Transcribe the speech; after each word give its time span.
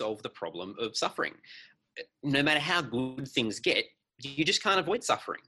solve 0.00 0.22
the 0.22 0.30
problem 0.30 0.74
of 0.78 0.96
suffering. 0.96 1.34
Uh, 1.98 2.04
no 2.22 2.42
matter 2.42 2.60
how 2.60 2.80
good 2.80 3.28
things 3.28 3.60
get, 3.60 3.84
you 4.22 4.44
just 4.44 4.62
can't 4.62 4.80
avoid 4.80 5.04
suffering. 5.04 5.42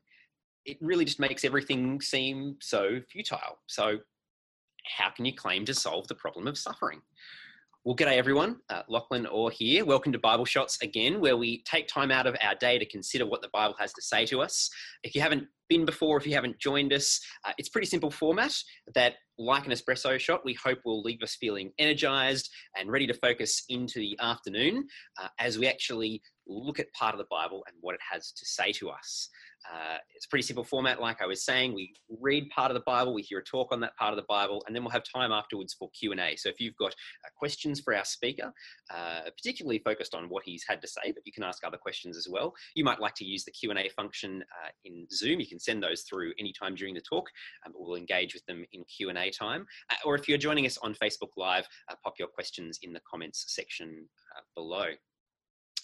It 0.65 0.77
really 0.81 1.05
just 1.05 1.19
makes 1.19 1.45
everything 1.45 2.01
seem 2.01 2.57
so 2.61 3.01
futile. 3.11 3.59
So, 3.67 3.99
how 4.99 5.11
can 5.11 5.25
you 5.25 5.35
claim 5.35 5.65
to 5.65 5.75
solve 5.75 6.07
the 6.09 6.15
problem 6.15 6.47
of 6.47 6.59
suffering? 6.59 7.01
Well, 7.85 7.97
g'day 7.97 8.17
everyone. 8.17 8.59
Uh, 8.71 8.83
Lachlan 8.89 9.27
Orr 9.27 9.51
here. 9.51 9.85
Welcome 9.85 10.13
to 10.13 10.19
Bible 10.21 10.45
Shots 10.45 10.81
again, 10.83 11.21
where 11.21 11.37
we 11.37 11.65
take 11.65 11.89
time 11.89 12.13
out 12.13 12.29
of 12.29 12.37
our 12.41 12.55
day 12.55 12.79
to 12.79 12.87
consider 12.87 13.27
what 13.27 13.43
the 13.43 13.49
Bible 13.53 13.75
has 13.81 13.93
to 13.95 14.01
say 14.01 14.25
to 14.27 14.41
us. 14.41 14.71
If 15.03 15.17
you 15.17 15.21
haven't 15.21 15.49
been 15.69 15.85
before, 15.85 16.17
if 16.17 16.25
you 16.25 16.33
haven't 16.33 16.61
joined 16.61 16.93
us, 16.93 17.21
uh, 17.45 17.51
it's 17.59 17.69
pretty 17.69 17.89
simple 17.89 18.13
format 18.13 18.55
that, 18.95 19.15
like 19.37 19.67
an 19.67 19.73
espresso 19.73 20.17
shot, 20.17 20.45
we 20.45 20.55
hope 20.55 20.79
will 20.85 21.03
leave 21.03 21.25
us 21.25 21.35
feeling 21.35 21.73
energized 21.81 22.49
and 22.79 22.89
ready 22.89 23.09
to 23.09 23.15
focus 23.15 23.65
into 23.69 23.99
the 23.99 24.17
afternoon 24.21 24.87
uh, 25.21 25.27
as 25.41 25.59
we 25.59 25.67
actually 25.67 26.23
look 26.47 26.79
at 26.79 26.87
part 26.93 27.15
of 27.15 27.19
the 27.19 27.27
Bible 27.33 27.65
and 27.67 27.75
what 27.81 27.97
it 27.97 28.01
has 28.13 28.31
to 28.31 28.47
say 28.47 28.71
to 28.71 28.91
us. 28.91 29.29
Uh, 29.71 29.99
it's 30.15 30.27
a 30.27 30.29
pretty 30.29 30.43
simple 30.43 30.65
format, 30.65 31.01
like 31.01 31.23
I 31.23 31.27
was 31.27 31.45
saying. 31.45 31.75
We 31.75 31.93
read 32.21 32.49
part 32.51 32.71
of 32.71 32.75
the 32.75 32.83
Bible, 32.87 33.15
we 33.15 33.23
hear 33.23 33.39
a 33.39 33.45
talk 33.45 33.73
on 33.73 33.81
that 33.81 33.97
part 33.97 34.13
of 34.13 34.17
the 34.17 34.27
Bible, 34.29 34.63
and 34.67 34.75
then 34.75 34.83
we'll 34.83 34.91
have 34.93 35.05
time 35.05 35.33
afterwards 35.33 35.75
for 35.75 35.91
Q 35.91 36.13
and 36.13 36.21
A. 36.21 36.37
So 36.37 36.49
if 36.49 36.61
you've 36.61 36.77
got 36.77 36.93
uh, 36.93 37.29
questions 37.37 37.81
for 37.81 37.95
our 37.95 38.05
speaker, 38.05 38.53
uh, 38.95 39.21
particularly 39.37 39.79
focused 39.79 40.15
on 40.15 40.29
what 40.29 40.43
he's 40.45 40.65
had 40.69 40.81
to 40.83 40.89
say, 40.89 41.13
but 41.13 41.23
you 41.25 41.33
can 41.33 41.45
ask 41.45 41.65
other 41.65 41.77
questions 41.77 42.17
as 42.17 42.29
well. 42.31 42.53
You 42.75 42.85
might 42.85 43.01
like 43.01 43.15
to 43.17 43.25
use 43.25 43.45
the 43.45 43.53
Q 43.53 43.71
and 43.71 43.79
A 43.79 43.89
function 43.91 44.43
uh, 44.65 44.71
in 44.85 45.07
Zoom. 45.13 45.41
You 45.41 45.47
can 45.47 45.61
send 45.61 45.83
those 45.83 46.03
through 46.03 46.33
anytime 46.39 46.75
during 46.75 46.95
the 46.95 47.01
talk. 47.01 47.29
Um, 47.65 47.73
we'll 47.77 47.97
engage 47.97 48.35
with 48.35 48.45
them 48.47 48.65
in 48.73 48.85
Q 48.85 49.11
and 49.11 49.19
A 49.19 49.31
time. 49.31 49.67
Uh, 49.91 49.97
or 50.05 50.15
if 50.15 50.29
you're 50.29 50.39
joining 50.39 50.67
us 50.67 50.79
on 50.79 50.95
Facebook 50.95 51.31
Live, 51.37 51.67
uh, 51.89 51.95
pop 52.03 52.15
your 52.19 52.29
questions 52.29 52.79
in 52.83 52.93
the 52.93 53.01
comments 53.11 53.45
section 53.49 54.09
below 54.55 54.87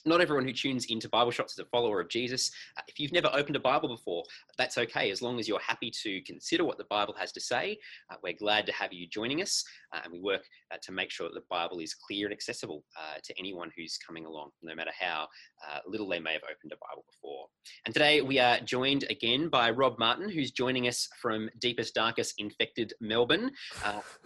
not 0.04 0.20
everyone 0.20 0.44
who 0.44 0.52
tunes 0.52 0.86
into 0.86 1.08
Bible 1.08 1.30
Shots 1.30 1.52
is 1.52 1.58
a 1.58 1.64
follower 1.66 2.00
of 2.00 2.08
Jesus. 2.08 2.50
Uh, 2.76 2.82
if 2.88 2.98
you've 2.98 3.12
never 3.12 3.30
opened 3.32 3.56
a 3.56 3.60
Bible 3.60 3.88
before, 3.88 4.24
that's 4.56 4.78
okay. 4.78 5.10
As 5.10 5.22
long 5.22 5.38
as 5.38 5.48
you're 5.48 5.60
happy 5.60 5.90
to 6.02 6.20
consider 6.22 6.64
what 6.64 6.78
the 6.78 6.84
Bible 6.90 7.14
has 7.18 7.32
to 7.32 7.40
say, 7.40 7.78
uh, 8.10 8.16
we're 8.22 8.34
glad 8.34 8.66
to 8.66 8.72
have 8.72 8.92
you 8.92 9.06
joining 9.08 9.42
us. 9.42 9.64
Uh, 9.94 10.00
and 10.04 10.12
we 10.12 10.20
work 10.20 10.42
uh, 10.72 10.76
to 10.82 10.92
make 10.92 11.10
sure 11.10 11.28
that 11.28 11.34
the 11.34 11.46
Bible 11.50 11.78
is 11.78 11.94
clear 11.94 12.26
and 12.26 12.32
accessible 12.32 12.84
uh, 12.98 13.18
to 13.24 13.34
anyone 13.38 13.70
who's 13.76 13.98
coming 14.06 14.26
along, 14.26 14.50
no 14.62 14.74
matter 14.74 14.90
how 14.98 15.26
uh, 15.68 15.78
little 15.86 16.08
they 16.08 16.20
may 16.20 16.32
have 16.32 16.42
opened 16.44 16.72
a 16.72 16.76
Bible 16.88 17.04
before. 17.10 17.46
And 17.86 17.94
today 17.94 18.20
we 18.20 18.38
are 18.38 18.60
joined 18.60 19.04
again 19.10 19.48
by 19.48 19.70
Rob 19.70 19.98
Martin, 19.98 20.28
who's 20.28 20.50
joining 20.50 20.88
us 20.88 21.08
from 21.20 21.48
deepest, 21.60 21.94
darkest, 21.94 22.34
infected 22.38 22.92
Melbourne. 23.00 23.50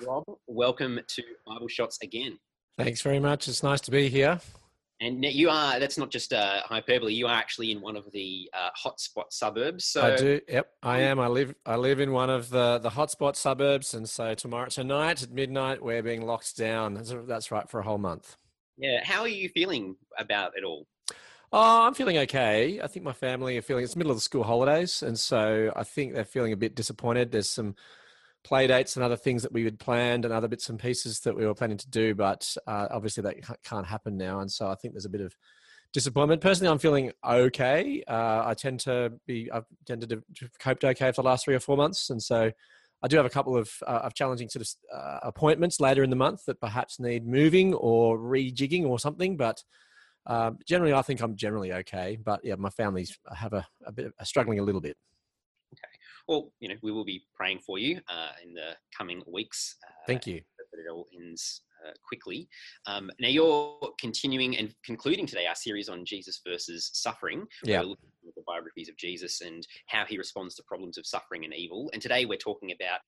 Rob, 0.06 0.24
welcome 0.46 1.00
to 1.06 1.22
Bible 1.46 1.68
Shots 1.68 1.98
again. 2.02 2.38
Thanks 2.78 3.02
very 3.02 3.20
much. 3.20 3.48
It's 3.48 3.62
nice 3.62 3.80
to 3.82 3.90
be 3.90 4.08
here. 4.08 4.40
And 5.04 5.24
you 5.24 5.50
are, 5.50 5.80
that's 5.80 5.98
not 5.98 6.10
just 6.10 6.32
uh, 6.32 6.60
hyperbole, 6.62 7.12
you 7.12 7.26
are 7.26 7.34
actually 7.34 7.72
in 7.72 7.80
one 7.80 7.96
of 7.96 8.08
the 8.12 8.48
uh, 8.54 8.70
hotspot 8.80 9.32
suburbs. 9.32 9.84
So 9.84 10.00
I 10.00 10.16
do, 10.16 10.40
yep, 10.46 10.70
I 10.80 11.00
am. 11.00 11.18
I 11.18 11.26
live 11.26 11.56
I 11.66 11.74
live 11.74 11.98
in 11.98 12.12
one 12.12 12.30
of 12.30 12.50
the, 12.50 12.78
the 12.78 12.90
hotspot 12.90 13.34
suburbs. 13.34 13.94
And 13.94 14.08
so 14.08 14.34
tomorrow, 14.34 14.68
tonight 14.68 15.20
at 15.24 15.32
midnight, 15.32 15.82
we're 15.82 16.04
being 16.04 16.24
locked 16.24 16.56
down. 16.56 16.94
That's, 16.94 17.12
that's 17.26 17.50
right, 17.50 17.68
for 17.68 17.80
a 17.80 17.82
whole 17.82 17.98
month. 17.98 18.36
Yeah. 18.78 19.00
How 19.02 19.22
are 19.22 19.28
you 19.28 19.48
feeling 19.48 19.96
about 20.16 20.52
it 20.56 20.62
all? 20.62 20.86
Oh, 21.52 21.82
I'm 21.82 21.94
feeling 21.94 22.18
okay. 22.18 22.80
I 22.80 22.86
think 22.86 23.04
my 23.04 23.12
family 23.12 23.58
are 23.58 23.62
feeling, 23.62 23.82
it's 23.82 23.94
the 23.94 23.98
middle 23.98 24.12
of 24.12 24.18
the 24.18 24.22
school 24.22 24.44
holidays. 24.44 25.02
And 25.02 25.18
so 25.18 25.72
I 25.74 25.82
think 25.82 26.14
they're 26.14 26.24
feeling 26.24 26.52
a 26.52 26.56
bit 26.56 26.76
disappointed. 26.76 27.32
There's 27.32 27.50
some 27.50 27.74
play 28.44 28.66
dates 28.66 28.96
and 28.96 29.04
other 29.04 29.16
things 29.16 29.42
that 29.42 29.52
we 29.52 29.64
had 29.64 29.78
planned 29.78 30.24
and 30.24 30.34
other 30.34 30.48
bits 30.48 30.68
and 30.68 30.78
pieces 30.78 31.20
that 31.20 31.36
we 31.36 31.46
were 31.46 31.54
planning 31.54 31.76
to 31.78 31.88
do, 31.90 32.14
but 32.14 32.56
uh, 32.66 32.88
obviously 32.90 33.22
that 33.22 33.36
can't 33.64 33.86
happen 33.86 34.16
now. 34.16 34.40
And 34.40 34.50
so 34.50 34.68
I 34.68 34.74
think 34.74 34.94
there's 34.94 35.04
a 35.04 35.10
bit 35.10 35.20
of 35.20 35.36
disappointment. 35.92 36.40
Personally, 36.40 36.70
I'm 36.70 36.78
feeling 36.78 37.12
okay. 37.24 38.02
Uh, 38.08 38.42
I 38.44 38.54
tend 38.54 38.80
to 38.80 39.12
be, 39.26 39.50
I've 39.50 39.66
tended 39.86 40.08
to 40.10 40.22
have 40.40 40.58
coped 40.58 40.84
okay 40.84 41.12
for 41.12 41.22
the 41.22 41.28
last 41.28 41.44
three 41.44 41.54
or 41.54 41.60
four 41.60 41.76
months. 41.76 42.10
And 42.10 42.22
so 42.22 42.50
I 43.02 43.08
do 43.08 43.16
have 43.16 43.26
a 43.26 43.30
couple 43.30 43.56
of, 43.56 43.70
uh, 43.86 44.00
of 44.04 44.14
challenging 44.14 44.48
sort 44.48 44.66
of 44.66 44.96
uh, 44.96 45.20
appointments 45.22 45.80
later 45.80 46.02
in 46.02 46.10
the 46.10 46.16
month 46.16 46.44
that 46.46 46.60
perhaps 46.60 46.98
need 46.98 47.26
moving 47.26 47.74
or 47.74 48.18
rejigging 48.18 48.86
or 48.86 48.98
something. 48.98 49.36
But 49.36 49.62
um, 50.26 50.58
generally, 50.66 50.92
I 50.92 51.02
think 51.02 51.20
I'm 51.20 51.36
generally 51.36 51.72
okay. 51.72 52.18
But 52.22 52.40
yeah, 52.44 52.54
my 52.54 52.70
family's 52.70 53.18
have 53.34 53.52
a, 53.52 53.66
a 53.84 53.92
bit 53.92 54.12
struggling 54.22 54.58
a 54.58 54.62
little 54.62 54.80
bit 54.80 54.96
well, 56.28 56.52
you 56.60 56.68
know, 56.68 56.76
we 56.82 56.92
will 56.92 57.04
be 57.04 57.22
praying 57.34 57.60
for 57.60 57.78
you 57.78 58.00
uh, 58.08 58.32
in 58.44 58.54
the 58.54 58.72
coming 58.96 59.22
weeks. 59.26 59.76
Uh, 59.86 59.92
Thank 60.06 60.26
you. 60.26 60.40
That 60.58 60.78
it 60.78 60.90
all 60.90 61.06
ends 61.14 61.62
uh, 61.86 61.92
quickly. 62.06 62.48
Um, 62.86 63.10
now, 63.20 63.28
you're 63.28 63.76
continuing 64.00 64.56
and 64.56 64.74
concluding 64.84 65.26
today 65.26 65.46
our 65.46 65.54
series 65.54 65.88
on 65.88 66.04
Jesus 66.04 66.40
versus 66.46 66.90
suffering. 66.94 67.46
Yeah. 67.64 67.80
At 67.80 67.86
the 68.36 68.42
biographies 68.46 68.88
of 68.88 68.96
Jesus 68.96 69.40
and 69.40 69.66
how 69.86 70.04
he 70.04 70.16
responds 70.16 70.54
to 70.56 70.62
problems 70.62 70.96
of 70.96 71.06
suffering 71.06 71.44
and 71.44 71.54
evil. 71.54 71.90
And 71.92 72.00
today 72.00 72.24
we're 72.24 72.38
talking 72.38 72.72
about 72.72 73.00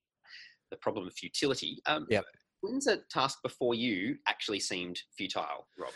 the 0.70 0.76
problem 0.76 1.06
of 1.06 1.14
futility. 1.14 1.80
Um, 1.86 2.06
yeah. 2.10 2.20
When's 2.60 2.86
a 2.86 2.98
task 3.10 3.38
before 3.42 3.74
you 3.74 4.16
actually 4.26 4.60
seemed 4.60 4.98
futile, 5.16 5.66
Rob? 5.78 5.92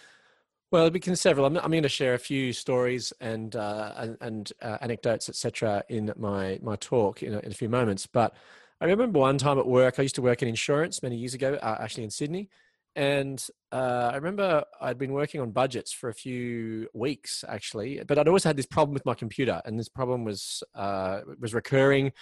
Well, 0.70 0.90
we 0.90 1.00
can 1.00 1.16
several. 1.16 1.46
I'm, 1.46 1.56
I'm 1.56 1.70
going 1.70 1.82
to 1.82 1.88
share 1.88 2.12
a 2.12 2.18
few 2.18 2.52
stories 2.52 3.10
and 3.20 3.56
uh, 3.56 4.08
and, 4.20 4.52
uh, 4.60 4.76
anecdotes, 4.82 5.30
etc., 5.30 5.82
in 5.88 6.12
my 6.18 6.58
my 6.62 6.76
talk 6.76 7.22
in 7.22 7.34
a, 7.34 7.38
in 7.38 7.52
a, 7.52 7.54
few 7.54 7.70
moments. 7.70 8.06
But 8.06 8.36
I 8.78 8.84
remember 8.84 9.18
one 9.18 9.38
time 9.38 9.58
at 9.58 9.66
work. 9.66 9.98
I 9.98 10.02
used 10.02 10.16
to 10.16 10.22
work 10.22 10.42
in 10.42 10.48
insurance 10.48 11.02
many 11.02 11.16
years 11.16 11.32
ago, 11.32 11.54
uh, 11.54 11.78
actually 11.80 12.04
in 12.04 12.10
Sydney, 12.10 12.50
and 12.94 13.42
uh, 13.72 14.10
I 14.12 14.16
remember 14.16 14.62
I'd 14.78 14.98
been 14.98 15.14
working 15.14 15.40
on 15.40 15.52
budgets 15.52 15.90
for 15.90 16.10
a 16.10 16.14
few 16.14 16.88
weeks 16.92 17.44
actually, 17.48 18.02
but 18.06 18.18
I'd 18.18 18.28
always 18.28 18.44
had 18.44 18.58
this 18.58 18.66
problem 18.66 18.92
with 18.92 19.06
my 19.06 19.14
computer, 19.14 19.62
and 19.64 19.78
this 19.78 19.88
problem 19.88 20.22
was 20.24 20.62
uh, 20.74 21.20
was 21.40 21.54
recurring. 21.54 22.12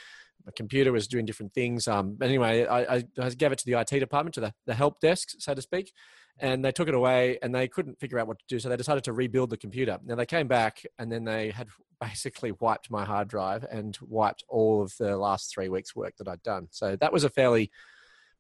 My 0.45 0.53
computer 0.55 0.93
was 0.93 1.09
doing 1.09 1.27
different 1.27 1.53
things. 1.53 1.89
Um, 1.89 2.17
anyway, 2.23 2.65
I, 2.65 3.03
I, 3.19 3.31
gave 3.31 3.51
it 3.51 3.59
to 3.59 3.67
the 3.67 3.81
IT 3.81 3.99
department, 3.99 4.35
to 4.35 4.41
the, 4.41 4.55
the 4.67 4.75
help 4.75 5.01
desk, 5.01 5.31
so 5.39 5.53
to 5.53 5.61
speak 5.61 5.91
and 6.39 6.65
they 6.65 6.73
took 6.73 6.89
it 6.89 6.95
away 6.95 7.39
and 7.43 7.55
they 7.55 7.69
couldn't 7.69 7.99
figure 7.99 8.19
out 8.19 8.27
what 8.27 8.39
to 8.39 8.45
do 8.49 8.59
so 8.59 8.69
they 8.69 8.77
decided 8.77 9.05
to 9.05 9.13
rebuild 9.13 9.51
the 9.51 9.57
computer. 9.57 9.99
Now 10.05 10.17
they 10.17 10.27
came 10.27 10.49
back 10.49 10.83
and 10.99 11.11
then 11.11 11.25
they 11.25 11.51
had 11.51 11.69
basically 12.01 12.53
wiped 12.61 12.91
my 12.91 13.05
hard 13.05 13.29
drive 13.29 13.65
and 13.71 13.97
wiped 14.03 14.45
all 14.49 14.83
of 14.83 14.95
the 14.99 15.17
last 15.17 15.51
three 15.51 15.71
weeks 15.71 15.97
work 15.97 16.15
that 16.19 16.29
i'd 16.29 16.43
done. 16.43 16.69
So 16.71 16.97
that 16.97 17.13
was 17.13 17.25
a 17.25 17.31
fairly 17.31 17.71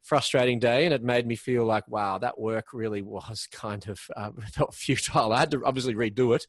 frustrating 0.02 0.58
day 0.60 0.84
and 0.84 0.94
it 0.94 1.02
made 1.02 1.26
me 1.26 1.34
feel 1.34 1.64
like 1.64 1.88
wow 1.88 2.16
that 2.16 2.38
work 2.38 2.66
really 2.72 3.02
was 3.02 3.48
kind 3.52 3.88
of 3.88 4.00
uh, 4.16 4.30
felt 4.52 4.74
futile. 4.74 5.32
I 5.32 5.40
had 5.40 5.50
to 5.52 5.64
obviously 5.64 5.94
redo 5.94 6.36
it 6.36 6.46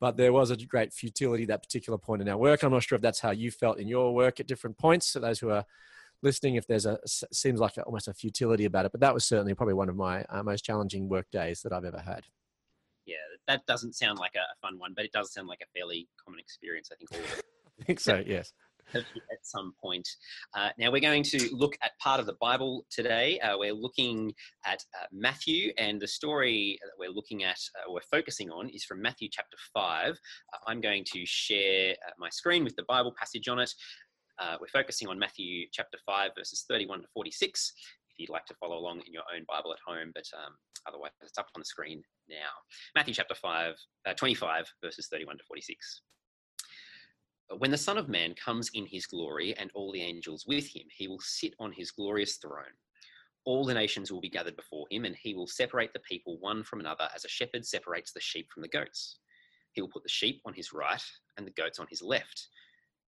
but 0.00 0.16
there 0.16 0.32
was 0.32 0.50
a 0.50 0.56
great 0.56 0.92
futility 0.92 1.44
that 1.46 1.62
particular 1.62 1.98
point 1.98 2.20
in 2.20 2.28
our 2.28 2.36
work 2.36 2.62
i'm 2.62 2.72
not 2.72 2.82
sure 2.82 2.96
if 2.96 3.02
that's 3.02 3.20
how 3.20 3.30
you 3.30 3.50
felt 3.50 3.78
in 3.78 3.88
your 3.88 4.14
work 4.14 4.40
at 4.40 4.48
different 4.48 4.76
points 4.76 5.06
so 5.06 5.20
those 5.20 5.38
who 5.38 5.50
are 5.50 5.64
listening 6.22 6.56
if 6.56 6.66
there's 6.66 6.86
a 6.86 6.98
seems 7.06 7.60
like 7.60 7.74
almost 7.84 8.08
a 8.08 8.14
futility 8.14 8.64
about 8.64 8.86
it. 8.86 8.92
But 8.92 9.00
that 9.00 9.14
was 9.14 9.24
certainly 9.24 9.54
probably 9.54 9.74
one 9.74 9.88
of 9.88 9.96
my 9.96 10.24
uh, 10.24 10.42
most 10.42 10.64
challenging 10.64 11.08
work 11.08 11.26
days 11.30 11.62
that 11.62 11.72
I've 11.72 11.84
ever 11.84 12.00
had. 12.00 12.24
Yeah, 13.06 13.16
that 13.46 13.64
doesn't 13.66 13.94
sound 13.94 14.18
like 14.18 14.34
a, 14.34 14.44
fun 14.60 14.78
one, 14.78 14.92
but 14.94 15.04
it 15.04 15.12
does 15.12 15.32
sound 15.32 15.48
like 15.48 15.60
a 15.62 15.78
fairly 15.78 16.08
common 16.24 16.40
experience. 16.40 16.90
I 16.92 16.96
think 16.96 17.12
all 17.12 17.20
I 17.80 17.84
think 17.84 18.00
so. 18.00 18.22
Yes. 18.26 18.52
At 18.94 19.04
some 19.42 19.74
point. 19.82 20.08
Uh, 20.54 20.68
now 20.78 20.92
we're 20.92 21.00
going 21.00 21.24
to 21.24 21.48
look 21.52 21.76
at 21.82 21.98
part 21.98 22.20
of 22.20 22.26
the 22.26 22.36
Bible 22.40 22.86
today. 22.88 23.38
Uh, 23.40 23.58
we're 23.58 23.74
looking 23.74 24.32
at 24.64 24.80
uh, 24.94 25.06
Matthew, 25.12 25.72
and 25.76 26.00
the 26.00 26.06
story 26.06 26.78
that 26.82 26.92
we're 26.98 27.10
looking 27.10 27.42
at, 27.42 27.58
uh, 27.76 27.90
we're 27.90 28.00
focusing 28.10 28.48
on, 28.50 28.68
is 28.68 28.84
from 28.84 29.02
Matthew 29.02 29.28
chapter 29.30 29.56
five. 29.74 30.12
Uh, 30.52 30.70
I'm 30.70 30.80
going 30.80 31.04
to 31.12 31.26
share 31.26 31.92
uh, 32.06 32.12
my 32.18 32.28
screen 32.30 32.62
with 32.62 32.76
the 32.76 32.84
Bible 32.84 33.12
passage 33.18 33.48
on 33.48 33.58
it. 33.58 33.72
Uh, 34.38 34.56
we're 34.60 34.68
focusing 34.68 35.08
on 35.08 35.18
Matthew 35.18 35.66
chapter 35.72 35.98
5, 36.04 36.32
verses 36.36 36.64
31 36.68 37.00
to 37.00 37.08
46, 37.14 37.72
if 38.10 38.18
you'd 38.18 38.28
like 38.28 38.44
to 38.46 38.54
follow 38.54 38.76
along 38.76 39.00
in 39.06 39.12
your 39.12 39.22
own 39.34 39.44
Bible 39.48 39.72
at 39.72 39.78
home, 39.86 40.12
but 40.14 40.24
um, 40.36 40.52
otherwise 40.86 41.12
it's 41.22 41.38
up 41.38 41.48
on 41.54 41.60
the 41.60 41.64
screen 41.64 42.02
now. 42.28 42.52
Matthew 42.94 43.14
chapter 43.14 43.34
5, 43.34 43.74
uh, 44.06 44.12
25, 44.12 44.70
verses 44.84 45.08
31 45.10 45.38
to 45.38 45.44
46. 45.44 46.02
When 47.58 47.70
the 47.70 47.78
Son 47.78 47.96
of 47.96 48.10
Man 48.10 48.34
comes 48.34 48.70
in 48.74 48.84
his 48.84 49.06
glory 49.06 49.56
and 49.56 49.70
all 49.74 49.90
the 49.90 50.02
angels 50.02 50.44
with 50.46 50.66
him, 50.66 50.82
he 50.90 51.08
will 51.08 51.20
sit 51.20 51.54
on 51.58 51.72
his 51.72 51.90
glorious 51.90 52.36
throne. 52.36 52.76
All 53.46 53.64
the 53.64 53.72
nations 53.72 54.12
will 54.12 54.20
be 54.20 54.28
gathered 54.28 54.56
before 54.56 54.86
him, 54.90 55.04
and 55.06 55.16
he 55.16 55.32
will 55.32 55.46
separate 55.46 55.92
the 55.92 56.00
people 56.00 56.36
one 56.40 56.62
from 56.62 56.80
another 56.80 57.08
as 57.14 57.24
a 57.24 57.28
shepherd 57.28 57.64
separates 57.64 58.12
the 58.12 58.20
sheep 58.20 58.48
from 58.52 58.62
the 58.62 58.68
goats. 58.68 59.20
He 59.72 59.80
will 59.80 59.88
put 59.88 60.02
the 60.02 60.08
sheep 60.08 60.42
on 60.44 60.52
his 60.52 60.72
right 60.72 61.02
and 61.38 61.46
the 61.46 61.52
goats 61.52 61.78
on 61.78 61.86
his 61.88 62.02
left. 62.02 62.48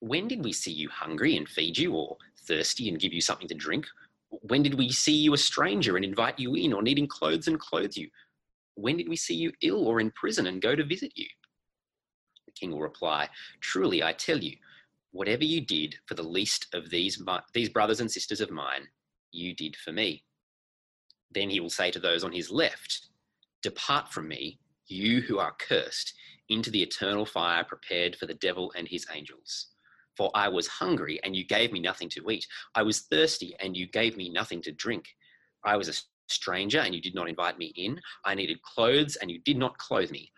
when 0.00 0.28
did 0.28 0.44
we 0.44 0.52
see 0.52 0.72
you 0.72 0.88
hungry 0.88 1.36
and 1.36 1.48
feed 1.48 1.76
you, 1.76 1.94
or 1.94 2.16
thirsty 2.46 2.88
and 2.88 3.00
give 3.00 3.12
you 3.12 3.20
something 3.20 3.48
to 3.48 3.54
drink? 3.54 3.86
When 4.30 4.62
did 4.62 4.74
we 4.74 4.90
see 4.90 5.16
you 5.16 5.34
a 5.34 5.38
stranger 5.38 5.96
and 5.96 6.04
invite 6.04 6.38
you 6.38 6.54
in, 6.54 6.72
or 6.72 6.82
needing 6.82 7.08
clothes 7.08 7.48
and 7.48 7.58
clothe 7.58 7.96
you? 7.96 8.08
When 8.74 8.96
did 8.96 9.08
we 9.08 9.16
see 9.16 9.34
you 9.34 9.52
ill 9.62 9.88
or 9.88 10.00
in 10.00 10.10
prison 10.12 10.46
and 10.46 10.62
go 10.62 10.76
to 10.76 10.84
visit 10.84 11.12
you? 11.16 11.26
The 12.46 12.52
king 12.52 12.70
will 12.70 12.80
reply, 12.80 13.28
Truly, 13.60 14.02
I 14.02 14.12
tell 14.12 14.38
you, 14.38 14.56
whatever 15.10 15.44
you 15.44 15.60
did 15.60 15.96
for 16.06 16.14
the 16.14 16.22
least 16.22 16.68
of 16.74 16.90
these, 16.90 17.20
these 17.52 17.68
brothers 17.68 18.00
and 18.00 18.10
sisters 18.10 18.40
of 18.40 18.50
mine, 18.50 18.86
you 19.32 19.54
did 19.54 19.76
for 19.76 19.92
me. 19.92 20.24
Then 21.30 21.50
he 21.50 21.60
will 21.60 21.70
say 21.70 21.90
to 21.90 21.98
those 21.98 22.24
on 22.24 22.32
his 22.32 22.50
left, 22.50 23.08
Depart 23.62 24.12
from 24.12 24.28
me, 24.28 24.60
you 24.86 25.20
who 25.22 25.38
are 25.38 25.54
cursed, 25.58 26.14
into 26.48 26.70
the 26.70 26.82
eternal 26.82 27.26
fire 27.26 27.64
prepared 27.64 28.16
for 28.16 28.26
the 28.26 28.34
devil 28.34 28.72
and 28.76 28.86
his 28.88 29.06
angels. 29.12 29.66
For 30.18 30.32
I 30.34 30.48
was 30.48 30.66
hungry, 30.66 31.20
and 31.22 31.36
you 31.36 31.46
gave 31.46 31.72
me 31.72 31.78
nothing 31.78 32.08
to 32.10 32.30
eat. 32.30 32.44
I 32.74 32.82
was 32.82 33.02
thirsty, 33.02 33.54
and 33.60 33.76
you 33.76 33.86
gave 33.86 34.16
me 34.16 34.28
nothing 34.28 34.60
to 34.62 34.72
drink. 34.72 35.06
I 35.64 35.76
was 35.76 35.88
a 35.88 35.94
stranger, 36.26 36.80
and 36.80 36.92
you 36.92 37.00
did 37.00 37.14
not 37.14 37.28
invite 37.28 37.56
me 37.56 37.72
in. 37.76 38.00
I 38.24 38.34
needed 38.34 38.60
clothes, 38.62 39.14
and 39.16 39.30
you 39.30 39.38
did 39.38 39.56
not 39.56 39.78
clothe 39.78 40.10
me. 40.10 40.32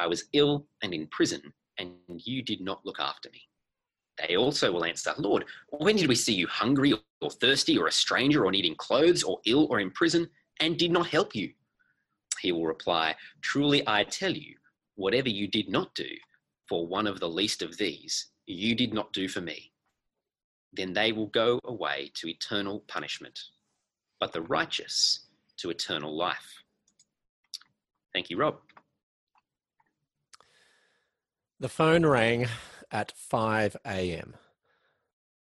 I 0.00 0.08
was 0.08 0.24
ill 0.32 0.66
and 0.82 0.92
in 0.92 1.06
prison, 1.06 1.40
and 1.78 1.94
you 2.08 2.42
did 2.42 2.60
not 2.60 2.84
look 2.84 2.98
after 2.98 3.30
me. 3.30 3.40
They 4.18 4.36
also 4.36 4.72
will 4.72 4.84
answer, 4.84 5.14
Lord, 5.16 5.44
when 5.68 5.96
did 5.96 6.08
we 6.08 6.16
see 6.16 6.34
you 6.34 6.48
hungry 6.48 6.92
or 7.20 7.30
thirsty 7.30 7.78
or 7.78 7.86
a 7.86 7.92
stranger 7.92 8.44
or 8.44 8.50
needing 8.50 8.74
clothes 8.74 9.22
or 9.22 9.38
ill 9.46 9.66
or 9.70 9.78
in 9.78 9.92
prison 9.92 10.28
and 10.58 10.76
did 10.76 10.90
not 10.90 11.06
help 11.06 11.34
you? 11.34 11.52
He 12.40 12.52
will 12.52 12.66
reply, 12.66 13.14
Truly 13.40 13.82
I 13.86 14.04
tell 14.04 14.32
you, 14.32 14.56
whatever 14.96 15.28
you 15.28 15.46
did 15.46 15.68
not 15.68 15.94
do 15.94 16.08
for 16.68 16.86
one 16.86 17.06
of 17.06 17.20
the 17.20 17.28
least 17.28 17.62
of 17.62 17.78
these, 17.78 18.30
you 18.50 18.74
did 18.74 18.92
not 18.92 19.12
do 19.12 19.28
for 19.28 19.40
me. 19.40 19.72
Then 20.72 20.92
they 20.92 21.12
will 21.12 21.26
go 21.26 21.60
away 21.64 22.10
to 22.14 22.28
eternal 22.28 22.80
punishment, 22.86 23.38
but 24.18 24.32
the 24.32 24.42
righteous 24.42 25.26
to 25.58 25.70
eternal 25.70 26.16
life. 26.16 26.62
Thank 28.12 28.30
you, 28.30 28.38
Rob. 28.38 28.58
The 31.58 31.68
phone 31.68 32.06
rang 32.06 32.46
at 32.90 33.12
5 33.12 33.76
a.m. 33.86 34.34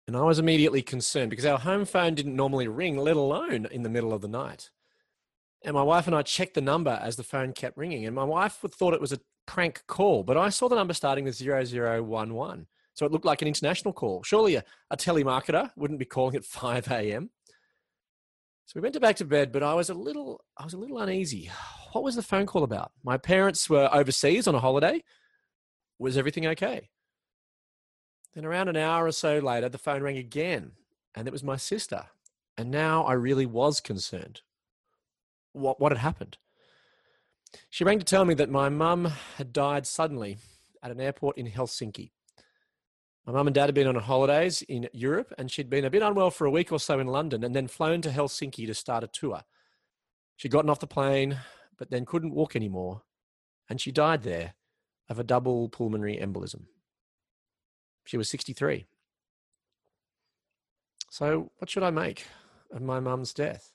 And 0.08 0.18
I 0.18 0.24
was 0.24 0.40
immediately 0.40 0.82
concerned 0.82 1.30
because 1.30 1.46
our 1.46 1.60
home 1.60 1.86
phone 1.86 2.16
didn't 2.16 2.36
normally 2.36 2.68
ring, 2.68 2.98
let 2.98 3.16
alone 3.16 3.68
in 3.72 3.84
the 3.84 3.90
middle 3.90 4.12
of 4.12 4.22
the 4.22 4.28
night. 4.28 4.70
And 5.64 5.76
my 5.76 5.84
wife 5.84 6.08
and 6.08 6.16
I 6.16 6.22
checked 6.22 6.56
the 6.56 6.62
number 6.62 7.00
as 7.02 7.16
the 7.16 7.24
phone 7.24 7.54
kept 7.54 7.78
ringing. 7.78 8.06
And 8.06 8.16
my 8.16 8.24
wife 8.24 8.54
thought 8.54 8.94
it 8.94 9.02
was 9.02 9.14
a 9.14 9.20
prank 9.46 9.84
call, 9.88 10.24
but 10.24 10.38
I 10.38 10.50
saw 10.50 10.68
the 10.68 10.76
number 10.76 10.94
starting 10.94 11.26
with 11.26 11.36
0011. 11.36 12.68
So 13.00 13.06
it 13.06 13.14
looked 13.14 13.24
like 13.24 13.42
an 13.42 13.48
international 13.48 13.94
call. 13.94 14.24
Surely 14.24 14.56
a, 14.56 14.64
a 14.92 14.98
telemarketer 14.98 15.72
wouldn't 15.78 16.00
be 16.00 16.06
calling 16.06 16.36
at 16.36 16.44
5 16.62 16.92
a.m. 16.92 17.30
So 18.66 18.74
we 18.76 18.82
went 18.82 18.94
to 18.96 19.00
back 19.00 19.16
to 19.16 19.26
bed, 19.26 19.54
but 19.54 19.64
I 19.64 19.74
was 19.74 19.90
a 19.90 19.94
little 19.94 20.44
I 20.58 20.66
was 20.66 20.74
a 20.74 20.78
little 20.78 21.00
uneasy. 21.00 21.50
What 21.94 22.04
was 22.04 22.16
the 22.16 22.22
phone 22.22 22.46
call 22.46 22.64
about? 22.64 22.92
My 23.04 23.18
parents 23.18 23.68
were 23.68 23.90
overseas 23.92 24.48
on 24.48 24.54
a 24.54 24.60
holiday. 24.60 25.02
Was 25.98 26.18
everything 26.18 26.46
okay? 26.46 26.90
Then 28.36 28.46
around 28.46 28.68
an 28.68 28.76
hour 28.78 29.06
or 29.06 29.12
so 29.12 29.40
later, 29.40 29.70
the 29.70 29.80
phone 29.80 30.04
rang 30.04 30.18
again, 30.18 30.74
and 31.16 31.28
it 31.28 31.32
was 31.32 31.44
my 31.44 31.56
sister. 31.56 32.04
And 32.60 32.70
now 32.70 33.06
I 33.06 33.14
really 33.14 33.48
was 33.48 33.80
concerned. 33.80 34.42
What 35.54 35.80
what 35.80 35.94
had 35.94 36.00
happened? 36.00 36.38
She 37.72 37.86
rang 37.86 37.98
to 37.98 38.06
tell 38.06 38.26
me 38.26 38.34
that 38.36 38.52
my 38.52 38.68
mum 38.68 39.06
had 39.38 39.54
died 39.54 39.88
suddenly 39.88 40.38
at 40.84 40.92
an 40.92 41.00
airport 41.00 41.38
in 41.38 41.48
Helsinki. 41.48 42.12
My 43.30 43.36
mum 43.36 43.46
and 43.46 43.54
dad 43.54 43.68
had 43.68 43.76
been 43.76 43.86
on 43.86 43.94
holidays 43.94 44.64
in 44.64 44.90
Europe 44.92 45.32
and 45.38 45.52
she'd 45.52 45.70
been 45.70 45.86
a 45.86 45.92
bit 45.92 46.02
unwell 46.02 46.32
for 46.32 46.48
a 46.48 46.50
week 46.50 46.72
or 46.72 46.80
so 46.80 46.98
in 46.98 47.06
London 47.06 47.44
and 47.44 47.56
then 47.56 47.68
flown 47.68 48.02
to 48.02 48.10
Helsinki 48.10 48.66
to 48.66 48.74
start 48.74 49.04
a 49.04 49.08
tour. 49.08 49.44
She'd 50.36 50.50
gotten 50.50 50.68
off 50.68 50.80
the 50.80 50.88
plane, 50.88 51.38
but 51.78 51.92
then 51.92 52.08
couldn't 52.08 52.34
walk 52.34 52.56
anymore, 52.56 53.04
and 53.70 53.80
she 53.80 53.92
died 53.92 54.24
there 54.24 54.56
of 55.10 55.20
a 55.20 55.24
double 55.24 55.70
pulmonary 55.70 56.18
embolism. 56.18 56.64
She 58.04 58.18
was 58.18 58.28
63. 58.30 58.88
So, 61.12 61.52
what 61.60 61.70
should 61.70 61.84
I 61.84 61.92
make 61.92 62.26
of 62.74 62.82
my 62.82 63.00
mum's 63.00 63.32
death? 63.32 63.74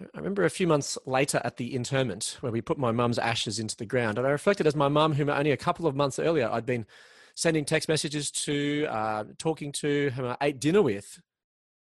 I 0.00 0.18
remember 0.18 0.44
a 0.44 0.50
few 0.50 0.68
months 0.68 0.98
later 1.04 1.40
at 1.42 1.56
the 1.56 1.74
interment 1.74 2.36
where 2.42 2.52
we 2.52 2.60
put 2.60 2.78
my 2.78 2.92
mum's 2.92 3.18
ashes 3.18 3.58
into 3.58 3.74
the 3.74 3.86
ground, 3.86 4.18
and 4.18 4.26
I 4.26 4.30
reflected 4.30 4.68
as 4.68 4.76
my 4.76 4.86
mum, 4.86 5.14
whom 5.14 5.28
only 5.28 5.50
a 5.50 5.56
couple 5.56 5.88
of 5.88 5.96
months 5.96 6.20
earlier 6.20 6.48
I'd 6.48 6.64
been 6.64 6.86
sending 7.38 7.64
text 7.64 7.88
messages 7.88 8.32
to, 8.32 8.84
uh, 8.90 9.22
talking 9.38 9.70
to, 9.70 10.10
whom 10.10 10.26
I 10.26 10.36
ate 10.42 10.58
dinner 10.58 10.82
with, 10.82 11.20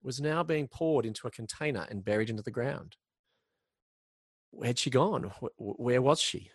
was 0.02 0.20
now 0.20 0.42
being 0.42 0.68
poured 0.68 1.06
into 1.06 1.28
a 1.28 1.32
container 1.32 1.86
and 1.92 2.04
buried 2.04 2.32
into 2.32 2.42
the 2.42 2.50
ground. 2.50 2.96
Where'd 4.50 4.80
she 4.80 4.90
gone? 4.90 5.32
Where 5.60 6.02
was 6.02 6.20
she? 6.20 6.50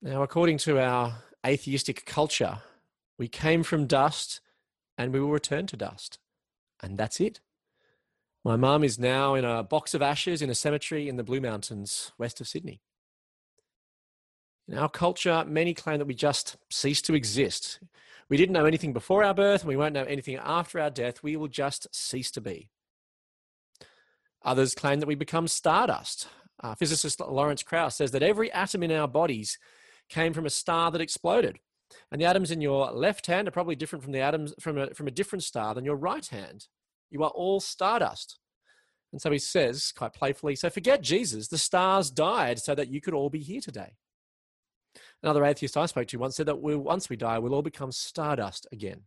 Now, 0.00 0.22
according 0.22 0.58
to 0.58 0.78
our 0.78 1.24
atheistic 1.44 2.06
culture, 2.06 2.58
we 3.18 3.26
came 3.26 3.64
from 3.64 3.88
dust 3.88 4.40
and 4.96 5.12
we 5.12 5.18
will 5.18 5.32
return 5.32 5.66
to 5.66 5.76
dust. 5.76 6.20
And 6.80 6.96
that's 6.96 7.20
it. 7.20 7.40
My 8.44 8.54
mum 8.54 8.84
is 8.84 8.96
now 8.96 9.34
in 9.34 9.44
a 9.44 9.64
box 9.64 9.92
of 9.92 10.02
ashes 10.02 10.40
in 10.40 10.50
a 10.50 10.54
cemetery 10.54 11.08
in 11.08 11.16
the 11.16 11.24
Blue 11.24 11.40
Mountains, 11.40 12.12
west 12.16 12.40
of 12.40 12.46
Sydney. 12.46 12.80
In 14.68 14.76
our 14.76 14.88
culture, 14.88 15.44
many 15.46 15.72
claim 15.72 15.98
that 15.98 16.06
we 16.06 16.14
just 16.14 16.56
cease 16.70 17.00
to 17.02 17.14
exist. 17.14 17.80
We 18.28 18.36
didn't 18.36 18.52
know 18.52 18.66
anything 18.66 18.92
before 18.92 19.24
our 19.24 19.32
birth, 19.32 19.62
and 19.62 19.68
we 19.68 19.76
won't 19.76 19.94
know 19.94 20.04
anything 20.04 20.36
after 20.36 20.78
our 20.78 20.90
death. 20.90 21.22
We 21.22 21.36
will 21.36 21.48
just 21.48 21.86
cease 21.94 22.30
to 22.32 22.42
be. 22.42 22.68
Others 24.44 24.74
claim 24.74 25.00
that 25.00 25.06
we 25.06 25.14
become 25.14 25.48
stardust. 25.48 26.28
Uh, 26.62 26.74
physicist 26.74 27.20
Lawrence 27.20 27.62
Krauss 27.62 27.96
says 27.96 28.10
that 28.10 28.22
every 28.22 28.52
atom 28.52 28.82
in 28.82 28.92
our 28.92 29.08
bodies 29.08 29.58
came 30.10 30.34
from 30.34 30.44
a 30.44 30.50
star 30.50 30.90
that 30.90 31.00
exploded. 31.00 31.58
And 32.12 32.20
the 32.20 32.26
atoms 32.26 32.50
in 32.50 32.60
your 32.60 32.90
left 32.92 33.26
hand 33.26 33.48
are 33.48 33.52
probably 33.52 33.76
different 33.76 34.02
from 34.02 34.12
the 34.12 34.20
atoms 34.20 34.52
from 34.60 34.76
a, 34.76 34.92
from 34.92 35.06
a 35.06 35.12
different 35.12 35.44
star 35.44 35.74
than 35.74 35.84
your 35.84 35.96
right 35.96 36.26
hand. 36.26 36.66
You 37.10 37.22
are 37.22 37.30
all 37.30 37.60
stardust. 37.60 38.38
And 39.12 39.22
so 39.22 39.30
he 39.30 39.38
says, 39.38 39.92
quite 39.96 40.12
playfully, 40.12 40.54
so 40.56 40.68
forget 40.68 41.02
Jesus. 41.02 41.48
The 41.48 41.56
stars 41.56 42.10
died 42.10 42.58
so 42.58 42.74
that 42.74 42.88
you 42.88 43.00
could 43.00 43.14
all 43.14 43.30
be 43.30 43.38
here 43.40 43.62
today. 43.62 43.94
Another 45.22 45.44
atheist 45.44 45.76
I 45.76 45.86
spoke 45.86 46.06
to 46.08 46.18
once 46.18 46.36
said 46.36 46.46
that 46.46 46.60
we, 46.60 46.76
once 46.76 47.08
we 47.08 47.16
die, 47.16 47.38
we'll 47.38 47.54
all 47.54 47.62
become 47.62 47.90
stardust 47.90 48.66
again. 48.70 49.02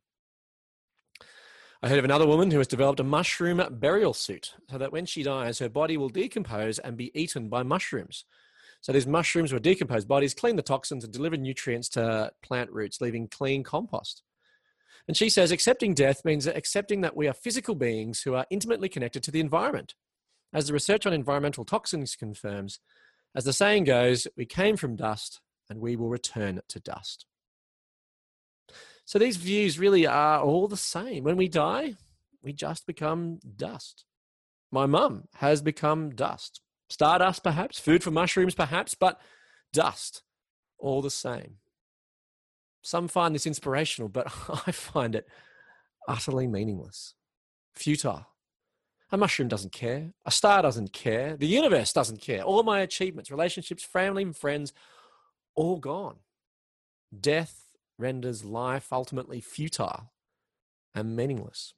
I 1.82 1.90
heard 1.90 2.00
of 2.00 2.06
another 2.06 2.28
woman 2.28 2.52
who 2.52 2.60
has 2.60 2.68
developed 2.68 3.00
a 3.00 3.04
mushroom 3.04 3.62
burial 3.80 4.14
suit 4.14 4.54
so 4.70 4.78
that 4.78 4.92
when 4.92 5.06
she 5.06 5.24
dies, 5.24 5.60
her 5.60 5.70
body 5.70 5.98
will 5.98 6.10
decompose 6.10 6.78
and 6.80 6.96
be 6.96 7.12
eaten 7.20 7.50
by 7.50 7.64
mushrooms. 7.64 8.26
So 8.82 8.92
these 8.92 9.08
mushrooms 9.08 9.54
will 9.54 9.60
decompose 9.60 10.06
bodies, 10.06 10.34
clean 10.34 10.58
the 10.58 10.62
toxins, 10.62 11.04
and 11.04 11.14
deliver 11.14 11.38
nutrients 11.38 11.90
to 11.90 12.32
plant 12.44 12.72
roots, 12.72 13.00
leaving 13.02 13.28
clean 13.28 13.64
compost. 13.64 14.22
And 15.08 15.18
she 15.18 15.30
says 15.30 15.52
accepting 15.52 15.94
death 15.94 16.24
means 16.26 16.46
accepting 16.46 17.02
that 17.02 17.16
we 17.16 17.28
are 17.28 17.34
physical 17.34 17.74
beings 17.74 18.22
who 18.22 18.36
are 18.36 18.46
intimately 18.50 18.90
connected 18.90 19.24
to 19.24 19.32
the 19.32 19.40
environment. 19.40 19.96
As 20.54 20.68
the 20.68 20.74
research 20.74 21.06
on 21.06 21.14
environmental 21.14 21.66
toxins 21.66 22.16
confirms, 22.16 22.80
as 23.34 23.46
the 23.46 23.54
saying 23.54 23.86
goes, 23.86 24.28
we 24.36 24.46
came 24.46 24.78
from 24.78 24.96
dust 24.96 25.42
and 25.72 25.80
we 25.80 25.96
will 25.96 26.10
return 26.10 26.60
to 26.68 26.80
dust. 26.82 27.26
So 29.06 29.18
these 29.18 29.38
views 29.38 29.80
really 29.80 30.06
are 30.06 30.42
all 30.42 30.68
the 30.68 30.76
same. 30.76 31.24
When 31.24 31.38
we 31.38 31.48
die, 31.48 31.96
we 32.44 32.52
just 32.52 32.86
become 32.86 33.40
dust. 33.56 34.04
My 34.70 34.86
mum 34.86 35.30
has 35.36 35.62
become 35.62 36.10
dust. 36.10 36.60
Stardust, 36.90 37.42
perhaps, 37.42 37.80
food 37.80 38.04
for 38.04 38.12
mushrooms, 38.12 38.54
perhaps, 38.54 38.96
but 38.96 39.22
dust, 39.72 40.24
all 40.78 41.02
the 41.02 41.10
same. 41.10 41.56
Some 42.82 43.08
find 43.08 43.34
this 43.34 43.48
inspirational, 43.48 44.10
but 44.10 44.28
I 44.68 44.74
find 44.74 45.16
it 45.16 45.26
utterly 46.06 46.48
meaningless, 46.48 47.16
futile. 47.74 48.28
A 49.10 49.18
mushroom 49.18 49.48
doesn't 49.48 49.72
care. 49.72 50.12
A 50.26 50.32
star 50.32 50.62
doesn't 50.62 50.92
care. 50.92 51.38
The 51.38 51.48
universe 51.48 51.94
doesn't 51.94 52.20
care. 52.20 52.42
All 52.42 52.64
my 52.64 52.82
achievements, 52.82 53.32
relationships, 53.32 53.84
family, 53.84 54.24
and 54.24 54.36
friends 54.36 54.74
all 55.56 55.78
gone. 55.78 56.18
Death 57.18 57.72
renders 57.98 58.44
life 58.44 58.88
ultimately 58.92 59.42
futile 59.42 60.12
and 60.96 61.16
meaningless. 61.16 61.74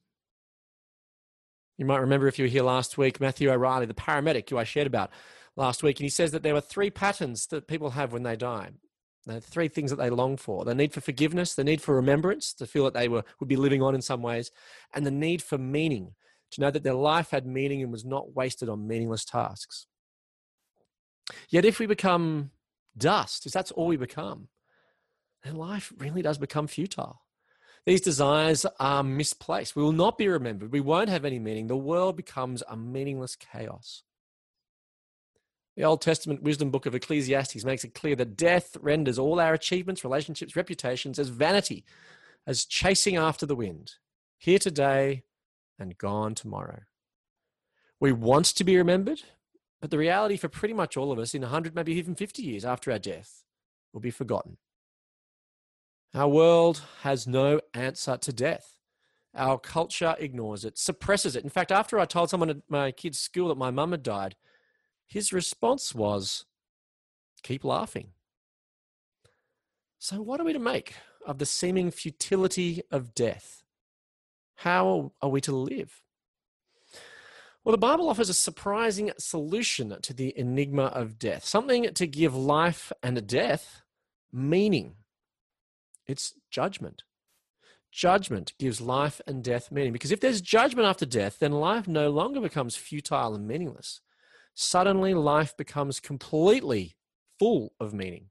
You 1.78 1.86
might 1.86 1.98
remember 1.98 2.28
if 2.28 2.38
you 2.38 2.46
were 2.46 2.50
here 2.50 2.64
last 2.64 2.98
week, 2.98 3.20
Matthew 3.20 3.50
O'Reilly, 3.50 3.86
the 3.86 3.94
paramedic 3.94 4.50
who 4.50 4.58
I 4.58 4.64
shared 4.64 4.88
about 4.88 5.10
last 5.56 5.84
week, 5.84 6.00
and 6.00 6.06
he 6.06 6.10
says 6.10 6.32
that 6.32 6.44
there 6.44 6.56
are 6.56 6.62
three 6.62 6.90
patterns 6.90 7.48
that 7.48 7.68
people 7.68 7.92
have 7.92 8.14
when 8.14 8.24
they 8.24 8.36
die. 8.36 8.70
The 9.26 9.42
three 9.42 9.70
things 9.70 9.90
that 9.90 9.96
they 9.96 10.10
long 10.10 10.38
for 10.38 10.66
the 10.66 10.76
need 10.76 10.94
for 10.94 11.02
forgiveness, 11.02 11.56
the 11.56 11.64
need 11.64 11.82
for 11.82 11.96
remembrance, 11.96 12.54
to 12.56 12.66
feel 12.66 12.84
that 12.84 12.94
they 12.94 13.08
were, 13.08 13.24
would 13.40 13.50
be 13.50 13.56
living 13.56 13.82
on 13.82 13.96
in 13.96 14.02
some 14.02 14.22
ways, 14.22 14.52
and 14.94 15.06
the 15.06 15.12
need 15.12 15.42
for 15.42 15.58
meaning, 15.58 16.14
to 16.52 16.62
know 16.62 16.70
that 16.70 16.84
their 16.84 16.94
life 16.94 17.32
had 17.32 17.48
meaning 17.48 17.82
and 17.82 17.92
was 17.92 18.06
not 18.06 18.36
wasted 18.36 18.70
on 18.70 18.88
meaningless 18.88 19.26
tasks. 19.26 19.88
Yet 21.50 21.66
if 21.66 21.80
we 21.80 21.86
become 21.86 22.52
dust, 22.98 23.46
if 23.46 23.52
that's 23.52 23.72
all 23.72 23.88
we 23.88 23.98
become, 23.98 24.48
And 25.44 25.58
life 25.58 25.92
really 25.98 26.22
does 26.22 26.38
become 26.38 26.68
futile. 26.68 27.22
These 27.86 28.02
desires 28.02 28.66
are 28.80 29.04
misplaced. 29.04 29.76
We 29.76 29.84
will 29.84 29.92
not 29.92 30.18
be 30.18 30.30
remembered. 30.30 30.72
We 30.72 30.80
won't 30.80 31.10
have 31.10 31.26
any 31.26 31.40
meaning. 31.40 31.68
The 31.68 31.76
world 31.76 32.16
becomes 32.16 32.64
a 32.70 32.78
meaningless 32.78 33.36
chaos. 33.36 34.04
The 35.76 35.84
Old 35.84 36.02
Testament 36.02 36.44
wisdom 36.44 36.70
book 36.72 36.86
of 36.86 36.96
Ecclesiastes 36.96 37.66
makes 37.66 37.84
it 37.84 37.96
clear 37.96 38.16
that 38.16 38.38
death 38.38 38.78
renders 38.80 39.20
all 39.20 39.40
our 39.40 39.54
achievements, 39.54 40.04
relationships, 40.04 40.56
reputations 40.56 41.20
as 41.20 41.30
vanity, 41.30 41.84
as 42.48 42.64
chasing 42.64 43.18
after 43.18 43.46
the 43.46 43.56
wind, 43.56 43.94
here 44.38 44.60
today 44.60 45.24
and 45.80 45.98
gone 45.98 46.36
tomorrow. 46.36 46.82
We 48.00 48.12
want 48.12 48.46
to 48.46 48.64
be 48.64 48.78
remembered, 48.78 49.24
but 49.84 49.92
the 49.92 49.98
reality 49.98 50.38
for 50.38 50.48
pretty 50.48 50.74
much 50.74 50.96
all 50.96 51.12
of 51.12 51.20
us 51.20 51.36
in 51.36 51.42
100, 51.42 51.76
maybe 51.76 51.92
even 51.92 52.16
50 52.16 52.42
years 52.42 52.64
after 52.64 52.90
our 52.90 52.98
death 52.98 53.44
will 53.92 54.00
be 54.00 54.12
forgotten. 54.12 54.56
Our 56.16 56.30
world 56.30 56.84
has 57.02 57.28
no 57.28 57.60
answer 57.74 58.16
to 58.16 58.32
death. 58.32 58.78
Our 59.36 59.60
culture 59.60 60.16
ignores 60.18 60.64
it, 60.64 60.78
suppresses 60.78 61.36
it. 61.36 61.44
In 61.44 61.50
fact, 61.50 61.70
after 61.70 62.00
I 62.00 62.06
told 62.06 62.30
someone 62.30 62.50
at 62.50 62.62
my 62.70 62.94
kid's 62.94 63.20
school 63.20 63.50
that 63.50 63.58
my 63.58 63.72
mum 63.72 63.92
had 63.92 64.04
died, 64.04 64.38
his 65.06 65.34
response 65.34 65.94
was, 65.94 66.46
keep 67.42 67.66
laughing. 67.66 68.12
So, 70.00 70.22
what 70.22 70.40
are 70.40 70.46
we 70.46 70.54
to 70.54 70.60
make 70.60 70.94
of 71.28 71.40
the 71.40 71.46
seeming 71.46 71.92
futility 71.92 72.84
of 72.90 73.14
death? 73.14 73.66
How 74.56 75.12
are 75.22 75.30
we 75.30 75.42
to 75.42 75.54
live? 75.54 76.03
Well, 77.64 77.72
the 77.72 77.78
Bible 77.78 78.10
offers 78.10 78.28
a 78.28 78.34
surprising 78.34 79.12
solution 79.18 79.96
to 80.02 80.14
the 80.14 80.38
enigma 80.38 80.86
of 80.88 81.18
death, 81.18 81.46
something 81.46 81.94
to 81.94 82.08
give 82.08 82.36
life 82.36 82.92
and 83.02 83.26
death 83.26 83.82
meaning. 84.34 84.96
It's 86.06 86.34
judgment. 86.52 87.04
Judgment 87.90 88.54
gives 88.60 88.82
life 88.82 89.22
and 89.28 89.44
death 89.44 89.72
meaning 89.72 89.94
because 89.94 90.12
if 90.12 90.20
there's 90.20 90.42
judgment 90.42 90.88
after 90.88 91.06
death, 91.06 91.40
then 91.40 91.54
life 91.54 91.88
no 91.88 92.10
longer 92.10 92.42
becomes 92.42 92.76
futile 92.76 93.34
and 93.34 93.48
meaningless. 93.48 94.02
Suddenly, 94.56 95.14
life 95.14 95.56
becomes 95.56 96.02
completely 96.02 96.98
full 97.40 97.74
of 97.80 97.94
meaning. 97.94 98.30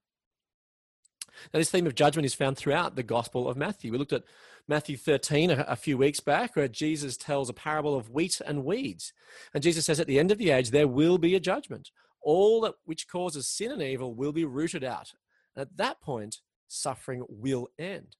Now, 1.52 1.58
this 1.58 1.70
theme 1.70 1.86
of 1.86 1.94
judgment 1.94 2.26
is 2.26 2.34
found 2.34 2.56
throughout 2.56 2.96
the 2.96 3.02
Gospel 3.02 3.48
of 3.48 3.56
Matthew. 3.56 3.92
We 3.92 3.98
looked 3.98 4.12
at 4.12 4.24
Matthew 4.68 4.96
13 4.96 5.50
a, 5.50 5.64
a, 5.68 5.76
few 5.76 5.98
weeks 5.98 6.20
back, 6.20 6.54
where 6.54 6.68
Jesus 6.68 7.16
tells 7.16 7.48
a 7.48 7.54
parable 7.54 7.96
of 7.96 8.10
wheat 8.10 8.40
and 8.44 8.64
weeds. 8.64 9.12
And 9.52 9.62
Jesus 9.62 9.86
says, 9.86 9.98
at 9.98 10.06
the 10.06 10.18
end 10.18 10.30
of 10.30 10.38
the 10.38 10.50
age, 10.50 10.70
there 10.70 10.88
will 10.88 11.18
be 11.18 11.34
a 11.34 11.40
judgment. 11.40 11.90
All 12.22 12.60
that 12.62 12.74
which 12.84 13.08
causes 13.08 13.48
sin 13.48 13.72
and 13.72 13.82
evil 13.82 14.14
will 14.14 14.32
be 14.32 14.44
rooted 14.44 14.84
out. 14.84 15.12
And 15.56 15.62
at 15.62 15.76
that 15.76 16.00
point, 16.00 16.40
suffering 16.68 17.24
will 17.28 17.68
end. 17.78 18.16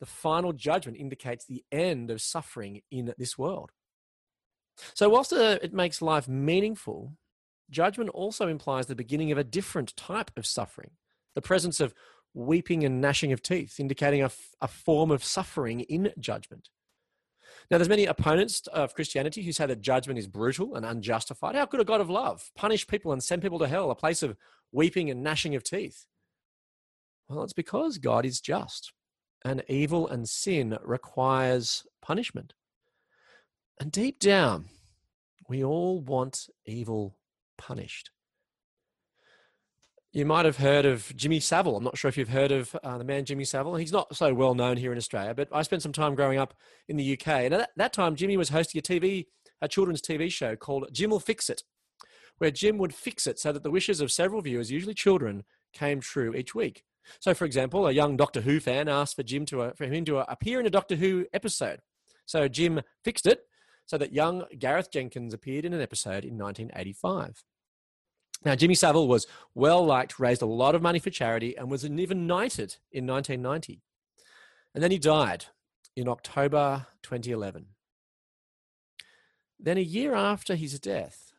The 0.00 0.06
final 0.06 0.52
judgment 0.52 0.98
indicates 0.98 1.44
the 1.44 1.64
end 1.70 2.10
of 2.10 2.20
suffering 2.20 2.82
in 2.90 3.14
this 3.16 3.38
world. 3.38 3.70
So, 4.94 5.08
whilst 5.08 5.32
uh, 5.32 5.58
it 5.62 5.72
makes 5.72 6.02
life 6.02 6.28
meaningful, 6.28 7.16
judgment 7.70 8.10
also 8.10 8.48
implies 8.48 8.86
the 8.86 8.96
beginning 8.96 9.30
of 9.32 9.38
a 9.38 9.44
different 9.44 9.96
type 9.96 10.32
of 10.36 10.46
suffering, 10.46 10.90
the 11.34 11.42
presence 11.42 11.80
of 11.80 11.94
weeping 12.34 12.84
and 12.84 13.00
gnashing 13.00 13.32
of 13.32 13.42
teeth, 13.42 13.78
indicating 13.78 14.22
a, 14.22 14.30
a 14.60 14.68
form 14.68 15.10
of 15.10 15.24
suffering 15.24 15.80
in 15.80 16.12
judgment. 16.18 16.68
Now, 17.70 17.78
there's 17.78 17.88
many 17.88 18.04
opponents 18.04 18.66
of 18.66 18.94
Christianity 18.94 19.42
who 19.42 19.52
say 19.52 19.66
that 19.66 19.80
judgment 19.80 20.18
is 20.18 20.26
brutal 20.26 20.74
and 20.74 20.84
unjustified. 20.84 21.54
How 21.54 21.66
could 21.66 21.80
a 21.80 21.84
God 21.84 22.00
of 22.00 22.10
love 22.10 22.50
punish 22.54 22.86
people 22.86 23.12
and 23.12 23.22
send 23.22 23.40
people 23.40 23.58
to 23.60 23.68
hell, 23.68 23.90
a 23.90 23.94
place 23.94 24.22
of 24.22 24.36
weeping 24.72 25.08
and 25.10 25.22
gnashing 25.22 25.54
of 25.54 25.64
teeth? 25.64 26.04
Well, 27.28 27.42
it's 27.42 27.54
because 27.54 27.98
God 27.98 28.26
is 28.26 28.40
just, 28.40 28.92
and 29.44 29.64
evil 29.68 30.06
and 30.06 30.28
sin 30.28 30.76
requires 30.82 31.86
punishment. 32.02 32.52
And 33.80 33.90
deep 33.90 34.18
down, 34.18 34.66
we 35.48 35.64
all 35.64 36.00
want 36.00 36.48
evil 36.66 37.16
punished. 37.56 38.10
You 40.14 40.24
might 40.24 40.44
have 40.44 40.58
heard 40.58 40.86
of 40.86 41.12
Jimmy 41.16 41.40
Savile. 41.40 41.76
I'm 41.76 41.82
not 41.82 41.98
sure 41.98 42.08
if 42.08 42.16
you've 42.16 42.28
heard 42.28 42.52
of 42.52 42.72
uh, 42.84 42.98
the 42.98 43.04
man 43.04 43.24
Jimmy 43.24 43.42
Savile. 43.42 43.74
He's 43.74 43.90
not 43.90 44.14
so 44.14 44.32
well 44.32 44.54
known 44.54 44.76
here 44.76 44.92
in 44.92 44.96
Australia, 44.96 45.34
but 45.34 45.48
I 45.50 45.62
spent 45.62 45.82
some 45.82 45.92
time 45.92 46.14
growing 46.14 46.38
up 46.38 46.54
in 46.88 46.96
the 46.96 47.14
UK. 47.14 47.26
And 47.26 47.54
at 47.54 47.70
that 47.76 47.92
time, 47.92 48.14
Jimmy 48.14 48.36
was 48.36 48.50
hosting 48.50 48.78
a 48.78 48.82
TV, 48.82 49.26
a 49.60 49.66
children's 49.66 50.00
TV 50.00 50.30
show 50.30 50.54
called 50.54 50.88
Jim'll 50.92 51.18
Fix 51.18 51.50
It, 51.50 51.64
where 52.38 52.52
Jim 52.52 52.78
would 52.78 52.94
fix 52.94 53.26
it 53.26 53.40
so 53.40 53.50
that 53.50 53.64
the 53.64 53.72
wishes 53.72 54.00
of 54.00 54.12
several 54.12 54.40
viewers, 54.40 54.70
usually 54.70 54.94
children, 54.94 55.42
came 55.72 55.98
true 55.98 56.32
each 56.32 56.54
week. 56.54 56.84
So, 57.18 57.34
for 57.34 57.44
example, 57.44 57.84
a 57.88 57.90
young 57.90 58.16
Doctor 58.16 58.42
Who 58.42 58.60
fan 58.60 58.88
asked 58.88 59.16
for 59.16 59.24
Jim 59.24 59.44
to 59.46 59.62
uh, 59.62 59.72
for 59.72 59.86
him 59.86 60.04
to 60.04 60.18
uh, 60.18 60.26
appear 60.28 60.60
in 60.60 60.66
a 60.66 60.70
Doctor 60.70 60.94
Who 60.94 61.26
episode. 61.32 61.80
So 62.24 62.46
Jim 62.46 62.82
fixed 63.02 63.26
it 63.26 63.40
so 63.84 63.98
that 63.98 64.12
young 64.12 64.44
Gareth 64.60 64.92
Jenkins 64.92 65.34
appeared 65.34 65.64
in 65.64 65.72
an 65.72 65.80
episode 65.80 66.24
in 66.24 66.38
1985. 66.38 67.42
Now, 68.44 68.54
Jimmy 68.54 68.74
Savile 68.74 69.08
was 69.08 69.26
well 69.54 69.84
liked, 69.84 70.18
raised 70.18 70.42
a 70.42 70.46
lot 70.46 70.74
of 70.74 70.82
money 70.82 70.98
for 70.98 71.10
charity, 71.10 71.56
and 71.56 71.70
was 71.70 71.84
even 71.84 72.26
knighted 72.26 72.76
in 72.92 73.06
1990. 73.06 73.82
And 74.74 74.82
then 74.82 74.90
he 74.90 74.98
died 74.98 75.46
in 75.96 76.08
October 76.08 76.86
2011. 77.02 77.66
Then, 79.58 79.78
a 79.78 79.82
year 79.82 80.14
after 80.14 80.56
his 80.56 80.78
death, 80.78 81.32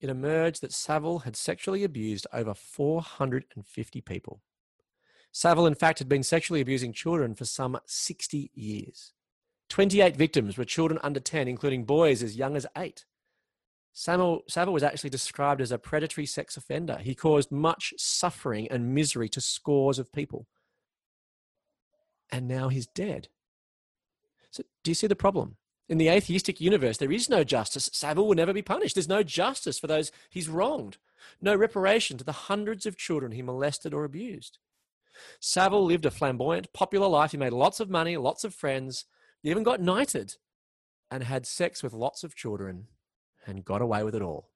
it 0.00 0.10
emerged 0.10 0.60
that 0.60 0.72
Savile 0.72 1.20
had 1.20 1.36
sexually 1.36 1.84
abused 1.84 2.26
over 2.32 2.52
450 2.52 4.00
people. 4.00 4.40
Savile, 5.30 5.66
in 5.66 5.74
fact, 5.74 5.98
had 5.98 6.08
been 6.08 6.22
sexually 6.22 6.60
abusing 6.60 6.92
children 6.92 7.34
for 7.34 7.44
some 7.44 7.78
60 7.86 8.50
years. 8.54 9.12
28 9.68 10.16
victims 10.16 10.56
were 10.56 10.64
children 10.64 10.98
under 11.02 11.20
10, 11.20 11.48
including 11.48 11.84
boys 11.84 12.22
as 12.22 12.36
young 12.36 12.56
as 12.56 12.66
eight. 12.76 13.04
Savile 13.96 14.42
was 14.72 14.82
actually 14.82 15.10
described 15.10 15.60
as 15.60 15.70
a 15.70 15.78
predatory 15.78 16.26
sex 16.26 16.56
offender. 16.56 16.98
He 17.00 17.14
caused 17.14 17.52
much 17.52 17.94
suffering 17.96 18.66
and 18.68 18.92
misery 18.92 19.28
to 19.30 19.40
scores 19.40 20.00
of 20.00 20.12
people. 20.12 20.48
And 22.30 22.48
now 22.48 22.68
he's 22.68 22.88
dead. 22.88 23.28
So, 24.50 24.64
do 24.82 24.90
you 24.90 24.96
see 24.96 25.06
the 25.06 25.14
problem? 25.14 25.56
In 25.88 25.98
the 25.98 26.08
atheistic 26.08 26.60
universe, 26.60 26.98
there 26.98 27.12
is 27.12 27.28
no 27.28 27.44
justice. 27.44 27.88
Savile 27.92 28.26
will 28.26 28.34
never 28.34 28.52
be 28.52 28.62
punished. 28.62 28.96
There's 28.96 29.08
no 29.08 29.22
justice 29.22 29.78
for 29.78 29.86
those 29.86 30.10
he's 30.28 30.48
wronged, 30.48 30.98
no 31.40 31.54
reparation 31.54 32.18
to 32.18 32.24
the 32.24 32.32
hundreds 32.32 32.86
of 32.86 32.96
children 32.96 33.30
he 33.30 33.42
molested 33.42 33.94
or 33.94 34.04
abused. 34.04 34.58
Savile 35.38 35.84
lived 35.84 36.04
a 36.04 36.10
flamboyant, 36.10 36.72
popular 36.72 37.06
life. 37.06 37.30
He 37.30 37.36
made 37.36 37.52
lots 37.52 37.78
of 37.78 37.90
money, 37.90 38.16
lots 38.16 38.42
of 38.42 38.54
friends. 38.54 39.04
He 39.40 39.50
even 39.50 39.62
got 39.62 39.80
knighted 39.80 40.34
and 41.12 41.22
had 41.22 41.46
sex 41.46 41.80
with 41.80 41.92
lots 41.92 42.24
of 42.24 42.34
children 42.34 42.88
and 43.46 43.64
got 43.64 43.82
away 43.82 44.02
with 44.02 44.14
it 44.14 44.22
all. 44.22 44.50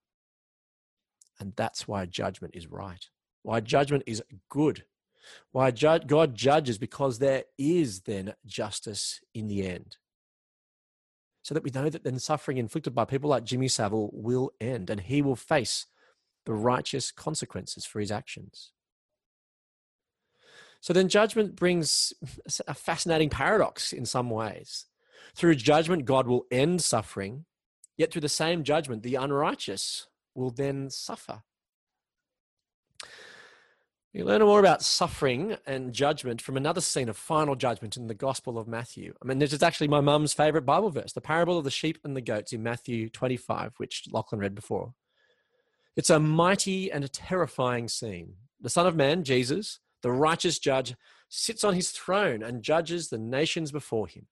And 1.40 1.52
that's 1.57 1.87
why 1.87 2.07
judgment 2.07 2.54
is 2.57 2.66
right. 2.66 3.09
Why 3.42 3.61
judgment 3.61 4.04
is 4.07 4.23
good. 4.49 4.85
Why 5.52 5.71
God 5.71 6.35
judges 6.35 6.78
because 6.78 7.18
there 7.18 7.45
is 7.59 8.00
then 8.00 8.35
justice 8.47 9.21
in 9.35 9.49
the 9.49 9.66
end. 9.66 9.97
So 11.42 11.54
that 11.54 11.62
we 11.62 11.71
know 11.71 11.88
that 11.88 12.04
then 12.04 12.18
suffering 12.18 12.59
inflicted 12.59 12.95
by 12.95 13.04
people 13.04 13.30
like 13.30 13.45
Jimmy 13.45 13.68
Savile 13.68 14.11
will 14.12 14.50
end 14.61 14.90
and 14.90 15.00
he 15.00 15.23
will 15.23 15.37
face 15.37 15.87
the 16.45 16.52
righteous 16.52 17.12
consequences 17.12 17.85
for 17.85 18.00
his 18.00 18.11
actions. 18.11 18.73
So 20.80 20.92
then 20.92 21.09
judgment 21.09 21.57
brings 21.57 22.12
a 22.66 22.75
fascinating 22.75 23.30
paradox 23.30 23.92
in 23.92 24.07
some 24.07 24.30
ways. 24.30 24.87
Through 25.35 25.57
judgment, 25.57 26.04
God 26.04 26.26
will 26.26 26.47
end 26.50 26.83
suffering 26.83 27.45
Yet 27.99 28.12
through 28.12 28.23
the 28.23 28.28
same 28.28 28.62
judgment, 28.62 29.02
the 29.02 29.17
unrighteous 29.17 30.07
will 30.35 30.50
then 30.50 30.88
suffer. 30.88 31.43
You 34.12 34.25
learn 34.25 34.40
more 34.40 34.61
about 34.61 34.83
suffering 34.83 35.57
and 35.67 35.93
judgment 35.93 36.40
from 36.40 36.57
another 36.57 36.81
scene 36.81 37.09
of 37.09 37.17
final 37.17 37.57
judgment 37.57 37.97
in 37.97 38.07
the 38.07 38.14
Gospel 38.14 38.57
of 38.57 38.67
Matthew. 38.67 39.12
I 39.23 39.26
mean, 39.26 39.38
this 39.38 39.52
is 39.52 39.62
actually 39.62 39.88
my 39.88 40.00
mum's 40.00 40.33
favorite 40.33 40.64
Bible 40.64 40.90
verse, 40.90 41.12
the 41.12 41.21
parable 41.21 41.59
of 41.59 41.64
the 41.64 41.71
sheep 41.71 41.99
and 42.05 42.17
the 42.17 42.23
goats 42.23 42.52
in 42.52 42.62
Matthew 42.62 43.11
25, 43.11 43.75
which 43.76 44.05
Lachlan 44.11 44.40
read 44.40 44.55
before. 44.55 44.95
It's 45.95 46.09
a 46.09 46.19
mighty 46.19 46.90
and 46.90 47.05
a 47.05 47.09
terrifying 47.09 47.88
scene. 47.88 48.35
The 48.61 48.71
Son 48.71 48.87
of 48.87 48.97
Man, 48.97 49.25
Jesus, 49.25 49.81
the 50.02 50.12
righteous 50.12 50.59
judge, 50.59 50.95
sits 51.28 51.62
on 51.62 51.75
his 51.75 51.90
throne 51.90 52.43
and 52.43 52.62
judges 52.62 53.09
the 53.09 53.19
nations 53.19 53.73
before 53.73 54.07
him. 54.07 54.26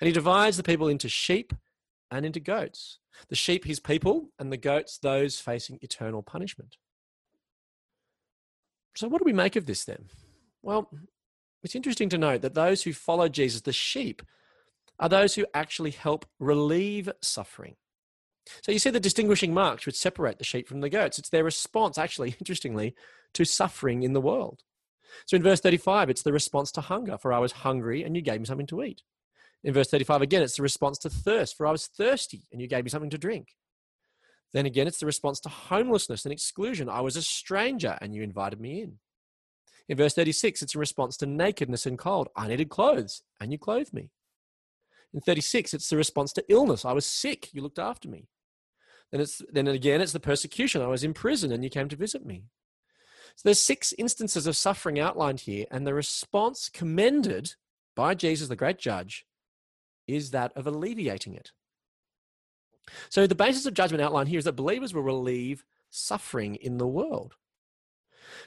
And 0.00 0.06
he 0.06 0.12
divides 0.12 0.56
the 0.56 0.62
people 0.62 0.88
into 0.88 1.08
sheep 1.08 1.52
and 2.10 2.24
into 2.24 2.40
goats. 2.40 2.98
The 3.28 3.36
sheep, 3.36 3.64
his 3.64 3.80
people, 3.80 4.30
and 4.38 4.52
the 4.52 4.56
goats, 4.56 4.98
those 4.98 5.38
facing 5.40 5.78
eternal 5.82 6.22
punishment. 6.22 6.76
So, 8.96 9.08
what 9.08 9.18
do 9.18 9.24
we 9.24 9.32
make 9.32 9.56
of 9.56 9.66
this 9.66 9.84
then? 9.84 10.06
Well, 10.62 10.90
it's 11.62 11.74
interesting 11.74 12.08
to 12.10 12.18
note 12.18 12.42
that 12.42 12.54
those 12.54 12.82
who 12.82 12.92
follow 12.92 13.28
Jesus, 13.28 13.60
the 13.62 13.72
sheep, 13.72 14.22
are 14.98 15.08
those 15.08 15.34
who 15.34 15.46
actually 15.54 15.90
help 15.90 16.26
relieve 16.38 17.10
suffering. 17.20 17.76
So 18.62 18.72
you 18.72 18.78
see 18.78 18.90
the 18.90 19.00
distinguishing 19.00 19.52
marks 19.52 19.86
which 19.86 19.96
separate 19.96 20.38
the 20.38 20.44
sheep 20.44 20.68
from 20.68 20.80
the 20.80 20.88
goats. 20.88 21.18
It's 21.18 21.28
their 21.28 21.44
response, 21.44 21.98
actually, 21.98 22.36
interestingly, 22.40 22.94
to 23.34 23.44
suffering 23.44 24.02
in 24.02 24.12
the 24.12 24.20
world. 24.20 24.62
So 25.26 25.36
in 25.36 25.42
verse 25.42 25.60
35, 25.60 26.10
it's 26.10 26.22
the 26.22 26.32
response 26.32 26.70
to 26.72 26.80
hunger, 26.80 27.18
for 27.18 27.32
I 27.32 27.38
was 27.38 27.52
hungry 27.52 28.04
and 28.04 28.14
you 28.14 28.22
gave 28.22 28.40
me 28.40 28.46
something 28.46 28.66
to 28.68 28.82
eat. 28.82 29.02
In 29.66 29.74
verse 29.74 29.88
35, 29.88 30.22
again, 30.22 30.42
it's 30.42 30.56
the 30.56 30.62
response 30.62 30.96
to 30.98 31.10
thirst, 31.10 31.56
for 31.56 31.66
I 31.66 31.72
was 31.72 31.88
thirsty 31.88 32.44
and 32.52 32.60
you 32.60 32.68
gave 32.68 32.84
me 32.84 32.90
something 32.90 33.10
to 33.10 33.18
drink. 33.18 33.56
Then 34.52 34.64
again, 34.64 34.86
it's 34.86 35.00
the 35.00 35.06
response 35.06 35.40
to 35.40 35.48
homelessness 35.48 36.24
and 36.24 36.32
exclusion. 36.32 36.88
I 36.88 37.00
was 37.00 37.16
a 37.16 37.22
stranger 37.22 37.98
and 38.00 38.14
you 38.14 38.22
invited 38.22 38.60
me 38.60 38.82
in. 38.82 38.98
In 39.88 39.96
verse 39.96 40.14
36, 40.14 40.62
it's 40.62 40.76
a 40.76 40.78
response 40.78 41.16
to 41.16 41.26
nakedness 41.26 41.84
and 41.84 41.98
cold. 41.98 42.28
I 42.36 42.46
needed 42.46 42.68
clothes 42.68 43.22
and 43.40 43.50
you 43.50 43.58
clothed 43.58 43.92
me. 43.92 44.10
In 45.12 45.20
36, 45.20 45.74
it's 45.74 45.88
the 45.88 45.96
response 45.96 46.32
to 46.34 46.44
illness. 46.48 46.84
I 46.84 46.92
was 46.92 47.04
sick, 47.04 47.52
you 47.52 47.60
looked 47.60 47.80
after 47.80 48.08
me. 48.08 48.28
Then 49.10 49.20
it's 49.20 49.42
then 49.50 49.66
again 49.66 50.00
it's 50.00 50.12
the 50.12 50.20
persecution. 50.20 50.80
I 50.80 50.86
was 50.86 51.02
in 51.02 51.12
prison 51.12 51.50
and 51.50 51.64
you 51.64 51.70
came 51.70 51.88
to 51.88 51.96
visit 51.96 52.24
me. 52.24 52.44
So 53.34 53.42
there's 53.44 53.60
six 53.60 53.92
instances 53.98 54.46
of 54.46 54.56
suffering 54.56 55.00
outlined 55.00 55.40
here, 55.40 55.66
and 55.72 55.84
the 55.84 55.92
response 55.92 56.68
commended 56.68 57.54
by 57.96 58.14
Jesus, 58.14 58.48
the 58.48 58.56
great 58.56 58.78
judge, 58.78 59.26
is 60.06 60.30
that 60.30 60.52
of 60.56 60.66
alleviating 60.66 61.34
it. 61.34 61.52
So 63.08 63.26
the 63.26 63.34
basis 63.34 63.66
of 63.66 63.74
judgment 63.74 64.02
outlined 64.02 64.28
here 64.28 64.38
is 64.38 64.44
that 64.44 64.52
believers 64.52 64.94
will 64.94 65.02
relieve 65.02 65.64
suffering 65.90 66.54
in 66.56 66.78
the 66.78 66.86
world. 66.86 67.34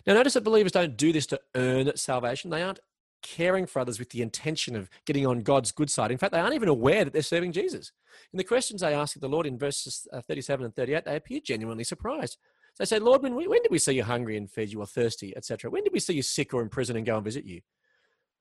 Now, 0.05 0.13
notice 0.13 0.33
that 0.33 0.43
believers 0.43 0.71
don't 0.71 0.97
do 0.97 1.11
this 1.11 1.25
to 1.27 1.39
earn 1.55 1.95
salvation. 1.95 2.49
They 2.49 2.61
aren't 2.61 2.79
caring 3.21 3.65
for 3.65 3.79
others 3.79 3.99
with 3.99 4.11
the 4.11 4.21
intention 4.21 4.75
of 4.75 4.89
getting 5.05 5.25
on 5.25 5.41
God's 5.41 5.71
good 5.71 5.89
side. 5.89 6.11
In 6.11 6.17
fact, 6.17 6.31
they 6.31 6.39
aren't 6.39 6.55
even 6.55 6.69
aware 6.69 7.03
that 7.03 7.11
they're 7.11 7.21
serving 7.21 7.51
Jesus. 7.51 7.91
In 8.33 8.37
the 8.37 8.43
questions 8.43 8.81
they 8.81 8.93
ask 8.93 9.15
of 9.15 9.21
the 9.21 9.29
Lord 9.29 9.45
in 9.45 9.57
verses 9.57 10.07
uh, 10.13 10.21
37 10.21 10.65
and 10.65 10.75
38, 10.75 11.05
they 11.05 11.15
appear 11.15 11.39
genuinely 11.41 11.83
surprised. 11.83 12.37
They 12.77 12.85
say, 12.85 12.99
Lord, 12.99 13.21
when, 13.21 13.35
when 13.35 13.61
did 13.61 13.71
we 13.71 13.79
see 13.79 13.93
you 13.93 14.03
hungry 14.03 14.37
and 14.37 14.49
feed 14.49 14.71
you 14.71 14.79
or 14.79 14.85
thirsty, 14.85 15.35
etc.? 15.35 15.69
When 15.69 15.83
did 15.83 15.91
we 15.91 15.99
see 15.99 16.13
you 16.13 16.21
sick 16.21 16.53
or 16.53 16.61
in 16.61 16.69
prison 16.69 16.95
and 16.95 17.05
go 17.05 17.15
and 17.15 17.25
visit 17.25 17.43
you? 17.43 17.61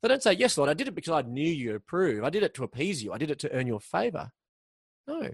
They 0.02 0.08
don't 0.08 0.22
say, 0.22 0.32
Yes, 0.32 0.56
Lord, 0.56 0.70
I 0.70 0.74
did 0.74 0.88
it 0.88 0.94
because 0.94 1.12
I 1.12 1.28
knew 1.28 1.48
you 1.48 1.74
approve. 1.74 2.24
I 2.24 2.30
did 2.30 2.42
it 2.42 2.54
to 2.54 2.64
appease 2.64 3.02
you. 3.02 3.12
I 3.12 3.18
did 3.18 3.30
it 3.30 3.38
to 3.40 3.52
earn 3.52 3.66
your 3.66 3.80
favor. 3.80 4.30
No. 5.06 5.30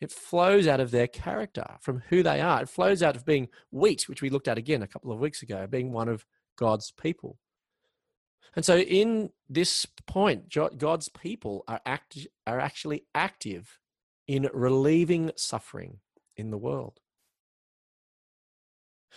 It 0.00 0.12
flows 0.12 0.66
out 0.66 0.80
of 0.80 0.90
their 0.90 1.06
character, 1.06 1.76
from 1.80 2.02
who 2.08 2.22
they 2.22 2.40
are. 2.40 2.62
It 2.62 2.70
flows 2.70 3.02
out 3.02 3.16
of 3.16 3.26
being 3.26 3.48
wheat, 3.70 4.08
which 4.08 4.22
we 4.22 4.30
looked 4.30 4.48
at 4.48 4.56
again 4.56 4.82
a 4.82 4.86
couple 4.86 5.12
of 5.12 5.18
weeks 5.18 5.42
ago, 5.42 5.66
being 5.66 5.92
one 5.92 6.08
of 6.08 6.24
God's 6.56 6.90
people. 6.90 7.38
And 8.56 8.64
so, 8.64 8.78
in 8.78 9.30
this 9.48 9.86
point, 10.06 10.52
God's 10.78 11.08
people 11.08 11.64
are, 11.68 11.80
act, 11.84 12.26
are 12.46 12.58
actually 12.58 13.04
active 13.14 13.78
in 14.26 14.48
relieving 14.52 15.32
suffering 15.36 15.98
in 16.36 16.50
the 16.50 16.58
world. 16.58 17.00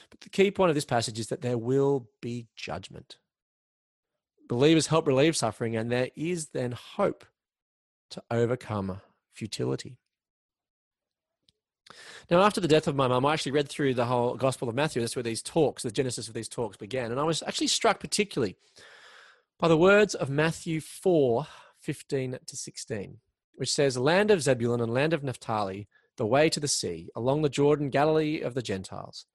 But 0.10 0.22
the 0.22 0.30
key 0.30 0.52
point 0.52 0.70
of 0.70 0.76
this 0.76 0.86
passage 0.86 1.20
is 1.20 1.28
that 1.28 1.42
there 1.42 1.58
will 1.58 2.10
be 2.22 2.48
judgment. 2.56 3.18
Believers 4.48 4.88
help 4.88 5.08
relieve 5.08 5.38
suffering, 5.38 5.76
and 5.76 5.92
there 5.92 6.10
is 6.16 6.48
then 6.48 6.74
hope 6.74 7.26
to 8.12 8.24
overcome 8.30 9.02
futility. 9.34 9.98
Now, 12.30 12.42
after 12.42 12.62
the 12.62 12.68
death 12.68 12.88
of 12.88 12.96
my 12.96 13.08
mum, 13.08 13.26
I 13.26 13.34
actually 13.34 13.52
read 13.52 13.70
through 13.70 13.94
the 13.94 14.06
whole 14.06 14.36
Gospel 14.36 14.70
of 14.70 14.76
Matthew. 14.76 15.02
That's 15.02 15.16
where 15.16 15.24
these 15.24 15.42
talks, 15.42 15.84
the 15.84 15.92
genesis 15.92 16.28
of 16.28 16.34
these 16.34 16.48
talks 16.48 16.78
began. 16.78 17.12
And 17.12 17.20
I 17.20 17.24
was 17.24 17.44
actually 17.44 17.68
struck 17.68 18.00
particularly 18.00 18.56
by 19.60 19.68
the 19.68 19.78
words 19.78 20.16
of 20.16 20.30
Matthew 20.30 20.82
4 20.82 21.48
15 21.80 22.38
to 22.46 22.56
16, 22.56 23.18
which 23.56 23.72
says, 23.72 23.98
Land 23.98 24.32
of 24.32 24.42
Zebulun 24.42 24.80
and 24.80 24.94
land 24.94 25.12
of 25.12 25.22
Naphtali, 25.22 25.90
the 26.16 26.26
way 26.26 26.50
to 26.50 26.60
the 26.60 26.68
sea, 26.68 27.10
along 27.14 27.42
the 27.42 27.50
Jordan, 27.50 27.90
Galilee 27.90 28.40
of 28.40 28.54
the 28.54 28.62
Gentiles. 28.62 29.26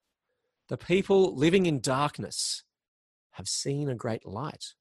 The 0.68 0.78
people 0.78 1.37
living 1.37 1.66
in 1.66 1.80
darkness 1.80 2.62
have 3.32 3.48
seen 3.48 3.90
a 3.90 3.94
great 3.94 4.26
light. 4.26 4.74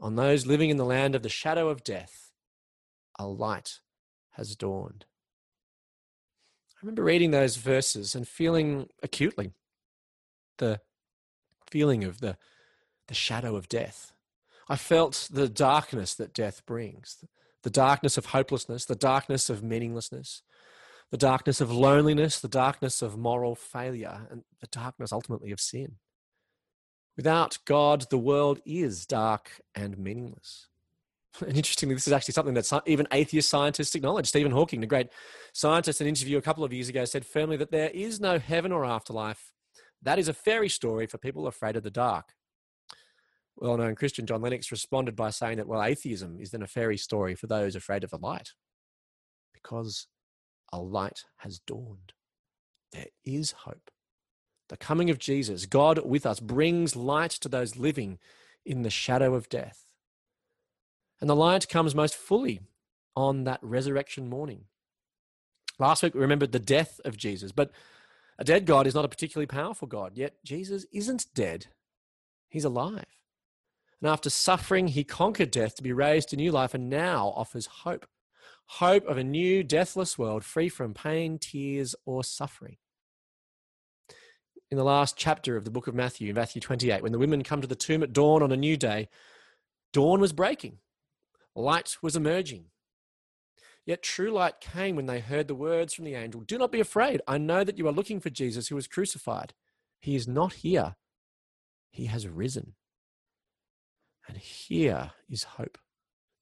On 0.00 0.16
those 0.16 0.46
living 0.46 0.70
in 0.70 0.76
the 0.76 0.84
land 0.84 1.14
of 1.14 1.22
the 1.22 1.28
shadow 1.28 1.68
of 1.68 1.84
death, 1.84 2.32
a 3.18 3.26
light 3.26 3.80
has 4.32 4.54
dawned. 4.54 5.06
I 6.74 6.78
remember 6.82 7.04
reading 7.04 7.30
those 7.30 7.56
verses 7.56 8.14
and 8.14 8.28
feeling 8.28 8.88
acutely 9.02 9.52
the 10.58 10.80
feeling 11.70 12.04
of 12.04 12.20
the, 12.20 12.36
the 13.08 13.14
shadow 13.14 13.56
of 13.56 13.68
death. 13.68 14.12
I 14.68 14.76
felt 14.76 15.28
the 15.32 15.48
darkness 15.48 16.14
that 16.14 16.34
death 16.34 16.64
brings 16.66 17.24
the 17.62 17.70
darkness 17.70 18.16
of 18.16 18.26
hopelessness, 18.26 18.84
the 18.84 18.94
darkness 18.94 19.50
of 19.50 19.60
meaninglessness, 19.60 20.42
the 21.10 21.16
darkness 21.16 21.60
of 21.60 21.72
loneliness, 21.72 22.38
the 22.38 22.46
darkness 22.46 23.02
of 23.02 23.18
moral 23.18 23.56
failure, 23.56 24.28
and 24.30 24.44
the 24.60 24.68
darkness 24.68 25.12
ultimately 25.12 25.50
of 25.50 25.58
sin. 25.58 25.96
Without 27.16 27.58
God, 27.64 28.06
the 28.10 28.18
world 28.18 28.60
is 28.66 29.06
dark 29.06 29.60
and 29.74 29.98
meaningless. 29.98 30.68
And 31.46 31.54
interestingly, 31.54 31.94
this 31.94 32.06
is 32.06 32.14
actually 32.14 32.32
something 32.32 32.54
that 32.54 32.82
even 32.86 33.06
atheist 33.12 33.50
scientists 33.50 33.94
acknowledge. 33.94 34.26
Stephen 34.26 34.52
Hawking, 34.52 34.80
the 34.80 34.86
great 34.86 35.08
scientist, 35.52 36.00
in 36.00 36.06
an 36.06 36.08
interview 36.08 36.38
a 36.38 36.42
couple 36.42 36.64
of 36.64 36.72
years 36.72 36.88
ago, 36.88 37.04
said 37.04 37.26
firmly 37.26 37.58
that 37.58 37.70
there 37.70 37.90
is 37.90 38.20
no 38.20 38.38
heaven 38.38 38.72
or 38.72 38.86
afterlife. 38.86 39.52
That 40.00 40.18
is 40.18 40.28
a 40.28 40.32
fairy 40.32 40.70
story 40.70 41.06
for 41.06 41.18
people 41.18 41.46
afraid 41.46 41.76
of 41.76 41.82
the 41.82 41.90
dark. 41.90 42.32
Well 43.56 43.76
known 43.76 43.96
Christian 43.96 44.24
John 44.24 44.40
Lennox 44.40 44.70
responded 44.70 45.14
by 45.14 45.28
saying 45.28 45.58
that, 45.58 45.66
well, 45.66 45.82
atheism 45.82 46.38
is 46.40 46.52
then 46.52 46.62
a 46.62 46.66
fairy 46.66 46.96
story 46.96 47.34
for 47.34 47.48
those 47.48 47.76
afraid 47.76 48.02
of 48.02 48.10
the 48.10 48.18
light 48.18 48.52
because 49.52 50.06
a 50.72 50.78
light 50.78 51.24
has 51.38 51.58
dawned. 51.66 52.12
There 52.92 53.08
is 53.24 53.52
hope. 53.52 53.90
The 54.68 54.76
coming 54.76 55.10
of 55.10 55.18
Jesus, 55.18 55.66
God 55.66 56.04
with 56.04 56.26
us, 56.26 56.40
brings 56.40 56.96
light 56.96 57.30
to 57.32 57.48
those 57.48 57.76
living 57.76 58.18
in 58.64 58.82
the 58.82 58.90
shadow 58.90 59.34
of 59.34 59.48
death. 59.48 59.84
And 61.20 61.30
the 61.30 61.36
light 61.36 61.68
comes 61.68 61.94
most 61.94 62.14
fully 62.14 62.60
on 63.14 63.44
that 63.44 63.60
resurrection 63.62 64.28
morning. 64.28 64.64
Last 65.78 66.02
week, 66.02 66.14
we 66.14 66.20
remembered 66.20 66.52
the 66.52 66.58
death 66.58 67.00
of 67.04 67.16
Jesus, 67.16 67.52
but 67.52 67.70
a 68.38 68.44
dead 68.44 68.66
God 68.66 68.86
is 68.86 68.94
not 68.94 69.04
a 69.04 69.08
particularly 69.08 69.46
powerful 69.46 69.88
God, 69.88 70.16
yet 70.16 70.44
Jesus 70.44 70.84
isn't 70.92 71.26
dead. 71.34 71.66
He's 72.48 72.64
alive. 72.64 73.04
And 74.00 74.10
after 74.10 74.28
suffering, 74.28 74.88
he 74.88 75.04
conquered 75.04 75.50
death 75.50 75.76
to 75.76 75.82
be 75.82 75.92
raised 75.92 76.30
to 76.30 76.36
new 76.36 76.52
life 76.52 76.74
and 76.74 76.90
now 76.90 77.32
offers 77.36 77.66
hope 77.66 78.06
hope 78.70 79.06
of 79.06 79.16
a 79.16 79.24
new, 79.24 79.62
deathless 79.62 80.18
world 80.18 80.44
free 80.44 80.68
from 80.68 80.92
pain, 80.92 81.38
tears, 81.38 81.94
or 82.04 82.24
suffering. 82.24 82.76
In 84.70 84.76
the 84.76 84.84
last 84.84 85.16
chapter 85.16 85.56
of 85.56 85.64
the 85.64 85.70
book 85.70 85.86
of 85.86 85.94
Matthew, 85.94 86.32
Matthew 86.34 86.60
28, 86.60 87.02
when 87.02 87.12
the 87.12 87.18
women 87.18 87.42
come 87.42 87.60
to 87.60 87.66
the 87.66 87.76
tomb 87.76 88.02
at 88.02 88.12
dawn 88.12 88.42
on 88.42 88.50
a 88.50 88.56
new 88.56 88.76
day, 88.76 89.08
dawn 89.92 90.20
was 90.20 90.32
breaking. 90.32 90.78
Light 91.54 91.96
was 92.02 92.16
emerging. 92.16 92.66
Yet 93.84 94.02
true 94.02 94.32
light 94.32 94.60
came 94.60 94.96
when 94.96 95.06
they 95.06 95.20
heard 95.20 95.46
the 95.46 95.54
words 95.54 95.94
from 95.94 96.04
the 96.04 96.16
angel 96.16 96.40
Do 96.40 96.58
not 96.58 96.72
be 96.72 96.80
afraid. 96.80 97.22
I 97.28 97.38
know 97.38 97.62
that 97.62 97.78
you 97.78 97.86
are 97.86 97.92
looking 97.92 98.18
for 98.18 98.30
Jesus 98.30 98.68
who 98.68 98.74
was 98.74 98.88
crucified. 98.88 99.54
He 100.00 100.16
is 100.16 100.26
not 100.26 100.54
here, 100.54 100.96
he 101.90 102.06
has 102.06 102.26
risen. 102.26 102.74
And 104.28 104.36
here 104.36 105.12
is 105.30 105.44
hope 105.44 105.78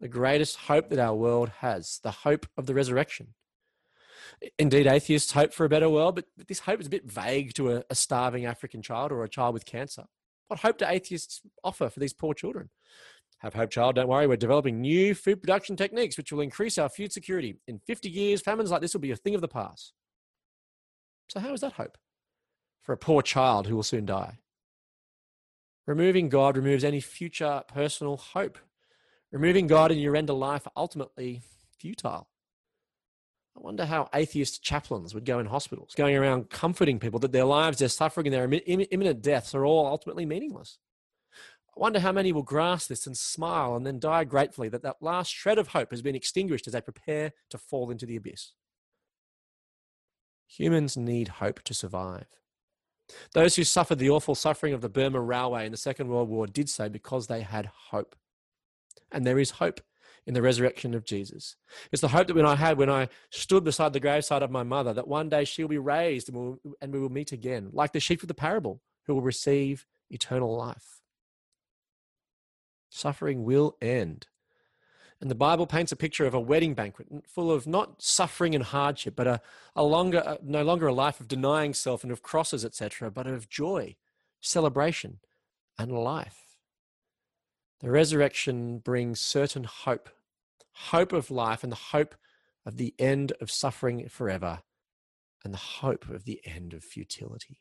the 0.04 0.08
greatest 0.08 0.56
hope 0.56 0.90
that 0.90 0.98
our 0.98 1.14
world 1.14 1.48
has 1.60 2.00
the 2.02 2.10
hope 2.10 2.46
of 2.58 2.66
the 2.66 2.74
resurrection. 2.74 3.28
Indeed, 4.58 4.86
atheists 4.86 5.32
hope 5.32 5.52
for 5.52 5.64
a 5.64 5.68
better 5.68 5.88
world, 5.88 6.14
but 6.14 6.26
this 6.48 6.60
hope 6.60 6.80
is 6.80 6.86
a 6.86 6.90
bit 6.90 7.10
vague 7.10 7.54
to 7.54 7.72
a, 7.72 7.84
a 7.90 7.94
starving 7.94 8.46
African 8.46 8.82
child 8.82 9.12
or 9.12 9.24
a 9.24 9.28
child 9.28 9.54
with 9.54 9.64
cancer. 9.64 10.04
What 10.48 10.60
hope 10.60 10.78
do 10.78 10.86
atheists 10.86 11.40
offer 11.62 11.88
for 11.88 12.00
these 12.00 12.12
poor 12.12 12.34
children? 12.34 12.70
Have 13.38 13.54
hope, 13.54 13.70
child. 13.70 13.96
Don't 13.96 14.08
worry. 14.08 14.26
We're 14.26 14.36
developing 14.36 14.80
new 14.80 15.14
food 15.14 15.42
production 15.42 15.76
techniques 15.76 16.16
which 16.16 16.32
will 16.32 16.40
increase 16.40 16.78
our 16.78 16.88
food 16.88 17.12
security. 17.12 17.56
In 17.66 17.78
50 17.78 18.08
years, 18.08 18.40
famines 18.40 18.70
like 18.70 18.80
this 18.80 18.94
will 18.94 19.00
be 19.00 19.10
a 19.10 19.16
thing 19.16 19.34
of 19.34 19.40
the 19.40 19.48
past. 19.48 19.92
So, 21.28 21.40
how 21.40 21.52
is 21.52 21.60
that 21.60 21.74
hope 21.74 21.98
for 22.82 22.92
a 22.92 22.96
poor 22.96 23.22
child 23.22 23.66
who 23.66 23.76
will 23.76 23.82
soon 23.82 24.06
die? 24.06 24.38
Removing 25.86 26.30
God 26.30 26.56
removes 26.56 26.84
any 26.84 27.00
future 27.00 27.62
personal 27.68 28.16
hope. 28.16 28.58
Removing 29.30 29.66
God 29.66 29.90
in 29.90 29.98
your 29.98 30.16
end 30.16 30.30
of 30.30 30.36
life 30.36 30.66
ultimately 30.76 31.42
futile. 31.78 32.28
I 33.56 33.60
wonder 33.60 33.86
how 33.86 34.08
atheist 34.12 34.62
chaplains 34.62 35.14
would 35.14 35.24
go 35.24 35.38
in 35.38 35.46
hospitals, 35.46 35.94
going 35.94 36.16
around 36.16 36.50
comforting 36.50 36.98
people 36.98 37.20
that 37.20 37.32
their 37.32 37.44
lives, 37.44 37.78
their 37.78 37.88
suffering, 37.88 38.26
and 38.26 38.34
their 38.34 38.60
imminent 38.66 39.22
deaths 39.22 39.54
are 39.54 39.64
all 39.64 39.86
ultimately 39.86 40.26
meaningless. 40.26 40.78
I 41.76 41.80
wonder 41.80 42.00
how 42.00 42.12
many 42.12 42.32
will 42.32 42.42
grasp 42.42 42.88
this 42.88 43.06
and 43.06 43.16
smile 43.16 43.74
and 43.74 43.86
then 43.86 43.98
die 43.98 44.24
gratefully 44.24 44.68
that 44.68 44.82
that 44.82 44.96
last 45.00 45.32
shred 45.32 45.58
of 45.58 45.68
hope 45.68 45.90
has 45.90 46.02
been 46.02 46.14
extinguished 46.14 46.66
as 46.66 46.72
they 46.72 46.80
prepare 46.80 47.32
to 47.50 47.58
fall 47.58 47.90
into 47.90 48.06
the 48.06 48.16
abyss. 48.16 48.52
Humans 50.46 50.96
need 50.96 51.28
hope 51.28 51.62
to 51.62 51.74
survive. 51.74 52.26
Those 53.34 53.56
who 53.56 53.64
suffered 53.64 53.98
the 53.98 54.10
awful 54.10 54.34
suffering 54.34 54.72
of 54.72 54.80
the 54.80 54.88
Burma 54.88 55.20
Railway 55.20 55.66
in 55.66 55.72
the 55.72 55.78
Second 55.78 56.08
World 56.08 56.28
War 56.28 56.46
did 56.46 56.68
so 56.70 56.88
because 56.88 57.26
they 57.26 57.42
had 57.42 57.70
hope. 57.90 58.14
And 59.10 59.26
there 59.26 59.38
is 59.38 59.52
hope 59.52 59.80
in 60.26 60.34
the 60.34 60.42
resurrection 60.42 60.94
of 60.94 61.04
Jesus. 61.04 61.56
It's 61.92 62.00
the 62.00 62.08
hope 62.08 62.28
that 62.28 62.36
when 62.36 62.46
I 62.46 62.56
had 62.56 62.78
when 62.78 62.90
I 62.90 63.08
stood 63.30 63.64
beside 63.64 63.92
the 63.92 64.00
graveside 64.00 64.42
of 64.42 64.50
my 64.50 64.62
mother, 64.62 64.92
that 64.94 65.08
one 65.08 65.28
day 65.28 65.44
she'll 65.44 65.68
be 65.68 65.78
raised 65.78 66.28
and, 66.28 66.38
we'll, 66.38 66.58
and 66.80 66.92
we 66.92 67.00
will 67.00 67.10
meet 67.10 67.32
again, 67.32 67.68
like 67.72 67.92
the 67.92 68.00
sheep 68.00 68.22
of 68.22 68.28
the 68.28 68.34
parable, 68.34 68.80
who 69.06 69.14
will 69.14 69.22
receive 69.22 69.86
eternal 70.10 70.56
life. 70.56 71.00
Suffering 72.88 73.44
will 73.44 73.76
end. 73.82 74.28
And 75.20 75.30
the 75.30 75.34
Bible 75.34 75.66
paints 75.66 75.92
a 75.92 75.96
picture 75.96 76.26
of 76.26 76.34
a 76.34 76.40
wedding 76.40 76.74
banquet 76.74 77.08
full 77.26 77.50
of 77.50 77.66
not 77.66 78.02
suffering 78.02 78.54
and 78.54 78.64
hardship, 78.64 79.14
but 79.16 79.26
a, 79.26 79.40
a 79.76 79.82
longer, 79.82 80.38
no 80.42 80.62
longer 80.62 80.86
a 80.86 80.92
life 80.92 81.20
of 81.20 81.28
denying 81.28 81.72
self 81.74 82.02
and 82.02 82.12
of 82.12 82.22
crosses, 82.22 82.64
etc., 82.64 83.10
but 83.10 83.26
of 83.26 83.48
joy, 83.48 83.96
celebration, 84.40 85.20
and 85.78 85.92
life. 85.92 86.43
The 87.84 87.90
resurrection 87.90 88.78
brings 88.78 89.20
certain 89.20 89.64
hope, 89.64 90.08
hope 90.72 91.12
of 91.12 91.30
life, 91.30 91.62
and 91.62 91.70
the 91.70 91.76
hope 91.76 92.14
of 92.64 92.78
the 92.78 92.94
end 92.98 93.34
of 93.42 93.50
suffering 93.50 94.08
forever, 94.08 94.62
and 95.44 95.52
the 95.52 95.58
hope 95.58 96.08
of 96.08 96.24
the 96.24 96.40
end 96.46 96.72
of 96.72 96.82
futility. 96.82 97.60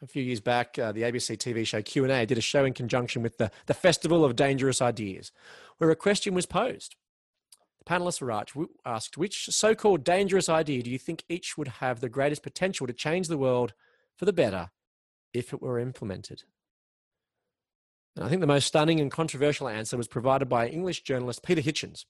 A 0.00 0.06
few 0.06 0.22
years 0.22 0.40
back, 0.40 0.78
uh, 0.78 0.92
the 0.92 1.02
ABC 1.02 1.36
TV 1.36 1.66
show 1.66 1.82
Q&A 1.82 2.24
did 2.24 2.38
a 2.38 2.40
show 2.40 2.64
in 2.64 2.72
conjunction 2.72 3.20
with 3.20 3.36
the, 3.36 3.50
the 3.66 3.74
Festival 3.74 4.24
of 4.24 4.36
Dangerous 4.36 4.80
Ideas, 4.80 5.30
where 5.76 5.90
a 5.90 5.96
question 5.96 6.32
was 6.32 6.46
posed. 6.46 6.96
The 7.78 7.84
panelists 7.84 8.22
were 8.22 8.68
asked, 8.86 9.18
which 9.18 9.50
so-called 9.50 10.02
dangerous 10.02 10.48
idea 10.48 10.82
do 10.82 10.90
you 10.90 10.98
think 10.98 11.24
each 11.28 11.58
would 11.58 11.68
have 11.68 12.00
the 12.00 12.08
greatest 12.08 12.42
potential 12.42 12.86
to 12.86 12.94
change 12.94 13.28
the 13.28 13.36
world 13.36 13.74
for 14.16 14.24
the 14.24 14.32
better 14.32 14.70
if 15.34 15.52
it 15.52 15.60
were 15.60 15.78
implemented? 15.78 16.44
And 18.20 18.26
I 18.26 18.28
think 18.28 18.42
the 18.42 18.46
most 18.46 18.66
stunning 18.66 19.00
and 19.00 19.10
controversial 19.10 19.66
answer 19.66 19.96
was 19.96 20.06
provided 20.06 20.46
by 20.46 20.68
English 20.68 21.00
journalist 21.04 21.42
Peter 21.42 21.62
Hitchens. 21.62 22.04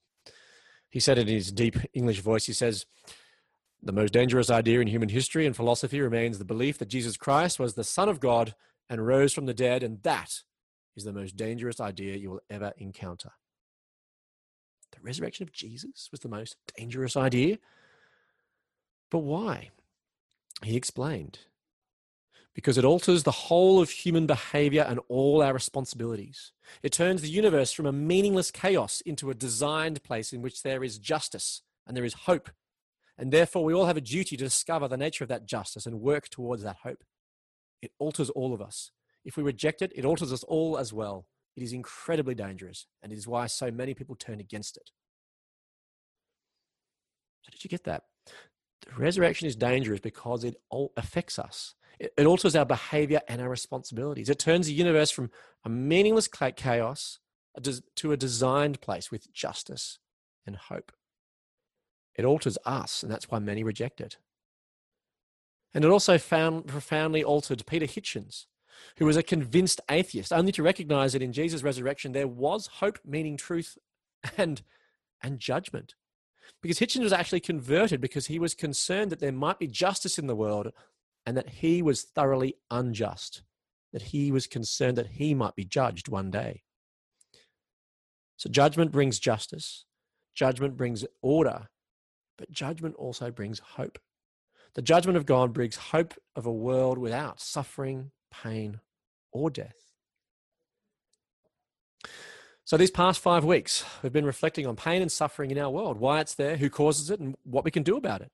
He 0.89 0.99
said 0.99 1.19
in 1.19 1.29
his 1.29 1.53
deep 1.53 1.77
English 1.95 2.19
voice, 2.19 2.47
he 2.47 2.53
says, 2.53 2.85
the 3.81 3.93
most 3.93 4.13
dangerous 4.13 4.51
idea 4.51 4.81
in 4.81 4.89
human 4.89 5.09
history 5.09 5.47
and 5.47 5.55
philosophy 5.55 6.01
remains 6.01 6.39
the 6.39 6.45
belief 6.45 6.79
that 6.79 6.89
Jesus 6.89 7.17
Christ 7.17 7.61
was 7.61 7.75
the 7.75 7.85
Son 7.85 8.09
of 8.09 8.19
God 8.19 8.57
and 8.89 9.07
rose 9.07 9.33
from 9.33 9.47
the 9.47 9.55
dead, 9.55 9.85
and 9.85 10.03
that 10.03 10.41
is 10.97 11.05
the 11.05 11.13
most 11.13 11.37
dangerous 11.37 11.79
idea 11.79 12.17
you 12.17 12.31
will 12.31 12.41
ever 12.51 12.73
encounter. 12.77 13.31
The 14.91 14.99
resurrection 15.01 15.45
of 15.45 15.53
Jesus 15.53 16.09
was 16.11 16.21
the 16.21 16.29
most 16.29 16.57
dangerous 16.77 17.17
idea. 17.17 17.59
But 19.13 19.21
why? 19.21 19.71
He 20.65 20.77
explained 20.77 21.39
because 22.55 22.77
it 22.77 22.85
alters 22.85 23.23
the 23.23 23.31
whole 23.31 23.81
of 23.81 23.91
human 23.91 24.27
behavior 24.27 24.85
and 24.89 25.01
all 25.09 25.43
our 25.43 25.53
responsibilities. 25.53 26.53
It 26.83 26.93
turns 26.93 27.23
the 27.23 27.29
universe 27.29 27.73
from 27.73 27.87
a 27.87 27.93
meaningless 27.93 28.51
chaos 28.51 29.01
into 29.03 29.31
a 29.31 29.35
designed 29.35 30.03
place 30.03 30.33
in 30.33 30.43
which 30.43 30.63
there 30.63 30.83
is 30.83 30.99
justice 30.99 31.63
and 31.87 31.97
there 31.97 32.05
is 32.05 32.15
hope. 32.15 32.51
And 33.17 33.33
therefore, 33.33 33.65
we 33.65 33.75
all 33.75 33.87
have 33.87 33.97
a 33.97 34.03
duty 34.03 34.37
to 34.37 34.45
discover 34.45 34.89
the 34.89 34.97
nature 34.97 35.25
of 35.25 35.29
that 35.29 35.47
justice 35.47 35.87
and 35.87 36.01
work 36.01 36.29
towards 36.29 36.63
that 36.63 36.79
hope. 36.83 37.05
It 37.83 37.93
alters 37.99 38.31
all 38.31 38.55
of 38.55 38.61
us. 38.61 38.91
If 39.25 39.37
we 39.37 39.43
reject 39.43 39.83
it, 39.83 39.93
it 39.95 40.05
alters 40.05 40.33
us 40.33 40.43
all 40.45 40.79
as 40.79 40.93
well. 40.93 41.27
It 41.57 41.63
is 41.63 41.73
incredibly 41.73 42.35
dangerous, 42.35 42.87
and 43.03 43.13
it 43.13 43.19
is 43.19 43.29
why 43.29 43.47
so 43.47 43.71
many 43.71 43.93
people 43.93 44.17
turn 44.17 44.41
against 44.41 44.77
it. 44.77 44.91
So, 47.43 47.51
did 47.51 47.65
you 47.65 47.69
get 47.69 47.85
that? 47.85 48.05
The 48.87 48.93
resurrection 48.97 49.47
is 49.47 49.57
dangerous 49.57 50.01
because 50.01 50.45
it 50.45 50.57
affects 50.97 51.39
us. 51.39 51.75
It 52.01 52.25
alters 52.25 52.57
our 52.57 52.65
behavior 52.65 53.21
and 53.29 53.43
our 53.43 53.49
responsibilities. 53.51 54.31
It 54.31 54.39
turns 54.39 54.67
the 54.67 54.73
universe 54.73 55.11
from 55.11 55.31
a 55.65 55.69
meaningless 55.69 56.29
chaos 56.29 57.19
to 57.97 58.13
a 58.13 58.17
designed 58.17 58.81
place 58.81 59.11
with 59.11 59.31
justice 59.35 59.99
and 60.47 60.57
hope. 60.57 60.93
It 62.17 62.25
alters 62.25 62.57
us, 62.65 63.03
and 63.03 63.13
that's 63.13 63.31
why 63.31 63.39
many 63.39 63.63
reject 63.63 64.01
it. 64.01 64.17
And 65.75 65.85
it 65.85 65.91
also 65.91 66.17
found, 66.17 66.67
profoundly 66.67 67.23
altered 67.23 67.67
Peter 67.67 67.87
Hitchens, 67.87 68.47
who 68.97 69.05
was 69.05 69.19
a 69.19 69.23
convinced 69.23 69.81
atheist, 69.91 70.33
only 70.33 70.53
to 70.53 70.63
recognize 70.63 71.13
that 71.13 71.23
in 71.23 71.35
Jesus' 71.35 71.63
resurrection 71.63 72.13
there 72.13 72.27
was 72.27 72.67
hope, 72.67 72.99
meaning 73.05 73.37
truth, 73.37 73.77
and, 74.39 74.63
and 75.23 75.39
judgment. 75.39 75.95
Because 76.63 76.79
Hitchens 76.79 77.03
was 77.03 77.13
actually 77.13 77.41
converted 77.41 78.01
because 78.01 78.27
he 78.27 78.39
was 78.39 78.55
concerned 78.55 79.13
that 79.13 79.21
there 79.21 79.33
might 79.33 79.59
be 79.59 79.67
justice 79.67 80.19
in 80.19 80.27
the 80.27 80.35
world 80.35 80.73
and 81.27 81.37
that 81.37 81.49
he 81.49 81.83
was 81.83 82.03
thoroughly 82.03 82.57
unjust, 82.71 83.43
that 83.93 84.03
he 84.03 84.33
was 84.33 84.47
concerned 84.47 84.97
that 84.97 85.09
he 85.09 85.35
might 85.35 85.55
be 85.55 85.65
judged 85.65 86.09
one 86.09 86.31
day. 86.31 86.63
So, 88.37 88.49
judgment 88.49 88.91
brings 88.91 89.19
justice, 89.19 89.85
judgment 90.35 90.77
brings 90.77 91.05
order, 91.21 91.69
but 92.39 92.51
judgment 92.51 92.95
also 92.97 93.31
brings 93.31 93.59
hope. 93.59 93.99
The 94.75 94.83
judgment 94.83 95.19
of 95.19 95.27
God 95.27 95.53
brings 95.53 95.77
hope 95.77 96.15
of 96.35 96.47
a 96.47 96.53
world 96.53 96.97
without 96.97 97.41
suffering, 97.41 98.13
pain, 98.33 98.81
or 99.33 99.51
death. 99.51 99.77
So, 102.65 102.77
these 102.77 102.91
past 102.91 103.21
five 103.21 103.45
weeks, 103.45 103.85
we've 104.03 104.13
been 104.13 104.25
reflecting 104.25 104.67
on 104.67 104.77
pain 104.77 105.03
and 105.03 105.13
suffering 105.13 105.51
in 105.51 105.59
our 105.59 105.71
world, 105.71 105.99
why 105.99 106.21
it's 106.21 106.35
there, 106.35 106.57
who 106.57 106.71
causes 106.71 107.11
it, 107.11 107.21
and 107.21 107.37
what 107.43 107.65
we 107.65 107.71
can 107.71 107.83
do 107.83 107.97
about 107.97 108.23
it. 108.23 108.31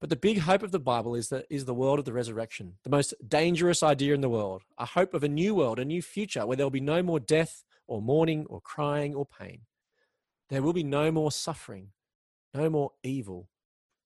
But 0.00 0.10
the 0.10 0.16
big 0.16 0.40
hope 0.40 0.62
of 0.62 0.70
the 0.70 0.78
Bible 0.78 1.14
is 1.14 1.28
that 1.30 1.46
is 1.50 1.64
the 1.64 1.74
world 1.74 1.98
of 1.98 2.04
the 2.04 2.12
resurrection, 2.12 2.74
the 2.84 2.90
most 2.90 3.14
dangerous 3.26 3.82
idea 3.82 4.14
in 4.14 4.20
the 4.20 4.28
world, 4.28 4.62
a 4.78 4.86
hope 4.86 5.12
of 5.12 5.24
a 5.24 5.28
new 5.28 5.54
world, 5.54 5.80
a 5.80 5.84
new 5.84 6.02
future 6.02 6.46
where 6.46 6.56
there 6.56 6.66
will 6.66 6.70
be 6.70 6.80
no 6.80 7.02
more 7.02 7.18
death 7.18 7.64
or 7.88 8.00
mourning 8.00 8.46
or 8.48 8.60
crying 8.60 9.14
or 9.14 9.26
pain. 9.26 9.62
There 10.50 10.62
will 10.62 10.72
be 10.72 10.84
no 10.84 11.10
more 11.10 11.32
suffering, 11.32 11.88
no 12.54 12.70
more 12.70 12.92
evil, 13.02 13.48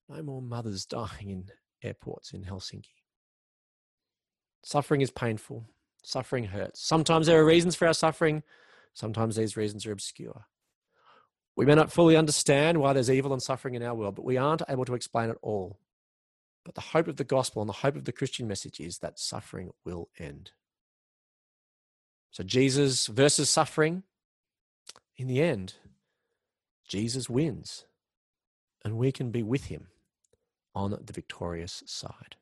no 0.08 0.22
more 0.22 0.40
mothers 0.40 0.86
dying 0.86 1.28
in 1.28 1.44
airports 1.82 2.32
in 2.32 2.44
Helsinki. 2.44 3.02
Suffering 4.64 5.00
is 5.00 5.10
painful. 5.10 5.66
Suffering 6.04 6.44
hurts. 6.44 6.80
Sometimes 6.80 7.26
there 7.26 7.40
are 7.40 7.44
reasons 7.44 7.76
for 7.76 7.86
our 7.86 7.94
suffering. 7.94 8.42
Sometimes 8.94 9.36
these 9.36 9.56
reasons 9.56 9.86
are 9.86 9.92
obscure. 9.92 10.46
We 11.54 11.66
may 11.66 11.74
not 11.74 11.92
fully 11.92 12.16
understand 12.16 12.80
why 12.80 12.92
there's 12.92 13.10
evil 13.10 13.32
and 13.32 13.42
suffering 13.42 13.74
in 13.74 13.82
our 13.82 13.94
world, 13.94 14.14
but 14.14 14.24
we 14.24 14.36
aren't 14.36 14.62
able 14.68 14.84
to 14.86 14.94
explain 14.94 15.30
it 15.30 15.38
all. 15.42 15.78
But 16.64 16.74
the 16.74 16.80
hope 16.80 17.08
of 17.08 17.16
the 17.16 17.24
gospel 17.24 17.60
and 17.60 17.68
the 17.68 17.74
hope 17.74 17.96
of 17.96 18.04
the 18.04 18.12
Christian 18.12 18.48
message 18.48 18.80
is 18.80 18.98
that 18.98 19.18
suffering 19.18 19.72
will 19.84 20.08
end. 20.18 20.52
So, 22.30 22.42
Jesus 22.42 23.08
versus 23.08 23.50
suffering, 23.50 24.04
in 25.16 25.26
the 25.26 25.42
end, 25.42 25.74
Jesus 26.88 27.28
wins, 27.28 27.84
and 28.84 28.96
we 28.96 29.12
can 29.12 29.30
be 29.30 29.42
with 29.42 29.66
him 29.66 29.88
on 30.74 30.90
the 30.90 31.12
victorious 31.12 31.82
side. 31.86 32.36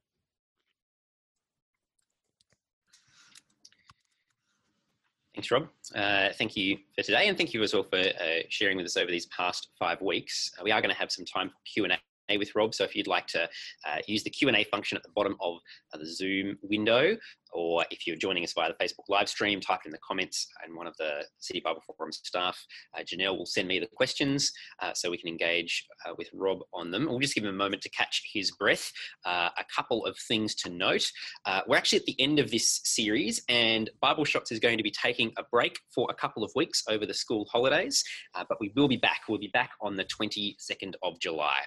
Thanks, 5.40 5.50
Rob. 5.50 5.68
Uh, 5.94 6.28
thank 6.36 6.54
you 6.54 6.76
for 6.94 7.02
today, 7.02 7.28
and 7.28 7.38
thank 7.38 7.54
you 7.54 7.62
as 7.62 7.72
well 7.72 7.82
for 7.82 7.96
uh, 7.96 8.42
sharing 8.50 8.76
with 8.76 8.84
us 8.84 8.98
over 8.98 9.10
these 9.10 9.24
past 9.34 9.68
five 9.78 9.98
weeks. 10.02 10.52
Uh, 10.58 10.64
we 10.64 10.70
are 10.70 10.82
going 10.82 10.92
to 10.92 11.00
have 11.00 11.10
some 11.10 11.24
time 11.24 11.48
for 11.48 11.56
Q 11.64 11.84
and 11.84 11.96
A 12.28 12.36
with 12.36 12.54
Rob. 12.54 12.74
So 12.74 12.84
if 12.84 12.94
you'd 12.94 13.06
like 13.06 13.26
to 13.28 13.44
uh, 13.44 13.96
use 14.06 14.22
the 14.22 14.28
Q 14.28 14.48
and 14.48 14.56
A 14.58 14.64
function 14.64 14.98
at 14.98 15.02
the 15.02 15.08
bottom 15.16 15.38
of 15.40 15.56
uh, 15.94 15.96
the 15.96 16.04
Zoom 16.04 16.58
window, 16.60 17.16
or 17.52 17.84
if 17.90 18.06
you're 18.06 18.16
joining 18.16 18.44
us 18.44 18.52
via 18.52 18.70
the 18.70 18.84
Facebook 18.84 19.08
live 19.08 19.28
stream, 19.28 19.60
type 19.60 19.80
in 19.84 19.90
the 19.90 19.98
comments 19.98 20.48
and 20.64 20.76
one 20.76 20.86
of 20.86 20.96
the 20.96 21.24
City 21.38 21.60
Bible 21.60 21.82
Forum 21.86 22.12
staff, 22.12 22.58
uh, 22.96 23.02
Janelle, 23.02 23.36
will 23.36 23.46
send 23.46 23.68
me 23.68 23.78
the 23.78 23.88
questions 23.94 24.52
uh, 24.80 24.92
so 24.94 25.10
we 25.10 25.18
can 25.18 25.28
engage 25.28 25.86
uh, 26.06 26.14
with 26.16 26.28
Rob 26.32 26.60
on 26.72 26.90
them. 26.90 27.06
We'll 27.06 27.18
just 27.18 27.34
give 27.34 27.44
him 27.44 27.50
a 27.50 27.54
moment 27.54 27.82
to 27.82 27.90
catch 27.90 28.22
his 28.32 28.50
breath. 28.52 28.90
Uh, 29.24 29.50
a 29.58 29.64
couple 29.74 30.04
of 30.06 30.16
things 30.28 30.54
to 30.56 30.70
note. 30.70 31.04
Uh, 31.46 31.60
we're 31.66 31.76
actually 31.76 31.98
at 31.98 32.06
the 32.06 32.20
end 32.20 32.38
of 32.38 32.50
this 32.50 32.80
series 32.84 33.42
and 33.48 33.90
Bible 34.00 34.24
Shots 34.24 34.52
is 34.52 34.58
going 34.58 34.76
to 34.76 34.84
be 34.84 34.90
taking 34.90 35.32
a 35.38 35.42
break 35.50 35.78
for 35.94 36.06
a 36.10 36.14
couple 36.14 36.44
of 36.44 36.52
weeks 36.54 36.82
over 36.88 37.06
the 37.06 37.14
school 37.14 37.46
holidays, 37.50 38.02
uh, 38.34 38.44
but 38.48 38.60
we 38.60 38.72
will 38.76 38.88
be 38.88 38.96
back. 38.96 39.22
We'll 39.28 39.38
be 39.38 39.50
back 39.52 39.70
on 39.80 39.96
the 39.96 40.04
22nd 40.04 40.94
of 41.02 41.18
July. 41.20 41.58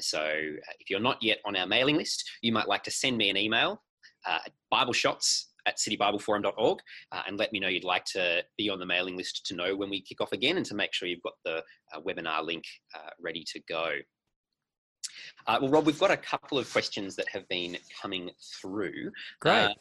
so 0.00 0.26
if 0.80 0.90
you're 0.90 1.00
not 1.00 1.22
yet 1.22 1.38
on 1.44 1.56
our 1.56 1.66
mailing 1.66 1.96
list, 1.96 2.28
you 2.42 2.52
might 2.52 2.68
like 2.68 2.82
to 2.84 2.90
send 2.90 3.16
me 3.16 3.30
an 3.30 3.36
email 3.36 3.82
uh, 4.26 4.38
Bible 4.70 4.92
Shots 4.92 5.48
at 5.66 5.78
citybibleforum.org 5.78 6.78
uh, 7.12 7.22
and 7.26 7.38
let 7.38 7.52
me 7.52 7.60
know 7.60 7.68
you'd 7.68 7.84
like 7.84 8.04
to 8.04 8.42
be 8.56 8.70
on 8.70 8.78
the 8.78 8.86
mailing 8.86 9.16
list 9.16 9.44
to 9.46 9.54
know 9.54 9.76
when 9.76 9.90
we 9.90 10.00
kick 10.00 10.20
off 10.20 10.32
again 10.32 10.56
and 10.56 10.66
to 10.66 10.74
make 10.74 10.92
sure 10.92 11.08
you've 11.08 11.22
got 11.22 11.34
the 11.44 11.62
uh, 11.94 12.00
webinar 12.06 12.44
link 12.44 12.64
uh, 12.94 13.10
ready 13.20 13.44
to 13.52 13.60
go. 13.68 13.90
Uh, 15.46 15.58
well, 15.60 15.70
Rob, 15.70 15.86
we've 15.86 15.98
got 15.98 16.10
a 16.10 16.16
couple 16.16 16.58
of 16.58 16.70
questions 16.70 17.16
that 17.16 17.28
have 17.28 17.46
been 17.48 17.76
coming 18.00 18.30
through. 18.60 19.10
Great. 19.40 19.64
Uh, 19.64 19.74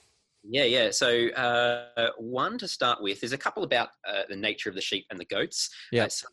yeah, 0.44 0.64
yeah. 0.64 0.92
So 0.92 1.30
uh, 1.30 2.10
one 2.18 2.58
to 2.58 2.68
start 2.68 3.02
with 3.02 3.24
is 3.24 3.34
a 3.34 3.38
couple 3.38 3.64
about 3.64 3.90
the 4.30 4.36
nature 4.36 4.70
of 4.70 4.76
the 4.76 4.82
sheep 4.82 5.06
and 5.10 5.20
the 5.20 5.26
goats. 5.26 5.70
Yes. 5.92 6.24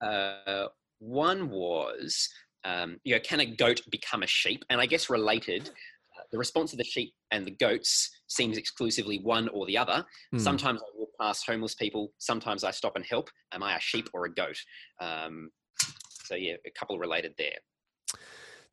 So, 0.00 0.68
one 1.00 1.50
was, 1.50 2.28
um, 2.64 2.98
you 3.04 3.14
know, 3.14 3.20
can 3.20 3.40
a 3.40 3.46
goat 3.46 3.80
become 3.90 4.22
a 4.22 4.26
sheep? 4.26 4.64
And 4.70 4.80
I 4.80 4.86
guess 4.86 5.10
related, 5.10 5.70
the 6.30 6.38
response 6.38 6.72
of 6.72 6.78
the 6.78 6.84
sheep 6.84 7.12
and 7.30 7.46
the 7.46 7.50
goats 7.52 8.10
seems 8.26 8.58
exclusively 8.58 9.20
one 9.22 9.48
or 9.48 9.66
the 9.66 9.78
other. 9.78 10.04
Mm. 10.34 10.40
Sometimes 10.40 10.80
I 10.82 10.86
walk 10.94 11.10
past 11.20 11.46
homeless 11.46 11.74
people. 11.74 12.12
Sometimes 12.18 12.64
I 12.64 12.70
stop 12.70 12.96
and 12.96 13.04
help. 13.04 13.30
Am 13.52 13.62
I 13.62 13.76
a 13.76 13.80
sheep 13.80 14.08
or 14.12 14.24
a 14.26 14.32
goat? 14.32 14.58
Um, 15.00 15.50
so 16.24 16.34
yeah, 16.34 16.54
a 16.66 16.70
couple 16.70 16.98
related 16.98 17.34
there. 17.38 17.56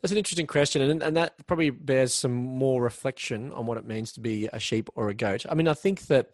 That's 0.01 0.11
an 0.11 0.17
interesting 0.17 0.45
question, 0.45 0.81
and 0.83 1.01
and 1.01 1.17
that 1.17 1.47
probably 1.47 1.69
bears 1.71 2.13
some 2.13 2.33
more 2.33 2.81
reflection 2.81 3.51
on 3.53 3.65
what 3.65 3.77
it 3.77 3.87
means 3.87 4.11
to 4.13 4.19
be 4.19 4.47
a 4.51 4.59
sheep 4.59 4.89
or 4.95 5.09
a 5.09 5.13
goat. 5.13 5.45
I 5.49 5.55
mean, 5.55 5.67
I 5.67 5.73
think 5.73 6.01
that 6.07 6.31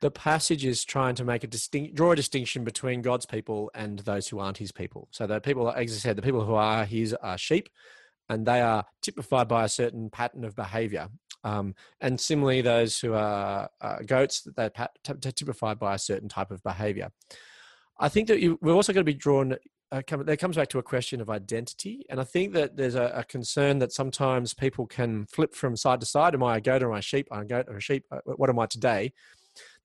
the 0.00 0.10
passage 0.10 0.64
is 0.64 0.84
trying 0.84 1.14
to 1.16 1.24
make 1.24 1.44
a 1.44 1.46
distinct 1.46 1.94
draw 1.94 2.12
a 2.12 2.16
distinction 2.16 2.64
between 2.64 3.02
God's 3.02 3.26
people 3.26 3.70
and 3.74 4.00
those 4.00 4.28
who 4.28 4.38
aren't 4.38 4.58
his 4.58 4.72
people. 4.72 5.08
So 5.10 5.26
the 5.26 5.40
people, 5.40 5.68
as 5.70 5.92
I 5.92 5.96
said, 5.98 6.16
the 6.16 6.22
people 6.22 6.44
who 6.44 6.54
are 6.54 6.84
his 6.84 7.14
are 7.14 7.38
sheep, 7.38 7.68
and 8.28 8.46
they 8.46 8.60
are 8.60 8.84
typified 9.02 9.48
by 9.48 9.64
a 9.64 9.68
certain 9.68 10.10
pattern 10.10 10.44
of 10.44 10.54
behavior. 10.54 11.08
Um, 11.44 11.74
and 12.00 12.20
similarly, 12.20 12.60
those 12.60 12.98
who 12.98 13.14
are 13.14 13.70
uh, 13.80 13.98
goats, 14.04 14.46
that 14.56 14.74
they're 15.04 15.32
typified 15.32 15.78
by 15.78 15.94
a 15.94 15.98
certain 15.98 16.28
type 16.28 16.50
of 16.50 16.62
behavior. 16.62 17.10
I 17.98 18.08
think 18.08 18.28
that 18.28 18.40
you, 18.40 18.58
we're 18.60 18.74
also 18.74 18.92
going 18.92 19.04
to 19.04 19.12
be 19.12 19.18
drawn. 19.18 19.56
Uh, 19.90 20.02
come, 20.06 20.22
that 20.26 20.36
comes 20.36 20.56
back 20.56 20.68
to 20.68 20.78
a 20.78 20.82
question 20.82 21.18
of 21.18 21.30
identity, 21.30 22.04
and 22.10 22.20
I 22.20 22.24
think 22.24 22.52
that 22.52 22.76
there's 22.76 22.94
a, 22.94 23.10
a, 23.14 23.24
concern 23.24 23.78
that 23.78 23.90
sometimes 23.90 24.52
people 24.52 24.86
can 24.86 25.24
flip 25.24 25.54
from 25.54 25.76
side 25.76 26.00
to 26.00 26.06
side. 26.06 26.34
Am 26.34 26.42
I 26.42 26.58
a 26.58 26.60
goat 26.60 26.82
or 26.82 26.88
am 26.88 26.96
I 26.96 26.98
a 26.98 27.02
sheep? 27.02 27.26
I'm 27.32 27.40
a 27.40 27.44
goat 27.46 27.66
or 27.68 27.78
a 27.78 27.80
sheep. 27.80 28.04
Uh, 28.10 28.18
what 28.24 28.50
am 28.50 28.58
I 28.58 28.66
today? 28.66 29.14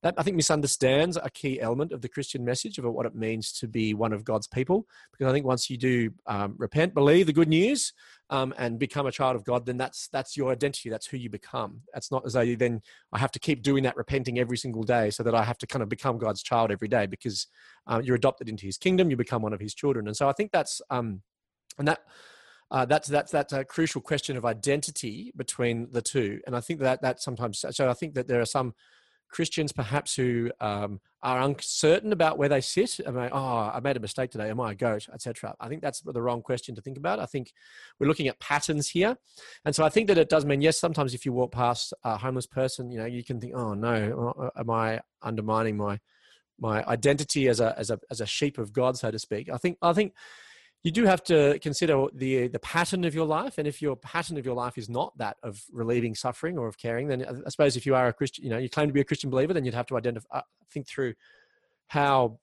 That 0.03 0.13
I 0.17 0.23
think 0.23 0.35
misunderstands 0.35 1.17
a 1.17 1.29
key 1.29 1.61
element 1.61 1.93
of 1.93 2.01
the 2.01 2.09
Christian 2.09 2.43
message 2.43 2.77
of 2.77 2.83
what 2.83 3.05
it 3.05 3.15
means 3.15 3.53
to 3.53 3.69
be 3.69 3.93
one 3.93 4.11
of 4.11 4.25
God's 4.25 4.47
people. 4.47 4.85
Because 5.11 5.31
I 5.31 5.33
think 5.33 5.45
once 5.45 5.69
you 5.69 5.77
do 5.77 6.11
um, 6.27 6.55
repent, 6.57 6.93
believe 6.93 7.25
the 7.25 7.33
good 7.33 7.47
news, 7.47 7.93
um, 8.29 8.53
and 8.57 8.77
become 8.77 9.05
a 9.05 9.11
child 9.11 9.37
of 9.37 9.45
God, 9.45 9.65
then 9.65 9.77
that's 9.77 10.09
that's 10.09 10.35
your 10.35 10.51
identity. 10.51 10.89
That's 10.89 11.07
who 11.07 11.17
you 11.17 11.29
become. 11.29 11.81
That's 11.93 12.11
not 12.11 12.25
as 12.25 12.33
though 12.33 12.55
then 12.55 12.81
I 13.13 13.19
have 13.19 13.31
to 13.31 13.39
keep 13.39 13.63
doing 13.63 13.83
that 13.83 13.95
repenting 13.95 14.39
every 14.39 14.57
single 14.57 14.83
day, 14.83 15.09
so 15.09 15.23
that 15.23 15.33
I 15.33 15.43
have 15.43 15.57
to 15.59 15.67
kind 15.67 15.81
of 15.81 15.87
become 15.87 16.17
God's 16.17 16.43
child 16.43 16.69
every 16.69 16.89
day 16.89 17.05
because 17.05 17.47
uh, 17.87 18.01
you're 18.03 18.17
adopted 18.17 18.49
into 18.49 18.65
His 18.65 18.77
kingdom. 18.77 19.09
You 19.09 19.15
become 19.15 19.41
one 19.41 19.53
of 19.53 19.61
His 19.61 19.73
children, 19.73 20.07
and 20.07 20.17
so 20.17 20.27
I 20.27 20.33
think 20.33 20.51
that's 20.51 20.81
um, 20.89 21.21
and 21.79 21.87
that. 21.87 21.99
Uh, 22.71 22.85
that's 22.85 23.07
that's 23.07 23.31
that's 23.31 23.53
a 23.53 23.63
crucial 23.63 24.01
question 24.01 24.35
of 24.35 24.45
identity 24.45 25.31
between 25.35 25.87
the 25.91 26.01
two, 26.01 26.39
and 26.47 26.55
I 26.55 26.59
think 26.59 26.79
that 26.79 27.03
that 27.03 27.21
sometimes. 27.21 27.63
So 27.69 27.87
I 27.87 27.93
think 27.93 28.15
that 28.15 28.27
there 28.27 28.41
are 28.41 28.45
some 28.45 28.73
Christians 29.33 29.71
perhaps 29.71 30.15
who 30.15 30.51
um, 30.61 31.01
are 31.23 31.41
uncertain 31.41 32.13
about 32.13 32.37
where 32.37 32.47
they 32.47 32.61
sit. 32.61 32.99
I, 33.05 33.29
oh, 33.29 33.71
I 33.73 33.79
made 33.83 33.97
a 33.97 33.99
mistake 33.99 34.29
today. 34.29 34.49
Am 34.49 34.59
I 34.59 34.73
a 34.73 34.75
goat, 34.75 35.07
etc. 35.11 35.55
I 35.59 35.67
think 35.67 35.81
that's 35.81 36.01
the 36.01 36.21
wrong 36.21 36.43
question 36.43 36.75
to 36.75 36.81
think 36.81 36.97
about. 36.97 37.19
I 37.19 37.25
think 37.25 37.51
we're 37.99 38.07
looking 38.07 38.27
at 38.27 38.39
patterns 38.39 38.89
here, 38.89 39.17
and 39.65 39.75
so 39.75 39.83
I 39.83 39.89
think 39.89 40.07
that 40.07 40.19
it 40.19 40.29
does 40.29 40.45
mean 40.45 40.61
yes. 40.61 40.79
Sometimes 40.79 41.15
if 41.15 41.25
you 41.25 41.33
walk 41.33 41.51
past 41.51 41.93
a 42.03 42.15
homeless 42.15 42.45
person, 42.45 42.91
you 42.91 42.99
know, 42.99 43.05
you 43.05 43.23
can 43.23 43.41
think, 43.41 43.55
oh 43.55 43.73
no, 43.73 44.51
am 44.55 44.69
I 44.69 45.01
undermining 45.23 45.77
my 45.77 45.99
my 46.59 46.85
identity 46.85 47.47
as 47.47 47.59
a 47.59 47.77
as 47.77 47.89
a 47.89 47.99
as 48.11 48.21
a 48.21 48.27
sheep 48.27 48.59
of 48.59 48.71
God, 48.71 48.97
so 48.97 49.09
to 49.09 49.17
speak? 49.17 49.49
I 49.49 49.57
think 49.57 49.79
I 49.81 49.93
think 49.93 50.13
you 50.83 50.91
do 50.91 51.05
have 51.05 51.23
to 51.23 51.57
consider 51.59 52.05
the 52.13 52.47
the 52.47 52.59
pattern 52.59 53.05
of 53.05 53.15
your 53.15 53.25
life 53.25 53.57
and 53.57 53.67
if 53.67 53.81
your 53.81 53.95
pattern 53.95 54.37
of 54.37 54.45
your 54.45 54.55
life 54.55 54.77
is 54.77 54.89
not 54.89 55.17
that 55.17 55.37
of 55.41 55.63
relieving 55.71 56.13
suffering 56.13 56.57
or 56.57 56.67
of 56.67 56.77
caring 56.77 57.07
then 57.07 57.25
i 57.45 57.49
suppose 57.49 57.75
if 57.75 57.85
you 57.85 57.95
are 57.95 58.07
a 58.07 58.13
christian 58.13 58.43
you 58.43 58.49
know 58.49 58.57
you 58.57 58.69
claim 58.69 58.87
to 58.87 58.93
be 58.93 59.01
a 59.01 59.05
christian 59.05 59.29
believer 59.29 59.53
then 59.53 59.65
you'd 59.65 59.73
have 59.73 59.87
to 59.87 59.97
identify 59.97 60.37
uh, 60.37 60.41
think 60.71 60.87
through 60.87 61.13
how 61.87 62.37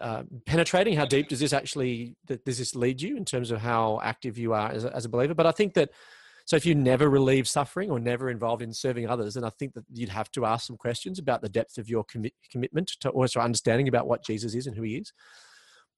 uh, 0.00 0.22
penetrating 0.46 0.96
how 0.96 1.04
deep 1.04 1.28
does 1.28 1.40
this 1.40 1.52
actually 1.52 2.16
does 2.26 2.58
this 2.58 2.74
lead 2.74 3.00
you 3.00 3.16
in 3.16 3.24
terms 3.24 3.50
of 3.50 3.60
how 3.60 4.00
active 4.02 4.36
you 4.38 4.52
are 4.52 4.70
as 4.72 4.84
a, 4.84 4.94
as 4.94 5.04
a 5.04 5.08
believer? 5.08 5.34
But 5.34 5.46
i 5.46 5.52
think 5.52 5.74
that 5.74 5.90
so 6.46 6.56
if 6.56 6.64
you 6.64 6.74
never 6.74 7.10
relieve 7.10 7.46
suffering 7.46 7.90
or 7.90 8.00
never 8.00 8.30
involved 8.30 8.62
in 8.62 8.72
serving 8.72 9.08
others 9.08 9.34
then 9.34 9.44
i 9.44 9.50
think 9.50 9.74
that 9.74 9.84
you'd 9.92 10.08
have 10.08 10.30
to 10.32 10.46
ask 10.46 10.66
some 10.66 10.76
questions 10.76 11.18
about 11.18 11.42
the 11.42 11.48
depth 11.48 11.78
of 11.78 11.88
your 11.88 12.04
commi- 12.04 12.32
commitment 12.50 12.88
to 13.00 13.10
also 13.10 13.38
understanding 13.38 13.86
about 13.86 14.08
what 14.08 14.24
jesus 14.24 14.54
is 14.54 14.66
and 14.66 14.74
who 14.74 14.82
he 14.82 14.96
is 14.96 15.12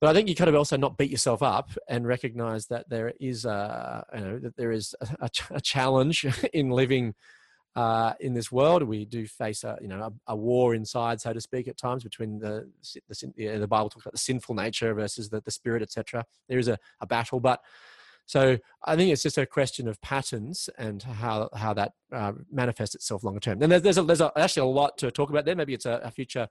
but 0.01 0.09
I 0.09 0.15
think 0.15 0.29
you 0.29 0.35
kind 0.35 0.49
of 0.49 0.55
also 0.55 0.77
not 0.77 0.97
beat 0.97 1.11
yourself 1.11 1.43
up 1.43 1.71
and 1.89 2.07
recognize 2.07 2.67
that 2.69 2.89
there 2.89 3.13
is 3.21 3.45
a, 3.45 4.05
you 4.15 4.21
know, 4.21 4.39
that 4.39 4.57
there 4.57 4.73
is 4.73 4.95
a, 5.01 5.31
a 5.51 5.61
challenge 5.61 6.27
in 6.53 6.71
living 6.71 7.15
uh, 7.77 8.15
in 8.19 8.35
this 8.35 8.51
world. 8.51 8.83
We 8.83 9.05
do 9.05 9.27
face 9.27 9.63
a, 9.63 9.79
you 9.81 9.89
know, 9.89 10.03
a, 10.03 10.33
a, 10.33 10.37
war 10.37 10.75
inside, 10.75 11.21
so 11.21 11.33
to 11.33 11.41
speak, 11.41 11.69
at 11.69 11.77
times 11.77 12.03
between 12.03 12.39
the, 12.39 12.69
the, 13.09 13.59
the 13.59 13.69
Bible 13.69 13.91
talks 13.91 14.05
about 14.07 14.13
the 14.13 14.19
sinful 14.19 14.55
nature 14.55 14.93
versus 14.95 15.29
the, 15.29 15.41
the 15.41 15.51
spirit, 15.51 15.83
etc. 15.83 16.25
There 16.49 16.59
is 16.59 16.69
a, 16.69 16.79
a 17.01 17.07
battle, 17.07 17.39
but 17.39 17.61
so 18.27 18.59
I 18.85 18.97
think 18.97 19.13
it's 19.13 19.23
just 19.23 19.39
a 19.39 19.47
question 19.47 19.89
of 19.89 20.01
patterns 20.03 20.71
and 20.79 21.03
how 21.03 21.49
how 21.53 21.75
that 21.75 21.95
uh, 22.13 22.33
manifests 22.51 22.95
itself 22.95 23.25
longer 23.25 23.41
term. 23.41 23.61
And 23.61 23.73
there's 23.73 23.83
there's, 23.83 23.99
a, 23.99 24.03
there's 24.05 24.21
a, 24.21 24.31
actually 24.37 24.63
a 24.63 24.73
lot 24.73 24.99
to 24.99 25.11
talk 25.11 25.31
about 25.31 25.45
there. 25.45 25.57
Maybe 25.57 25.75
it's 25.75 25.87
a, 25.87 26.01
a 26.05 26.13
future 26.13 26.49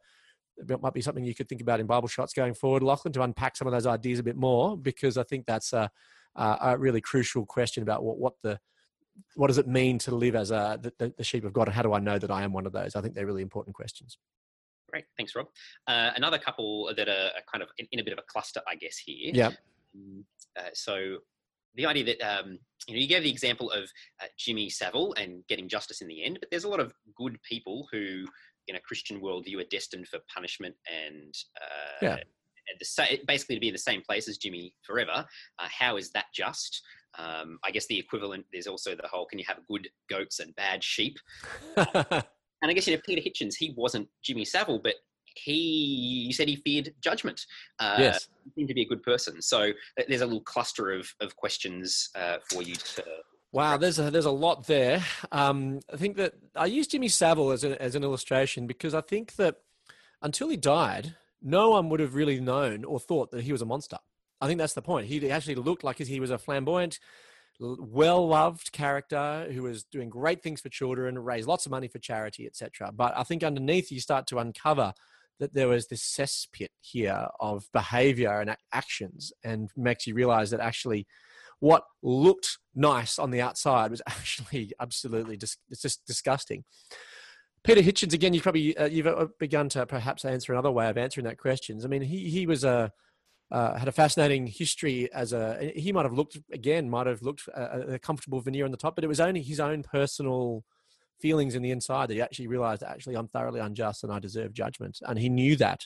it 0.68 0.82
might 0.82 0.94
be 0.94 1.02
something 1.02 1.24
you 1.24 1.36
could 1.36 1.48
think 1.48 1.62
about 1.62 1.80
in 1.80 1.86
Bible 1.86 2.08
shots 2.08 2.34
going 2.34 2.54
forward, 2.54 2.84
Lachlan, 2.84 3.14
to 3.14 3.22
unpack 3.22 3.56
some 3.56 3.68
of 3.68 3.74
those 3.74 3.86
ideas 3.86 4.20
a 4.20 4.24
bit 4.24 4.36
more, 4.36 4.78
because 4.78 5.18
I 5.18 5.24
think 5.24 5.46
that's 5.46 5.74
a, 5.74 5.90
a 6.36 6.78
really 6.78 7.02
crucial 7.02 7.46
question 7.46 7.84
about 7.84 8.04
what, 8.04 8.18
what 8.18 8.34
the 8.44 8.60
what 9.36 9.48
does 9.48 9.58
it 9.58 9.68
mean 9.68 9.98
to 10.00 10.16
live 10.16 10.36
as 10.36 10.52
a 10.52 10.80
the, 10.82 11.14
the, 11.18 11.24
sheep 11.24 11.44
of 11.44 11.54
God, 11.54 11.68
and 11.68 11.76
how 11.76 11.82
do 11.82 11.94
I 11.94 12.00
know 12.00 12.18
that 12.18 12.32
I 12.32 12.44
am 12.44 12.54
one 12.54 12.66
of 12.66 12.72
those? 12.72 12.96
I 12.96 13.02
think 13.02 13.16
they're 13.16 13.26
really 13.26 13.42
important 13.42 13.76
questions. 13.76 14.18
Great, 14.90 15.06
thanks, 15.18 15.36
Rob. 15.36 15.48
Uh, 15.88 16.12
another 16.16 16.38
couple 16.38 16.92
that 16.96 17.08
are 17.08 17.30
kind 17.52 17.62
of 17.62 17.70
in, 17.78 17.88
in, 17.92 18.00
a 18.00 18.04
bit 18.04 18.14
of 18.14 18.20
a 18.20 18.24
cluster, 18.28 18.62
I 18.68 18.76
guess 18.76 18.98
here. 18.98 19.32
Yeah. 19.34 19.52
Um, 19.94 20.26
uh, 20.58 20.70
so 20.74 21.18
the 21.76 21.86
idea 21.86 22.04
that 22.06 22.22
um, 22.22 22.60
you 22.88 22.96
know 22.96 23.00
you 23.00 23.08
gave 23.08 23.24
the 23.24 23.30
example 23.30 23.70
of 23.72 23.84
uh, 24.22 24.28
Jimmy 24.38 24.70
Savile 24.70 25.14
and 25.14 25.46
getting 25.48 25.68
justice 25.68 26.02
in 26.02 26.08
the 26.08 26.24
end, 26.24 26.38
but 26.40 26.50
there's 26.50 26.64
a 26.64 26.70
lot 26.70 26.80
of 26.80 26.94
good 27.16 27.38
people 27.44 27.88
who 27.92 28.26
in 28.70 28.76
a 28.76 28.80
Christian 28.80 29.20
worldview 29.20 29.60
are 29.60 29.68
destined 29.70 30.08
for 30.08 30.20
punishment 30.34 30.76
and 30.88 31.34
uh, 31.60 31.98
yeah. 32.02 32.18
the 32.80 32.86
sa- 32.86 33.06
basically 33.28 33.56
to 33.56 33.60
be 33.60 33.68
in 33.68 33.74
the 33.74 33.80
same 33.80 34.02
place 34.02 34.30
as 34.30 34.38
Jimmy 34.38 34.74
forever. 34.84 35.26
Uh, 35.58 35.68
how 35.68 35.98
is 35.98 36.12
that 36.12 36.26
just? 36.34 36.82
Um, 37.18 37.60
I 37.66 37.72
guess 37.72 37.88
the 37.88 37.98
equivalent. 37.98 38.46
There's 38.54 38.68
also 38.68 38.96
the 38.96 39.08
whole: 39.08 39.26
can 39.26 39.40
you 39.40 39.46
have 39.48 39.58
good 39.68 39.90
goats 40.10 40.40
and 40.40 40.56
bad 40.56 40.84
sheep? 40.84 41.18
and 41.78 42.24
I 42.64 42.74
guess 42.74 42.88
you 42.88 42.96
know 42.96 43.02
Peter 43.04 43.22
Hitchens. 43.22 43.56
He 43.58 43.74
wasn't 43.76 44.08
Jimmy 44.24 44.46
Savile, 44.46 44.80
but 44.80 44.96
he 45.36 46.26
you 46.28 46.34
said 46.34 46.48
he 46.48 46.58
feared 46.58 46.94
judgment. 47.02 47.46
Uh, 47.80 47.96
yes, 47.98 48.28
he 48.44 48.52
seemed 48.62 48.68
to 48.68 48.76
be 48.76 48.84
a 48.84 48.88
good 48.88 49.02
person. 49.02 49.42
So 49.42 49.70
uh, 49.70 50.04
there's 50.08 50.22
a 50.22 50.26
little 50.26 50.42
cluster 50.42 50.92
of 50.92 51.12
of 51.20 51.36
questions 51.36 52.10
uh, 52.16 52.38
for 52.52 52.62
you 52.62 52.76
to 52.76 53.04
Wow, 53.52 53.78
there's 53.78 53.98
a, 53.98 54.12
there's 54.12 54.26
a 54.26 54.32
lot 54.32 54.68
there. 54.68 55.04
Um, 55.32 55.80
I 55.92 55.98
think 55.98 56.18
that 56.18 56.34
I 56.56 56.68
use 56.68 56.88
Jimmy 56.88 57.08
Savile 57.08 57.52
as, 57.52 57.64
a, 57.64 57.82
as 57.82 57.96
an 57.96 58.04
illustration 58.04 58.68
because 58.68 58.94
I 58.94 59.02
think 59.02 59.36
that 59.38 59.56
until 60.22 60.50
he 60.50 60.58
died, 60.58 61.16
no 61.42 61.72
one 61.72 61.90
would 61.90 62.00
have 62.00 62.14
really 62.14 62.40
known 62.40 62.84
or 62.84 63.00
thought 63.00 63.32
that 63.32 63.44
he 63.44 63.52
was 63.52 63.62
a 63.62 63.66
monster. 63.66 63.98
I 64.40 64.48
think 64.48 64.60
that's 64.60 64.74
the 64.74 64.82
point. 64.82 65.08
He 65.08 65.32
actually 65.32 65.56
looked 65.56 65.84
like 65.84 65.98
he 65.98 66.20
was 66.20 66.32
a 66.32 66.38
flamboyant, 66.38 67.00
well 67.60 68.28
loved 68.28 68.72
character 68.72 69.50
who 69.52 69.64
was 69.64 69.84
doing 69.84 70.10
great 70.10 70.42
things 70.42 70.62
for 70.62 70.70
children, 70.70 71.18
raised 71.20 71.48
lots 71.48 71.66
of 71.66 71.72
money 71.72 71.88
for 71.88 72.00
charity, 72.00 72.46
etc. 72.46 72.92
But 72.94 73.18
I 73.18 73.24
think 73.24 73.44
underneath 73.44 73.92
you 73.92 74.00
start 74.00 74.28
to 74.28 74.38
uncover 74.38 74.94
that 75.40 75.54
there 75.54 75.68
was 75.68 75.88
this 75.88 76.04
cesspit 76.04 76.70
here 76.82 77.28
of 77.40 77.68
behavior 77.74 78.40
and 78.40 78.56
actions 78.72 79.32
and 79.44 79.70
makes 79.76 80.06
you 80.06 80.14
realize 80.14 80.52
that 80.52 80.60
actually 80.60 81.08
what 81.60 81.84
looked 82.02 82.58
nice 82.76 83.20
on 83.20 83.32
the 83.32 83.42
outside 83.42 83.92
was 83.92 84.02
actually 84.08 84.72
absolutely 84.80 85.38
dis- 85.38 85.58
it's 85.70 85.82
just 85.82 86.06
disgusting. 86.06 86.64
Peter 87.64 87.82
Hitchens, 87.82 88.14
again—you've 88.14 88.44
probably 88.44 88.76
uh, 88.78 88.88
you've 88.88 89.08
uh, 89.08 89.28
begun 89.38 89.68
to 89.70 89.86
perhaps 89.86 90.24
answer 90.24 90.54
another 90.54 90.72
way 90.72 90.90
of 90.90 90.98
answering 90.98 91.26
that 91.26 91.38
question. 91.38 91.80
I 91.84 91.88
mean, 91.88 92.02
he 92.02 92.30
he 92.30 92.48
was 92.48 92.64
a 92.64 92.92
uh, 93.52 93.78
had 93.78 93.88
a 93.88 93.92
fascinating 93.92 94.48
history 94.48 95.12
as 95.14 95.34
a 95.34 95.72
he 95.76 95.92
might 95.92 96.06
have 96.06 96.14
looked 96.14 96.38
again 96.52 96.90
might 96.90 97.08
have 97.08 97.22
looked 97.22 97.48
a, 97.50 97.60
uh, 97.60 97.94
a, 97.94 98.00
comfortable 98.00 98.40
veneer 98.42 98.66
on 98.66 98.72
the 98.72 98.78
top, 98.78 98.96
but 98.96 99.04
it 99.04 99.08
was 99.08 99.20
only 99.20 99.42
his 99.42 99.60
own 99.60 99.84
personal 99.84 100.64
feelings 101.20 101.56
in 101.56 101.62
the 101.62 101.72
inside 101.72 102.10
that 102.10 102.14
he 102.14 102.22
actually 102.22 102.48
realized 102.48 102.84
actually 102.84 103.16
I'm 103.16 103.28
thoroughly 103.28 103.60
unjust 103.60 104.04
and 104.04 104.14
I 104.14 104.20
deserve 104.20 104.54
judgment, 104.54 105.00
and 105.02 105.20
he 105.20 105.30
knew 105.30 105.56
that. 105.58 105.86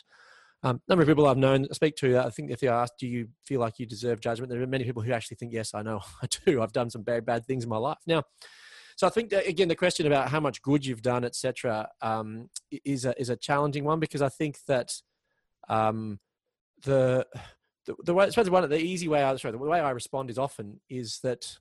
Um, 0.65 0.81
number 0.87 1.01
of 1.01 1.09
people 1.09 1.27
I've 1.27 1.37
known 1.37 1.67
speak 1.73 1.97
to, 1.97 2.17
I 2.19 2.29
think 2.29 2.49
if 2.49 2.61
they 2.61 2.69
ask, 2.69 2.93
do 2.97 3.05
you 3.05 3.27
feel 3.45 3.59
like 3.59 3.79
you 3.79 3.85
deserve 3.85 4.21
judgment? 4.21 4.49
There 4.49 4.61
are 4.61 4.67
many 4.67 4.85
people 4.85 5.01
who 5.01 5.11
actually 5.11 5.35
think, 5.35 5.51
yes, 5.51 5.73
I 5.73 5.81
know 5.81 6.01
I 6.21 6.27
do. 6.45 6.61
I've 6.61 6.71
done 6.71 6.89
some 6.89 7.03
bad, 7.03 7.25
bad 7.25 7.45
things 7.45 7.63
in 7.63 7.69
my 7.69 7.77
life. 7.77 7.97
Now, 8.07 8.23
so 8.95 9.07
I 9.07 9.09
think 9.09 9.29
that, 9.31 9.47
again, 9.47 9.67
the 9.67 9.75
question 9.75 10.07
about 10.07 10.29
how 10.29 10.39
much 10.39 10.61
good 10.61 10.85
you've 10.85 11.01
done, 11.01 11.25
etc., 11.25 11.89
um, 12.01 12.49
is 12.85 13.05
a 13.05 13.19
is 13.19 13.29
a 13.29 13.35
challenging 13.35 13.83
one 13.83 13.99
because 13.99 14.21
I 14.21 14.29
think 14.29 14.57
that 14.67 14.93
um, 15.67 16.19
the, 16.83 17.25
the 17.85 17.95
the 18.05 18.13
way 18.13 18.25
I 18.25 18.29
suppose 18.29 18.49
one 18.49 18.69
the 18.69 18.77
easy 18.77 19.07
way 19.07 19.23
I 19.23 19.35
sorry, 19.37 19.51
the 19.51 19.57
way 19.57 19.79
I 19.79 19.89
respond 19.89 20.29
is 20.29 20.37
often 20.37 20.79
is 20.89 21.19
that 21.23 21.57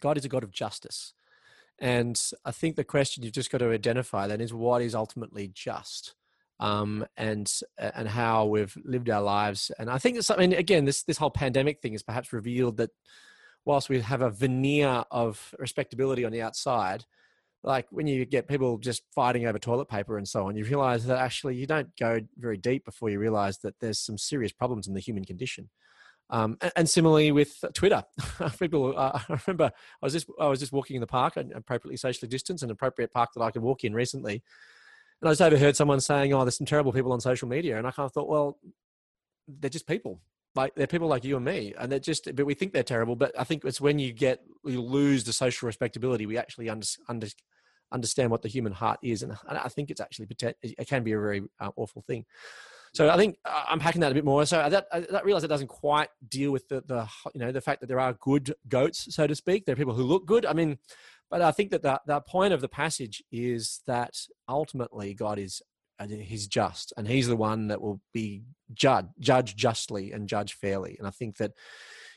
God 0.00 0.16
is 0.16 0.24
a 0.24 0.28
God 0.28 0.44
of 0.44 0.52
justice, 0.52 1.14
and 1.80 2.20
I 2.44 2.52
think 2.52 2.76
the 2.76 2.84
question 2.84 3.24
you've 3.24 3.32
just 3.32 3.50
got 3.50 3.58
to 3.58 3.72
identify 3.72 4.28
then 4.28 4.40
is 4.40 4.54
what 4.54 4.82
is 4.82 4.94
ultimately 4.94 5.50
just 5.52 6.14
um, 6.60 7.06
and 7.16 7.52
and 7.78 8.08
how 8.08 8.46
we've 8.46 8.76
lived 8.84 9.10
our 9.10 9.22
lives. 9.22 9.70
And 9.78 9.90
I 9.90 9.98
think 9.98 10.16
it's 10.16 10.30
I 10.30 10.36
mean 10.36 10.52
again 10.52 10.84
this 10.84 11.02
this 11.02 11.18
whole 11.18 11.30
pandemic 11.30 11.80
thing 11.80 11.92
has 11.92 12.02
perhaps 12.02 12.32
revealed 12.32 12.78
that 12.78 12.90
whilst 13.64 13.88
we 13.88 14.00
have 14.00 14.22
a 14.22 14.30
veneer 14.30 15.04
of 15.10 15.54
respectability 15.58 16.24
on 16.24 16.32
the 16.32 16.42
outside, 16.42 17.04
like 17.62 17.86
when 17.90 18.06
you 18.06 18.24
get 18.24 18.48
people 18.48 18.78
just 18.78 19.02
fighting 19.14 19.46
over 19.46 19.58
toilet 19.58 19.88
paper 19.88 20.16
and 20.18 20.28
so 20.28 20.46
on, 20.46 20.56
you 20.56 20.64
realize 20.64 21.04
that 21.06 21.18
actually 21.18 21.56
you 21.56 21.66
don't 21.66 21.90
go 21.98 22.20
very 22.38 22.56
deep 22.56 22.84
before 22.84 23.10
you 23.10 23.18
realize 23.18 23.58
that 23.58 23.74
there's 23.80 23.98
some 23.98 24.16
serious 24.16 24.52
problems 24.52 24.86
in 24.86 24.94
the 24.94 25.00
human 25.00 25.24
condition. 25.24 25.68
Um, 26.28 26.58
and, 26.74 26.88
similarly 26.88 27.30
with 27.30 27.64
Twitter, 27.72 28.02
people. 28.58 28.98
Uh, 28.98 29.20
I 29.28 29.38
remember 29.46 29.70
I 30.02 30.06
was 30.06 30.12
just 30.12 30.26
I 30.40 30.48
was 30.48 30.58
just 30.58 30.72
walking 30.72 30.96
in 30.96 31.00
the 31.00 31.06
park, 31.06 31.36
appropriately 31.36 31.96
socially 31.96 32.28
distanced, 32.28 32.64
an 32.64 32.70
appropriate 32.70 33.12
park 33.12 33.30
that 33.34 33.42
I 33.42 33.50
could 33.52 33.62
walk 33.62 33.84
in 33.84 33.94
recently, 33.94 34.42
and 35.20 35.28
I 35.28 35.32
just 35.32 35.42
overheard 35.42 35.76
someone 35.76 36.00
saying, 36.00 36.32
"Oh, 36.32 36.44
there's 36.44 36.56
some 36.56 36.66
terrible 36.66 36.92
people 36.92 37.12
on 37.12 37.20
social 37.20 37.48
media," 37.48 37.78
and 37.78 37.86
I 37.86 37.90
kind 37.90 38.06
of 38.06 38.12
thought, 38.12 38.28
well, 38.28 38.58
they're 39.48 39.70
just 39.70 39.86
people. 39.86 40.20
Like 40.54 40.74
they're 40.74 40.86
people 40.86 41.08
like 41.08 41.24
you 41.24 41.36
and 41.36 41.44
me, 41.44 41.74
and 41.78 41.90
they're 41.90 41.98
just. 41.98 42.34
But 42.34 42.46
we 42.46 42.54
think 42.54 42.72
they're 42.72 42.82
terrible. 42.82 43.16
But 43.16 43.38
I 43.38 43.44
think 43.44 43.64
it's 43.64 43.80
when 43.80 43.98
you 43.98 44.12
get 44.12 44.40
you 44.64 44.82
lose 44.82 45.24
the 45.24 45.32
social 45.32 45.66
respectability, 45.66 46.26
we 46.26 46.38
actually 46.38 46.68
under, 46.68 46.86
under, 47.08 47.26
understand 47.92 48.30
what 48.30 48.42
the 48.42 48.48
human 48.48 48.72
heart 48.72 48.98
is, 49.02 49.22
and 49.22 49.36
I 49.48 49.68
think 49.68 49.90
it's 49.90 50.00
actually 50.00 50.28
it 50.40 50.88
can 50.88 51.02
be 51.02 51.12
a 51.12 51.20
very 51.20 51.42
uh, 51.60 51.70
awful 51.76 52.02
thing. 52.02 52.24
So 52.94 53.10
I 53.10 53.16
think 53.18 53.36
uh, 53.44 53.64
I'm 53.68 53.78
packing 53.78 54.00
that 54.00 54.12
a 54.12 54.14
bit 54.14 54.24
more. 54.24 54.46
So 54.46 54.66
that 54.68 54.86
I, 54.90 55.04
I 55.12 55.20
realize 55.20 55.44
it 55.44 55.48
doesn't 55.48 55.68
quite 55.68 56.08
deal 56.26 56.50
with 56.50 56.66
the, 56.68 56.82
the 56.86 57.06
you 57.34 57.40
know 57.40 57.52
the 57.52 57.60
fact 57.60 57.80
that 57.80 57.88
there 57.88 58.00
are 58.00 58.14
good 58.14 58.54
goats, 58.68 59.14
so 59.14 59.26
to 59.26 59.34
speak. 59.34 59.66
There 59.66 59.74
are 59.74 59.76
people 59.76 59.92
who 59.92 60.04
look 60.04 60.26
good. 60.26 60.46
I 60.46 60.54
mean, 60.54 60.78
but 61.30 61.42
I 61.42 61.50
think 61.50 61.70
that 61.70 61.82
the, 61.82 62.00
the 62.06 62.20
point 62.20 62.52
of 62.52 62.60
the 62.60 62.68
passage 62.68 63.22
is 63.32 63.80
that 63.86 64.14
ultimately 64.48 65.14
God 65.14 65.38
is 65.38 65.62
uh, 65.98 66.06
he's 66.06 66.46
just 66.46 66.92
and 66.96 67.08
he's 67.08 67.26
the 67.26 67.36
one 67.36 67.68
that 67.68 67.80
will 67.80 68.00
be 68.12 68.42
judge 68.74 69.06
judge 69.18 69.56
justly 69.56 70.12
and 70.12 70.28
judge 70.28 70.52
fairly. 70.54 70.96
And 70.98 71.06
i 71.06 71.10
think 71.10 71.38
that 71.38 71.52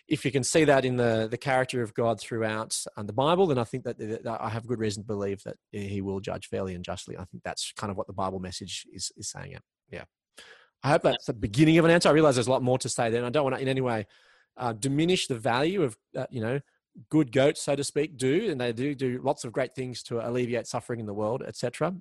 if 0.08 0.26
you 0.26 0.32
can 0.32 0.44
see 0.44 0.66
that 0.66 0.84
in 0.84 0.98
the 0.98 1.28
the 1.30 1.38
character 1.38 1.82
of 1.82 1.94
god 1.94 2.20
throughout 2.20 2.76
uh, 2.98 3.04
the 3.04 3.14
bible 3.14 3.48
then 3.48 3.58
i 3.58 3.64
think 3.64 3.86
that, 3.86 3.98
that, 3.98 4.38
i 4.42 4.50
have 4.50 4.68
good 4.68 4.80
reason 4.80 5.04
to 5.04 5.08
believe 5.08 5.42
that 5.44 5.56
he 5.72 6.02
will 6.02 6.20
judge 6.20 6.48
fairly 6.48 6.76
and 6.76 6.84
justly. 6.84 7.16
I 7.16 7.24
think 7.26 7.44
that's 7.44 7.72
kind 7.78 7.90
of 7.90 7.96
what 7.96 8.08
the 8.08 8.14
bible 8.14 8.40
message 8.40 8.86
is 8.94 9.12
is 9.16 9.30
saying 9.30 9.54
it. 9.54 9.62
Yeah. 9.90 10.04
I 10.84 10.90
hope 10.90 11.04
that's 11.04 11.26
the 11.26 11.34
beginning 11.34 11.78
of 11.78 11.86
an 11.86 11.92
answer. 11.92 12.10
I 12.10 12.14
realize 12.14 12.36
there's 12.36 12.48
a 12.48 12.52
lot 12.52 12.64
more 12.64 12.78
to 12.80 12.90
say 12.90 13.10
there 13.10 13.20
and 13.20 13.28
i 13.28 13.30
don't 13.30 13.44
want 13.44 13.56
to 13.56 13.62
in 13.62 13.68
any 13.68 13.82
way 13.82 14.08
uh, 14.58 14.74
diminish 14.74 15.28
the 15.28 15.40
value 15.40 15.84
of 15.84 15.96
uh, 16.18 16.26
you 16.30 16.42
know 16.42 16.60
good 17.10 17.32
goats 17.32 17.62
so 17.62 17.76
to 17.76 17.84
speak 17.84 18.18
do 18.18 18.50
and 18.50 18.60
they 18.60 18.74
do 18.74 18.94
do 18.94 19.22
lots 19.24 19.44
of 19.44 19.54
great 19.54 19.74
things 19.74 20.04
to 20.04 20.28
alleviate 20.28 20.68
suffering 20.68 21.00
in 21.00 21.06
the 21.06 21.14
world 21.14 21.44
etc 21.48 21.94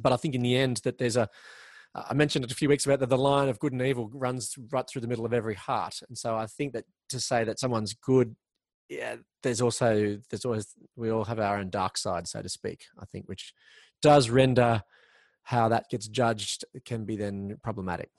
but 0.00 0.12
I 0.12 0.16
think 0.16 0.34
in 0.34 0.42
the 0.42 0.56
end 0.56 0.80
that 0.84 0.98
there's 0.98 1.16
a 1.16 1.28
I 1.94 2.12
mentioned 2.12 2.44
it 2.44 2.50
a 2.50 2.56
few 2.56 2.68
weeks 2.68 2.84
about 2.86 2.98
that 3.00 3.08
the 3.08 3.16
line 3.16 3.48
of 3.48 3.60
good 3.60 3.72
and 3.72 3.80
evil 3.80 4.10
runs 4.12 4.56
right 4.72 4.88
through 4.88 5.02
the 5.02 5.08
middle 5.08 5.24
of 5.24 5.32
every 5.32 5.54
heart, 5.54 6.00
and 6.08 6.18
so 6.18 6.36
I 6.36 6.46
think 6.46 6.72
that 6.72 6.84
to 7.10 7.20
say 7.20 7.44
that 7.44 7.60
someone's 7.60 7.94
good, 7.94 8.34
yeah, 8.88 9.16
there's 9.44 9.60
also 9.60 10.18
there's 10.28 10.44
always 10.44 10.74
we 10.96 11.10
all 11.10 11.24
have 11.24 11.38
our 11.38 11.58
own 11.58 11.70
dark 11.70 11.96
side, 11.96 12.26
so 12.26 12.42
to 12.42 12.48
speak. 12.48 12.86
I 12.98 13.04
think 13.04 13.26
which 13.26 13.54
does 14.02 14.28
render 14.28 14.82
how 15.44 15.68
that 15.68 15.88
gets 15.88 16.08
judged 16.08 16.64
can 16.84 17.04
be 17.04 17.16
then 17.16 17.58
problematic. 17.62 18.10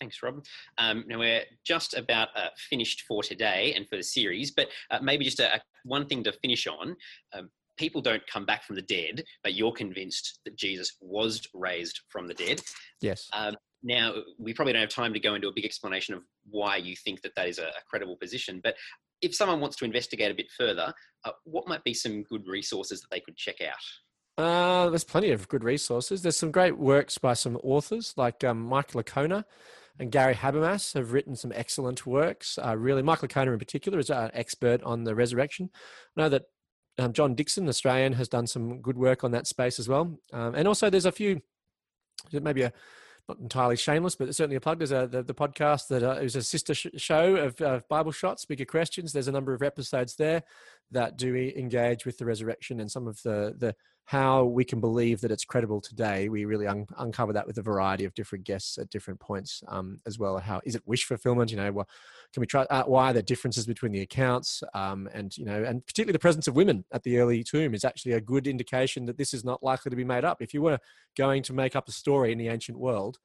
Thanks, 0.00 0.22
Rob. 0.22 0.44
Um, 0.78 1.04
now 1.08 1.18
we're 1.18 1.42
just 1.64 1.94
about 1.94 2.28
uh, 2.36 2.48
finished 2.56 3.02
for 3.08 3.22
today 3.22 3.74
and 3.76 3.88
for 3.88 3.96
the 3.96 4.02
series, 4.02 4.50
but 4.52 4.68
uh, 4.90 4.98
maybe 5.02 5.24
just 5.24 5.40
a, 5.40 5.56
a, 5.56 5.60
one 5.84 6.06
thing 6.06 6.22
to 6.24 6.32
finish 6.32 6.66
on. 6.66 6.96
Um, 7.32 7.50
people 7.76 8.00
don't 8.00 8.24
come 8.26 8.46
back 8.46 8.64
from 8.64 8.76
the 8.76 8.82
dead, 8.82 9.24
but 9.42 9.54
you're 9.54 9.72
convinced 9.72 10.40
that 10.44 10.56
Jesus 10.56 10.96
was 11.00 11.46
raised 11.54 12.00
from 12.08 12.28
the 12.28 12.34
dead. 12.34 12.60
Yes. 13.00 13.28
Um, 13.32 13.56
now, 13.82 14.12
we 14.38 14.52
probably 14.52 14.72
don't 14.72 14.82
have 14.82 14.90
time 14.90 15.14
to 15.14 15.20
go 15.20 15.34
into 15.34 15.48
a 15.48 15.52
big 15.52 15.64
explanation 15.64 16.14
of 16.14 16.22
why 16.50 16.76
you 16.76 16.96
think 16.96 17.22
that 17.22 17.34
that 17.36 17.48
is 17.48 17.58
a, 17.58 17.66
a 17.66 17.82
credible 17.88 18.16
position, 18.16 18.60
but 18.62 18.74
if 19.20 19.34
someone 19.34 19.60
wants 19.60 19.76
to 19.76 19.84
investigate 19.84 20.30
a 20.30 20.34
bit 20.34 20.50
further, 20.56 20.92
uh, 21.24 21.30
what 21.44 21.66
might 21.66 21.82
be 21.82 21.94
some 21.94 22.22
good 22.24 22.46
resources 22.46 23.00
that 23.00 23.10
they 23.10 23.20
could 23.20 23.36
check 23.36 23.56
out? 23.60 24.44
Uh, 24.44 24.88
there's 24.90 25.04
plenty 25.04 25.32
of 25.32 25.48
good 25.48 25.64
resources. 25.64 26.22
There's 26.22 26.36
some 26.36 26.52
great 26.52 26.78
works 26.78 27.18
by 27.18 27.34
some 27.34 27.56
authors 27.64 28.14
like 28.16 28.44
um, 28.44 28.60
Michael 28.60 29.02
Licona 29.02 29.44
and 29.98 30.12
Gary 30.12 30.34
Habermas 30.34 30.94
have 30.94 31.12
written 31.12 31.34
some 31.34 31.52
excellent 31.54 32.06
works. 32.06 32.58
Uh, 32.64 32.76
really, 32.76 33.02
Michael 33.02 33.28
Licona 33.28 33.52
in 33.52 33.58
particular 33.58 33.98
is 33.98 34.10
an 34.10 34.30
expert 34.34 34.82
on 34.82 35.04
the 35.04 35.14
resurrection. 35.14 35.70
I 36.16 36.22
know 36.22 36.28
that 36.28 36.44
um, 36.98 37.12
John 37.12 37.34
Dickson, 37.34 37.68
Australian, 37.68 38.12
has 38.14 38.28
done 38.28 38.46
some 38.46 38.80
good 38.80 38.98
work 38.98 39.24
on 39.24 39.30
that 39.32 39.46
space 39.46 39.78
as 39.78 39.88
well. 39.88 40.18
Um, 40.32 40.54
and 40.54 40.68
also, 40.68 40.90
there's 40.90 41.06
a 41.06 41.12
few, 41.12 41.40
maybe 42.32 42.62
a 42.62 42.72
not 43.28 43.38
entirely 43.40 43.76
shameless, 43.76 44.14
but 44.14 44.34
certainly 44.34 44.56
a 44.56 44.60
plug. 44.60 44.78
There's 44.78 44.92
a 44.92 45.06
the, 45.06 45.22
the 45.22 45.34
podcast 45.34 45.88
that 45.88 46.02
uh, 46.02 46.20
is 46.20 46.34
a 46.34 46.42
sister 46.42 46.74
sh- 46.74 46.86
show 46.96 47.36
of, 47.36 47.60
of 47.60 47.86
Bible 47.88 48.12
shots, 48.12 48.46
bigger 48.46 48.64
questions. 48.64 49.12
There's 49.12 49.28
a 49.28 49.32
number 49.32 49.52
of 49.52 49.62
episodes 49.62 50.16
there 50.16 50.42
that 50.92 51.18
do 51.18 51.34
engage 51.36 52.06
with 52.06 52.18
the 52.18 52.24
resurrection 52.24 52.80
and 52.80 52.90
some 52.90 53.06
of 53.06 53.20
the 53.22 53.54
the 53.56 53.74
how 54.08 54.42
we 54.42 54.64
can 54.64 54.80
believe 54.80 55.20
that 55.20 55.30
it's 55.30 55.44
credible 55.44 55.82
today. 55.82 56.30
We 56.30 56.46
really 56.46 56.66
un- 56.66 56.86
uncover 56.96 57.34
that 57.34 57.46
with 57.46 57.58
a 57.58 57.62
variety 57.62 58.06
of 58.06 58.14
different 58.14 58.46
guests 58.46 58.78
at 58.78 58.88
different 58.88 59.20
points 59.20 59.62
um, 59.68 60.00
as 60.06 60.18
well. 60.18 60.38
How 60.38 60.62
is 60.64 60.74
it 60.74 60.82
wish 60.86 61.04
fulfillment? 61.04 61.50
You 61.50 61.58
know, 61.58 61.70
well, 61.70 61.88
can 62.32 62.40
we 62.40 62.46
try? 62.46 62.62
Uh, 62.70 62.84
why 62.84 63.10
are 63.10 63.12
there 63.12 63.20
differences 63.20 63.66
between 63.66 63.92
the 63.92 64.00
accounts? 64.00 64.62
Um, 64.72 65.10
and 65.12 65.36
you 65.36 65.44
know, 65.44 65.62
and 65.62 65.84
particularly 65.84 66.14
the 66.14 66.20
presence 66.20 66.48
of 66.48 66.56
women 66.56 66.86
at 66.90 67.02
the 67.02 67.18
early 67.18 67.44
tomb 67.44 67.74
is 67.74 67.84
actually 67.84 68.12
a 68.12 68.20
good 68.20 68.46
indication 68.46 69.04
that 69.04 69.18
this 69.18 69.34
is 69.34 69.44
not 69.44 69.62
likely 69.62 69.90
to 69.90 69.96
be 69.96 70.04
made 70.04 70.24
up. 70.24 70.40
If 70.40 70.54
you 70.54 70.62
were 70.62 70.78
going 71.14 71.42
to 71.42 71.52
make 71.52 71.76
up 71.76 71.86
a 71.86 71.92
story 71.92 72.32
in 72.32 72.38
the 72.38 72.48
ancient 72.48 72.78
world, 72.78 73.18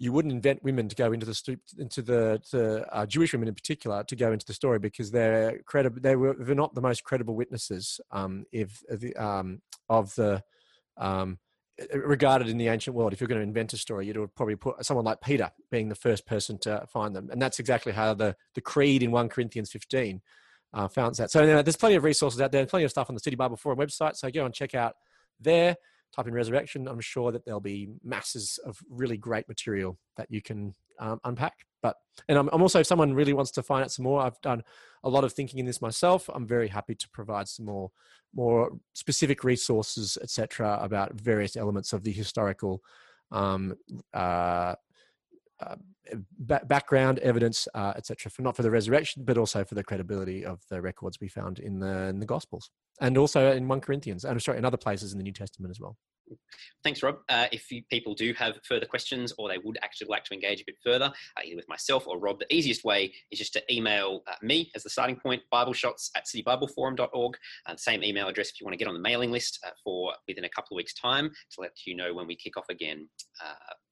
you 0.00 0.14
wouldn't 0.14 0.32
invent 0.32 0.62
women 0.64 0.88
to 0.88 0.96
go 0.96 1.12
into 1.12 1.26
the 1.26 1.58
into 1.78 2.00
the, 2.00 2.40
the 2.50 2.86
uh, 2.90 3.04
Jewish 3.04 3.34
women 3.34 3.48
in 3.48 3.54
particular 3.54 4.02
to 4.04 4.16
go 4.16 4.32
into 4.32 4.46
the 4.46 4.54
story 4.54 4.78
because 4.78 5.10
they're 5.10 5.58
credible. 5.66 6.00
They 6.00 6.16
were 6.16 6.34
they're 6.38 6.54
not 6.54 6.74
the 6.74 6.80
most 6.80 7.04
credible 7.04 7.36
witnesses 7.36 8.00
um, 8.10 8.46
if 8.50 8.82
um, 9.18 9.60
of 9.90 10.14
the 10.14 10.42
um, 10.96 11.38
regarded 11.92 12.48
in 12.48 12.56
the 12.56 12.68
ancient 12.68 12.96
world. 12.96 13.12
If 13.12 13.20
you're 13.20 13.28
going 13.28 13.42
to 13.42 13.46
invent 13.46 13.74
a 13.74 13.76
story, 13.76 14.06
you'd 14.06 14.34
probably 14.34 14.56
put 14.56 14.84
someone 14.86 15.04
like 15.04 15.20
Peter 15.20 15.50
being 15.70 15.90
the 15.90 15.94
first 15.94 16.26
person 16.26 16.56
to 16.60 16.86
find 16.90 17.14
them, 17.14 17.28
and 17.30 17.40
that's 17.40 17.58
exactly 17.58 17.92
how 17.92 18.14
the 18.14 18.34
the 18.54 18.62
creed 18.62 19.02
in 19.02 19.10
one 19.10 19.28
Corinthians 19.28 19.70
15 19.70 20.22
uh, 20.72 20.88
found 20.88 21.14
that. 21.16 21.30
So 21.30 21.44
there's 21.44 21.76
plenty 21.76 21.96
of 21.96 22.04
resources 22.04 22.40
out 22.40 22.52
there, 22.52 22.64
plenty 22.64 22.86
of 22.86 22.90
stuff 22.90 23.10
on 23.10 23.14
the 23.14 23.20
City 23.20 23.36
Bible 23.36 23.58
Forum 23.58 23.78
website. 23.78 24.16
So 24.16 24.30
go 24.30 24.46
and 24.46 24.54
check 24.54 24.74
out 24.74 24.94
there 25.38 25.76
type 26.14 26.26
in 26.26 26.34
resurrection, 26.34 26.88
I'm 26.88 27.00
sure 27.00 27.32
that 27.32 27.44
there'll 27.44 27.60
be 27.60 27.88
masses 28.04 28.58
of 28.64 28.78
really 28.88 29.16
great 29.16 29.48
material 29.48 29.98
that 30.16 30.30
you 30.30 30.42
can 30.42 30.74
um, 30.98 31.20
unpack. 31.24 31.54
But 31.82 31.96
and 32.28 32.38
I'm, 32.38 32.50
I'm, 32.52 32.62
also 32.62 32.80
if 32.80 32.86
someone 32.86 33.14
really 33.14 33.32
wants 33.32 33.50
to 33.52 33.62
find 33.62 33.82
out 33.82 33.90
some 33.90 34.04
more, 34.04 34.20
I've 34.20 34.40
done 34.42 34.62
a 35.02 35.08
lot 35.08 35.24
of 35.24 35.32
thinking 35.32 35.58
in 35.58 35.66
this 35.66 35.80
myself. 35.80 36.28
I'm 36.32 36.46
very 36.46 36.68
happy 36.68 36.94
to 36.94 37.08
provide 37.08 37.48
some 37.48 37.66
more 37.66 37.90
more 38.34 38.70
specific 38.92 39.42
resources, 39.42 40.18
etc., 40.22 40.78
about 40.80 41.14
various 41.14 41.56
elements 41.56 41.92
of 41.92 42.04
the 42.04 42.12
historical 42.12 42.82
um, 43.32 43.74
uh, 44.12 44.74
uh, 45.60 45.76
background 46.38 47.18
evidence, 47.20 47.68
uh, 47.74 47.92
etc., 47.96 48.30
for 48.30 48.42
not 48.42 48.56
for 48.56 48.62
the 48.62 48.70
resurrection, 48.70 49.24
but 49.24 49.38
also 49.38 49.64
for 49.64 49.74
the 49.74 49.84
credibility 49.84 50.44
of 50.44 50.60
the 50.70 50.80
records 50.80 51.18
we 51.20 51.28
found 51.28 51.58
in 51.58 51.78
the 51.78 52.08
in 52.08 52.20
the 52.20 52.26
Gospels, 52.26 52.70
and 53.00 53.16
also 53.16 53.52
in 53.52 53.68
one 53.68 53.80
Corinthians, 53.80 54.24
and 54.24 54.40
sorry, 54.42 54.58
in 54.58 54.64
other 54.64 54.76
places 54.76 55.12
in 55.12 55.18
the 55.18 55.24
New 55.24 55.32
Testament 55.32 55.70
as 55.70 55.80
well. 55.80 55.96
Thanks, 56.82 57.02
Rob. 57.02 57.18
Uh, 57.28 57.46
if 57.52 57.70
you, 57.70 57.82
people 57.90 58.14
do 58.14 58.32
have 58.34 58.58
further 58.64 58.86
questions 58.86 59.32
or 59.38 59.48
they 59.48 59.58
would 59.58 59.78
actually 59.82 60.08
like 60.08 60.24
to 60.24 60.34
engage 60.34 60.60
a 60.60 60.64
bit 60.64 60.76
further, 60.82 61.06
uh, 61.06 61.40
either 61.44 61.56
with 61.56 61.68
myself 61.68 62.06
or 62.06 62.18
Rob, 62.18 62.38
the 62.38 62.54
easiest 62.54 62.84
way 62.84 63.12
is 63.30 63.38
just 63.38 63.52
to 63.54 63.74
email 63.74 64.22
uh, 64.26 64.34
me 64.42 64.70
as 64.74 64.82
the 64.82 64.90
starting 64.90 65.16
point, 65.16 65.42
bibleshots 65.52 66.10
at 66.16 66.24
citybibleforum.org. 66.26 67.36
Uh, 67.66 67.76
same 67.76 68.02
email 68.02 68.28
address 68.28 68.50
if 68.50 68.60
you 68.60 68.64
want 68.64 68.72
to 68.74 68.78
get 68.78 68.88
on 68.88 68.94
the 68.94 69.00
mailing 69.00 69.30
list 69.30 69.58
uh, 69.66 69.70
for 69.84 70.12
within 70.26 70.44
a 70.44 70.48
couple 70.48 70.74
of 70.74 70.76
weeks' 70.76 70.94
time 70.94 71.30
to 71.50 71.60
let 71.60 71.72
you 71.84 71.94
know 71.94 72.14
when 72.14 72.26
we 72.26 72.36
kick 72.36 72.56
off 72.56 72.66
again. 72.70 73.08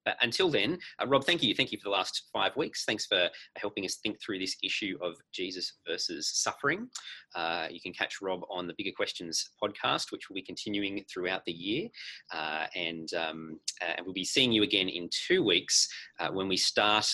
Uh, 0.08 0.12
until 0.22 0.50
then, 0.50 0.78
uh, 1.02 1.06
Rob, 1.06 1.24
thank 1.24 1.42
you. 1.42 1.54
Thank 1.54 1.70
you 1.70 1.78
for 1.78 1.84
the 1.84 1.90
last 1.90 2.28
five 2.32 2.56
weeks. 2.56 2.84
Thanks 2.84 3.04
for 3.04 3.28
helping 3.56 3.84
us 3.84 3.96
think 3.96 4.16
through 4.22 4.38
this 4.38 4.56
issue 4.62 4.96
of 5.02 5.16
Jesus 5.32 5.74
versus 5.86 6.30
suffering. 6.34 6.88
Uh, 7.34 7.66
you 7.70 7.80
can 7.80 7.92
catch 7.92 8.22
Rob 8.22 8.40
on 8.50 8.66
the 8.66 8.74
Bigger 8.78 8.92
Questions 8.96 9.50
podcast, 9.62 10.10
which 10.10 10.28
will 10.28 10.34
be 10.34 10.42
continuing 10.42 11.04
throughout 11.12 11.44
the 11.44 11.52
year. 11.52 11.88
Uh, 12.32 12.66
and, 12.74 13.12
um, 13.14 13.60
uh, 13.82 13.92
and 13.96 14.06
we'll 14.06 14.14
be 14.14 14.24
seeing 14.24 14.50
you 14.50 14.62
again 14.62 14.88
in 14.88 15.10
two 15.12 15.42
weeks 15.42 15.88
uh, 16.20 16.28
when 16.28 16.48
we 16.48 16.56
start 16.56 17.06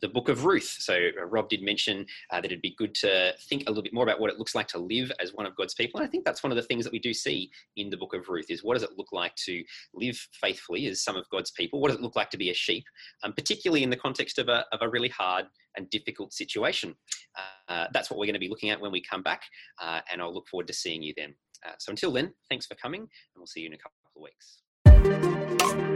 the 0.00 0.08
book 0.08 0.28
of 0.28 0.44
Ruth. 0.44 0.76
So 0.78 0.94
uh, 0.94 1.24
Rob 1.24 1.48
did 1.48 1.62
mention 1.62 2.06
uh, 2.30 2.40
that 2.40 2.46
it'd 2.46 2.62
be 2.62 2.74
good 2.76 2.94
to 2.96 3.32
think 3.48 3.64
a 3.66 3.70
little 3.70 3.82
bit 3.82 3.94
more 3.94 4.04
about 4.04 4.20
what 4.20 4.30
it 4.30 4.38
looks 4.38 4.54
like 4.54 4.68
to 4.68 4.78
live 4.78 5.10
as 5.20 5.34
one 5.34 5.46
of 5.46 5.56
God's 5.56 5.74
people. 5.74 6.00
And 6.00 6.06
I 6.06 6.10
think 6.10 6.24
that's 6.24 6.42
one 6.42 6.52
of 6.52 6.56
the 6.56 6.62
things 6.62 6.84
that 6.84 6.92
we 6.92 6.98
do 6.98 7.12
see 7.12 7.50
in 7.76 7.90
the 7.90 7.96
book 7.96 8.14
of 8.14 8.28
Ruth 8.28 8.50
is 8.50 8.62
what 8.64 8.74
does 8.74 8.82
it 8.82 8.96
look 8.96 9.12
like 9.12 9.34
to 9.46 9.62
live 9.94 10.16
faithfully 10.32 10.86
as 10.86 11.02
some 11.02 11.16
of 11.16 11.28
God's 11.30 11.50
people? 11.50 11.80
What 11.80 11.88
does 11.88 11.98
it 11.98 12.02
look 12.02 12.16
like 12.16 12.30
to 12.30 12.38
be 12.38 12.50
a 12.50 12.54
sheep, 12.54 12.84
um, 13.22 13.32
particularly 13.32 13.82
in 13.82 13.90
the 13.90 13.96
context 13.96 14.38
of 14.38 14.48
a, 14.48 14.64
of 14.72 14.82
a 14.82 14.88
really 14.88 15.08
hard 15.08 15.46
and 15.76 15.88
difficult 15.90 16.32
situation? 16.32 16.94
Uh, 17.68 17.86
that's 17.92 18.10
what 18.10 18.18
we're 18.18 18.26
going 18.26 18.34
to 18.34 18.40
be 18.40 18.48
looking 18.48 18.70
at 18.70 18.80
when 18.80 18.92
we 18.92 19.02
come 19.02 19.22
back. 19.22 19.42
Uh, 19.80 20.00
and 20.10 20.20
I'll 20.20 20.34
look 20.34 20.48
forward 20.48 20.66
to 20.68 20.72
seeing 20.72 21.02
you 21.02 21.14
then. 21.16 21.34
Uh, 21.66 21.72
so 21.78 21.90
until 21.90 22.12
then, 22.12 22.32
thanks 22.48 22.66
for 22.66 22.74
coming 22.76 23.02
and 23.02 23.08
we'll 23.36 23.46
see 23.46 23.60
you 23.60 23.66
in 23.66 23.74
a 23.74 23.78
couple 23.78 23.96
of 24.16 24.22
weeks. 24.22 25.89